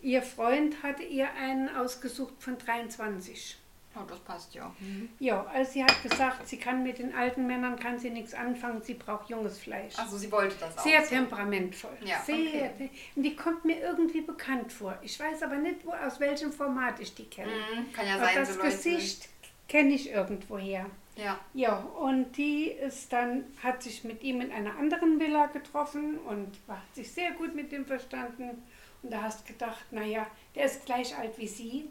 ihr 0.00 0.22
Freund 0.22 0.82
hatte 0.82 1.02
ihr 1.02 1.28
einen 1.34 1.68
ausgesucht 1.74 2.34
von 2.38 2.56
23. 2.56 3.56
Oh, 3.96 4.04
das 4.06 4.18
passt 4.20 4.54
ja. 4.54 4.72
Ja, 5.18 5.44
also 5.46 5.72
sie 5.72 5.82
hat 5.82 6.02
gesagt, 6.02 6.46
sie 6.46 6.58
kann 6.58 6.82
mit 6.82 6.98
den 6.98 7.14
alten 7.14 7.46
Männern 7.46 7.78
kann 7.78 7.98
sie 7.98 8.10
nichts 8.10 8.32
anfangen, 8.34 8.82
sie 8.82 8.94
braucht 8.94 9.28
junges 9.28 9.58
Fleisch. 9.58 9.98
Also 9.98 10.18
sie 10.18 10.30
wollte 10.30 10.54
das 10.60 10.78
auch. 10.78 10.82
Sehr 10.82 11.02
so. 11.02 11.08
temperamentvoll. 11.08 11.96
Ja, 12.04 12.20
Sehr. 12.20 12.36
okay. 12.36 12.90
Und 13.16 13.22
die 13.22 13.34
kommt 13.34 13.64
mir 13.64 13.80
irgendwie 13.80 14.20
bekannt 14.20 14.72
vor. 14.72 14.96
Ich 15.02 15.18
weiß 15.18 15.42
aber 15.42 15.56
nicht, 15.56 15.84
wo, 15.84 15.92
aus 15.92 16.20
welchem 16.20 16.52
Format 16.52 17.00
ich 17.00 17.14
die 17.14 17.24
kenne. 17.24 17.50
Mhm, 17.50 17.92
Kann 17.92 18.06
ja 18.06 18.14
aber 18.16 18.26
sein, 18.26 18.36
das 18.36 18.54
so. 18.54 18.62
Gesicht 18.62 19.28
kenne 19.66 19.94
ich 19.94 20.10
irgendwoher. 20.10 20.86
Ja. 21.18 21.38
Ja, 21.52 21.78
und 21.78 22.36
die 22.36 22.66
ist 22.68 23.12
dann, 23.12 23.44
hat 23.62 23.82
sich 23.82 24.04
mit 24.04 24.22
ihm 24.22 24.40
in 24.40 24.52
einer 24.52 24.76
anderen 24.78 25.18
Villa 25.18 25.46
getroffen 25.46 26.18
und 26.18 26.58
hat 26.68 26.94
sich 26.94 27.10
sehr 27.10 27.32
gut 27.32 27.54
mit 27.56 27.72
ihm 27.72 27.84
verstanden. 27.84 28.62
Und 29.02 29.12
da 29.12 29.22
hast 29.22 29.44
gedacht, 29.44 29.84
naja, 29.90 30.26
der 30.54 30.66
ist 30.66 30.86
gleich 30.86 31.16
alt 31.16 31.36
wie 31.36 31.48
sie. 31.48 31.90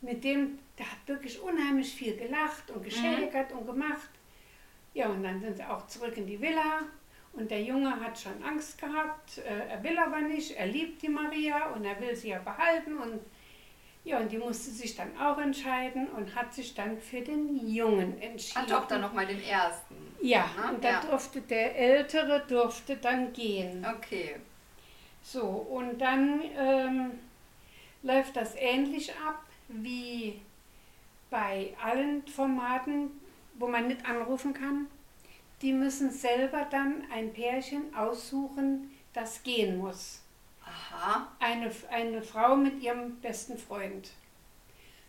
Mit 0.00 0.22
dem, 0.22 0.60
der 0.78 0.90
hat 0.90 0.98
wirklich 1.06 1.40
unheimlich 1.40 1.92
viel 1.92 2.16
gelacht 2.16 2.70
und 2.70 2.84
geschäkert 2.84 3.52
und 3.52 3.66
gemacht. 3.66 4.10
Ja, 4.94 5.08
und 5.08 5.24
dann 5.24 5.40
sind 5.40 5.56
sie 5.56 5.64
auch 5.64 5.88
zurück 5.88 6.16
in 6.16 6.26
die 6.26 6.40
Villa. 6.40 6.82
Und 7.32 7.50
der 7.50 7.62
Junge 7.62 8.00
hat 8.00 8.18
schon 8.18 8.42
Angst 8.44 8.80
gehabt. 8.80 9.38
Äh, 9.38 9.70
er 9.70 9.82
will 9.82 9.98
aber 9.98 10.20
nicht. 10.20 10.56
Er 10.56 10.66
liebt 10.66 11.02
die 11.02 11.08
Maria 11.08 11.70
und 11.72 11.84
er 11.84 12.00
will 12.00 12.14
sie 12.14 12.28
ja 12.28 12.38
behalten. 12.38 12.96
Und 12.96 13.20
ja, 14.08 14.18
und 14.18 14.32
die 14.32 14.38
musste 14.38 14.70
sich 14.70 14.94
dann 14.96 15.10
auch 15.18 15.38
entscheiden 15.38 16.08
und 16.08 16.34
hat 16.34 16.54
sich 16.54 16.74
dann 16.74 16.98
für 16.98 17.20
den 17.20 17.68
Jungen 17.68 18.20
entschieden. 18.20 18.62
Hat 18.62 18.72
auch 18.72 18.86
dann 18.86 19.00
nochmal 19.02 19.26
den 19.26 19.42
ersten. 19.42 19.94
Ja, 20.20 20.48
Ne? 20.56 20.74
und 20.74 20.84
da 20.84 20.90
Ja. 20.90 21.00
durfte 21.02 21.40
der 21.42 21.76
Ältere 21.76 22.42
durfte 22.48 22.96
dann 22.96 23.32
gehen. 23.32 23.86
Okay. 23.96 24.36
So, 25.22 25.42
und 25.42 25.98
dann 25.98 26.40
ähm, 26.56 27.10
läuft 28.02 28.36
das 28.36 28.54
ähnlich 28.56 29.12
ab 29.26 29.42
wie 29.68 30.40
bei 31.30 31.74
allen 31.82 32.26
Formaten, 32.26 33.10
wo 33.58 33.68
man 33.68 33.88
nicht 33.88 34.04
anrufen 34.08 34.54
kann. 34.54 34.86
Die 35.60 35.72
müssen 35.72 36.10
selber 36.10 36.66
dann 36.70 37.04
ein 37.12 37.32
Pärchen 37.32 37.94
aussuchen, 37.94 38.90
das 39.12 39.42
gehen 39.42 39.76
muss. 39.78 40.17
Aha. 40.92 41.28
Eine, 41.40 41.70
eine 41.90 42.22
Frau 42.22 42.56
mit 42.56 42.80
ihrem 42.82 43.16
besten 43.20 43.56
Freund. 43.58 44.10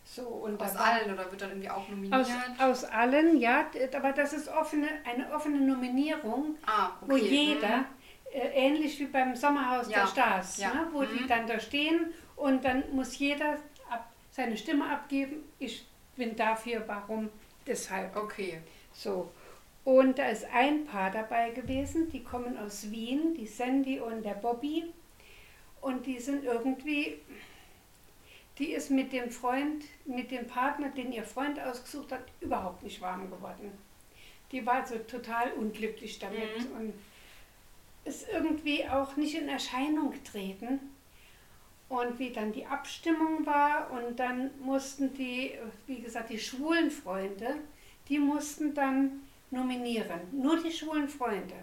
So, 0.04 0.22
und 0.22 0.60
Aus 0.60 0.72
da 0.72 0.78
war- 0.78 0.86
allen 0.86 1.12
oder 1.14 1.30
wird 1.30 1.40
dann 1.40 1.50
irgendwie 1.50 1.70
auch 1.70 1.88
nominiert? 1.88 2.14
aus, 2.14 2.28
aus 2.58 2.84
allen, 2.84 3.38
ja, 3.38 3.66
aber 3.96 4.12
das 4.12 4.32
ist 4.32 4.48
offene, 4.48 4.88
eine 5.04 5.32
offene 5.32 5.60
Nominierung 5.60 6.56
ah, 6.66 6.90
okay. 7.00 7.10
wo 7.12 7.16
jeder, 7.16 7.84
äh, 8.32 8.48
ähnlich 8.66 8.98
wie 8.98 9.06
beim 9.06 9.36
Sommerhaus 9.36 9.88
Ja, 9.88 10.00
der 10.00 10.06
Stars, 10.08 10.56
ja. 10.58 10.74
ne, 10.74 10.88
wo 10.92 11.04
die 11.04 11.22
Mhm. 11.22 11.28
dann 11.28 11.46
da 11.46 11.60
stehen 11.60 12.12
und 12.34 12.64
dann 12.64 12.82
muss 12.92 13.16
jeder 13.18 13.58
ab, 13.88 14.10
seine 14.32 14.56
Stimme 14.56 14.90
abgeben. 14.90 15.44
Ich 15.60 15.86
bin 16.16 16.34
dafür, 16.34 16.82
warum, 16.88 17.28
deshalb. 17.66 18.12
Mhm. 18.16 18.20
Okay. 18.22 18.60
So. 18.92 19.30
Und 19.84 20.18
da 20.18 20.26
ist 20.28 20.44
ein 20.52 20.86
Paar 20.86 21.10
dabei 21.12 21.50
gewesen, 21.50 22.10
die 22.10 22.24
kommen 22.24 22.58
aus 22.58 22.90
Wien, 22.90 23.34
die 23.34 23.46
Sandy 23.46 24.00
und 24.00 24.24
der 24.24 24.34
Bobby. 24.34 24.92
Und 25.80 26.06
die 26.06 26.18
sind 26.18 26.44
irgendwie, 26.44 27.18
die 28.58 28.72
ist 28.72 28.90
mit 28.90 29.12
dem 29.12 29.30
Freund, 29.30 29.84
mit 30.04 30.30
dem 30.30 30.46
Partner, 30.46 30.88
den 30.90 31.12
ihr 31.12 31.24
Freund 31.24 31.58
ausgesucht 31.58 32.12
hat, 32.12 32.24
überhaupt 32.40 32.82
nicht 32.82 33.00
warm 33.00 33.30
geworden. 33.30 33.70
Die 34.52 34.64
war 34.66 34.86
so 34.86 34.98
total 34.98 35.52
unglücklich 35.52 36.18
damit 36.18 36.68
Mhm. 36.68 36.76
und 36.76 36.94
ist 38.04 38.28
irgendwie 38.30 38.86
auch 38.88 39.16
nicht 39.16 39.34
in 39.34 39.48
Erscheinung 39.48 40.10
getreten. 40.10 40.80
Und 41.88 42.18
wie 42.18 42.30
dann 42.30 42.52
die 42.52 42.66
Abstimmung 42.66 43.44
war 43.46 43.90
und 43.90 44.18
dann 44.20 44.50
mussten 44.60 45.12
die, 45.14 45.52
wie 45.86 46.00
gesagt, 46.00 46.30
die 46.30 46.38
schwulen 46.38 46.90
Freunde, 46.90 47.56
die 48.08 48.18
mussten 48.18 48.74
dann 48.74 49.22
nominieren. 49.50 50.20
Nur 50.32 50.62
die 50.62 50.70
schwulen 50.70 51.08
Freunde. 51.08 51.56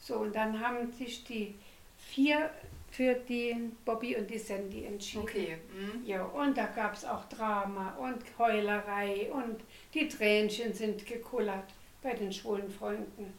So, 0.00 0.16
und 0.16 0.34
dann 0.34 0.60
haben 0.60 0.92
sich 0.92 1.22
die 1.24 1.54
vier 1.98 2.50
für 2.90 3.14
den 3.14 3.76
Bobby 3.84 4.16
und 4.16 4.28
die 4.28 4.38
Sandy 4.38 4.84
entschieden. 4.84 5.22
Okay. 5.22 5.58
Mhm. 5.72 6.04
Ja, 6.04 6.24
und 6.24 6.56
da 6.56 6.66
gab 6.66 6.94
es 6.94 7.04
auch 7.04 7.24
Drama 7.26 7.94
und 7.96 8.22
Heulerei 8.38 9.30
und 9.32 9.60
die 9.94 10.08
Tränchen 10.08 10.74
sind 10.74 11.06
gekullert 11.06 11.72
bei 12.02 12.14
den 12.14 12.32
schwulen 12.32 12.70
Freunden. 12.70 13.32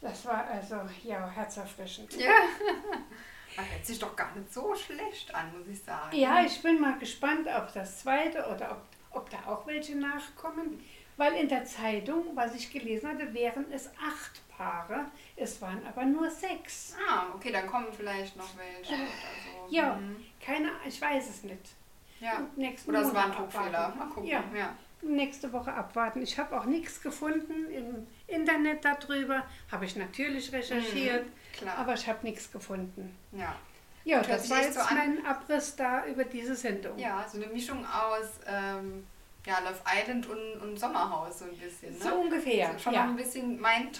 Das 0.00 0.24
war 0.26 0.44
also, 0.46 0.76
ja, 1.04 1.28
herzerfrischend. 1.30 2.14
Ja. 2.16 2.30
Das 3.56 3.66
hört 3.72 3.86
sich 3.86 3.98
doch 3.98 4.14
gar 4.14 4.36
nicht 4.36 4.52
so 4.52 4.72
schlecht 4.76 5.34
an, 5.34 5.50
muss 5.58 5.66
ich 5.66 5.82
sagen. 5.82 6.16
Ja, 6.16 6.44
ich 6.44 6.62
bin 6.62 6.80
mal 6.80 6.96
gespannt 6.98 7.48
auf 7.48 7.72
das 7.72 8.00
zweite 8.00 8.46
oder 8.46 8.70
ob, 8.70 9.22
ob 9.22 9.30
da 9.30 9.38
auch 9.50 9.66
welche 9.66 9.96
nachkommen. 9.96 10.80
Weil 11.16 11.34
in 11.34 11.48
der 11.48 11.64
Zeitung, 11.64 12.24
was 12.36 12.54
ich 12.54 12.70
gelesen 12.70 13.08
hatte, 13.08 13.34
wären 13.34 13.66
es 13.72 13.88
acht 13.88 14.48
Paare. 14.48 15.06
Es 15.40 15.60
waren 15.62 15.80
aber 15.86 16.04
nur 16.04 16.28
sechs. 16.30 16.94
Ah, 17.08 17.26
okay, 17.34 17.52
dann 17.52 17.66
kommen 17.66 17.86
vielleicht 17.96 18.36
noch 18.36 18.48
welche. 18.56 18.94
Oder 18.94 19.02
so. 19.04 19.74
Ja, 19.74 19.94
Mhm. 19.94 20.16
keine, 20.44 20.70
ich 20.86 21.00
weiß 21.00 21.28
es 21.30 21.42
nicht. 21.44 21.74
ja. 22.20 22.46
Oder 22.86 23.02
es 23.02 23.14
war 23.14 23.24
ein 23.26 23.32
Druckfehler. 23.32 23.94
Mal 23.96 24.06
gucken. 24.08 24.28
Ja. 24.28 24.42
ja. 24.56 24.74
nächste 25.02 25.52
Woche 25.52 25.72
abwarten. 25.72 26.20
Ich 26.22 26.36
habe 26.38 26.58
auch 26.58 26.64
nichts 26.64 27.00
gefunden 27.00 27.70
im 27.70 28.06
Internet 28.26 28.84
darüber. 28.84 29.44
Habe 29.70 29.84
ich 29.84 29.94
natürlich 29.94 30.52
recherchiert, 30.52 31.26
Mhm, 31.26 31.30
klar. 31.56 31.78
aber 31.78 31.94
ich 31.94 32.08
habe 32.08 32.18
nichts 32.26 32.50
gefunden. 32.50 33.16
Ja. 33.30 33.54
Ja, 34.04 34.16
Hört 34.16 34.30
das 34.30 34.50
war 34.50 34.60
jetzt 34.62 34.74
so 34.74 34.94
mein 34.94 35.24
Abriss 35.24 35.76
da 35.76 36.04
über 36.06 36.24
diese 36.24 36.56
Sendung. 36.56 36.98
ja, 36.98 37.24
so 37.30 37.36
eine 37.40 37.46
Mischung 37.52 37.84
aus 37.86 38.40
ähm, 38.46 39.06
ja, 39.46 39.60
Love 39.60 39.78
Island 39.86 40.26
und, 40.26 40.60
und 40.62 40.76
Sommerhaus 40.80 41.38
so 41.38 41.44
ein 41.44 41.56
bisschen. 41.56 41.92
Ne? 41.96 42.00
So 42.02 42.14
ungefähr. 42.16 42.76
Schon 42.78 42.94
ja. 42.94 43.04
ein 43.04 43.14
bisschen 43.16 43.60
mein 43.60 43.92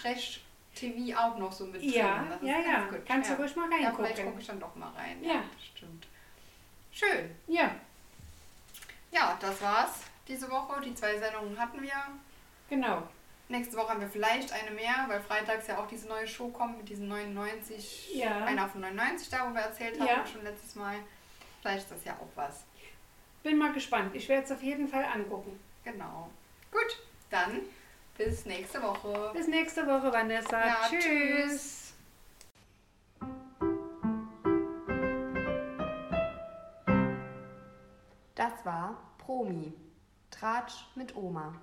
Trash-TV 0.78 1.18
auch 1.18 1.36
noch 1.38 1.52
so 1.52 1.64
mit 1.66 1.80
drin. 1.82 1.90
Ja, 1.92 2.22
ist 2.22 2.42
ja, 2.42 2.54
ganz 2.54 2.66
ja. 2.66 2.84
gut. 2.90 3.06
Kannst 3.06 3.30
du 3.30 3.34
ruhig 3.34 3.56
mal 3.56 3.70
Ja, 3.70 3.76
vielleicht 3.76 3.98
reingucken. 4.00 4.24
gucke 4.26 4.40
ich 4.40 4.46
dann 4.46 4.60
doch 4.60 4.74
mal 4.76 4.90
rein. 4.90 5.22
Ja. 5.22 5.42
Stimmt. 5.74 6.06
Schön. 6.92 7.30
Ja, 7.46 7.70
Ja, 9.10 9.36
das 9.40 9.60
war's 9.62 10.02
diese 10.26 10.50
Woche. 10.50 10.80
Die 10.82 10.94
zwei 10.94 11.18
Sendungen 11.18 11.58
hatten 11.58 11.80
wir. 11.82 11.92
genau. 12.68 13.02
Nächste 13.50 13.78
Woche 13.78 13.88
haben 13.88 14.00
wir 14.02 14.08
vielleicht 14.10 14.52
eine 14.52 14.70
mehr, 14.72 15.06
weil 15.08 15.22
freitags 15.22 15.68
ja 15.68 15.78
auch 15.78 15.86
diese 15.86 16.06
neue 16.06 16.26
Show 16.26 16.48
kommt 16.48 16.76
mit 16.76 16.86
diesen 16.90 17.08
99, 17.08 18.14
Ja. 18.14 18.44
einer 18.44 18.68
von 18.68 18.82
99 18.82 19.30
da, 19.30 19.48
wo 19.48 19.54
wir 19.54 19.62
erzählt 19.62 19.98
haben, 19.98 20.06
Ja. 20.06 20.26
schon 20.26 20.44
letztes 20.44 20.74
Mal. 20.74 20.96
Vielleicht 21.62 21.84
ist 21.84 21.90
das 21.92 22.04
ja 22.04 22.12
auch 22.14 22.28
was. 22.34 22.64
Bin 23.42 23.56
mal 23.56 23.72
gespannt. 23.72 24.14
Ich 24.14 24.28
werde 24.28 24.44
es 24.44 24.52
auf 24.52 24.62
jeden 24.62 24.86
Fall 24.86 25.02
angucken. 25.06 25.58
Genau. 25.82 26.28
Gut, 26.70 26.98
dann 27.30 27.60
bis 28.18 28.44
nächste 28.44 28.82
Woche. 28.82 29.30
Bis 29.32 29.46
nächste 29.46 29.86
Woche, 29.86 30.12
Vanessa. 30.12 30.66
Ja, 30.66 30.76
tschüss. 30.90 31.04
tschüss. 31.04 31.94
Das 38.34 38.52
war 38.64 38.96
Promi. 39.18 39.72
Tratsch 40.30 40.84
mit 40.94 41.16
Oma. 41.16 41.54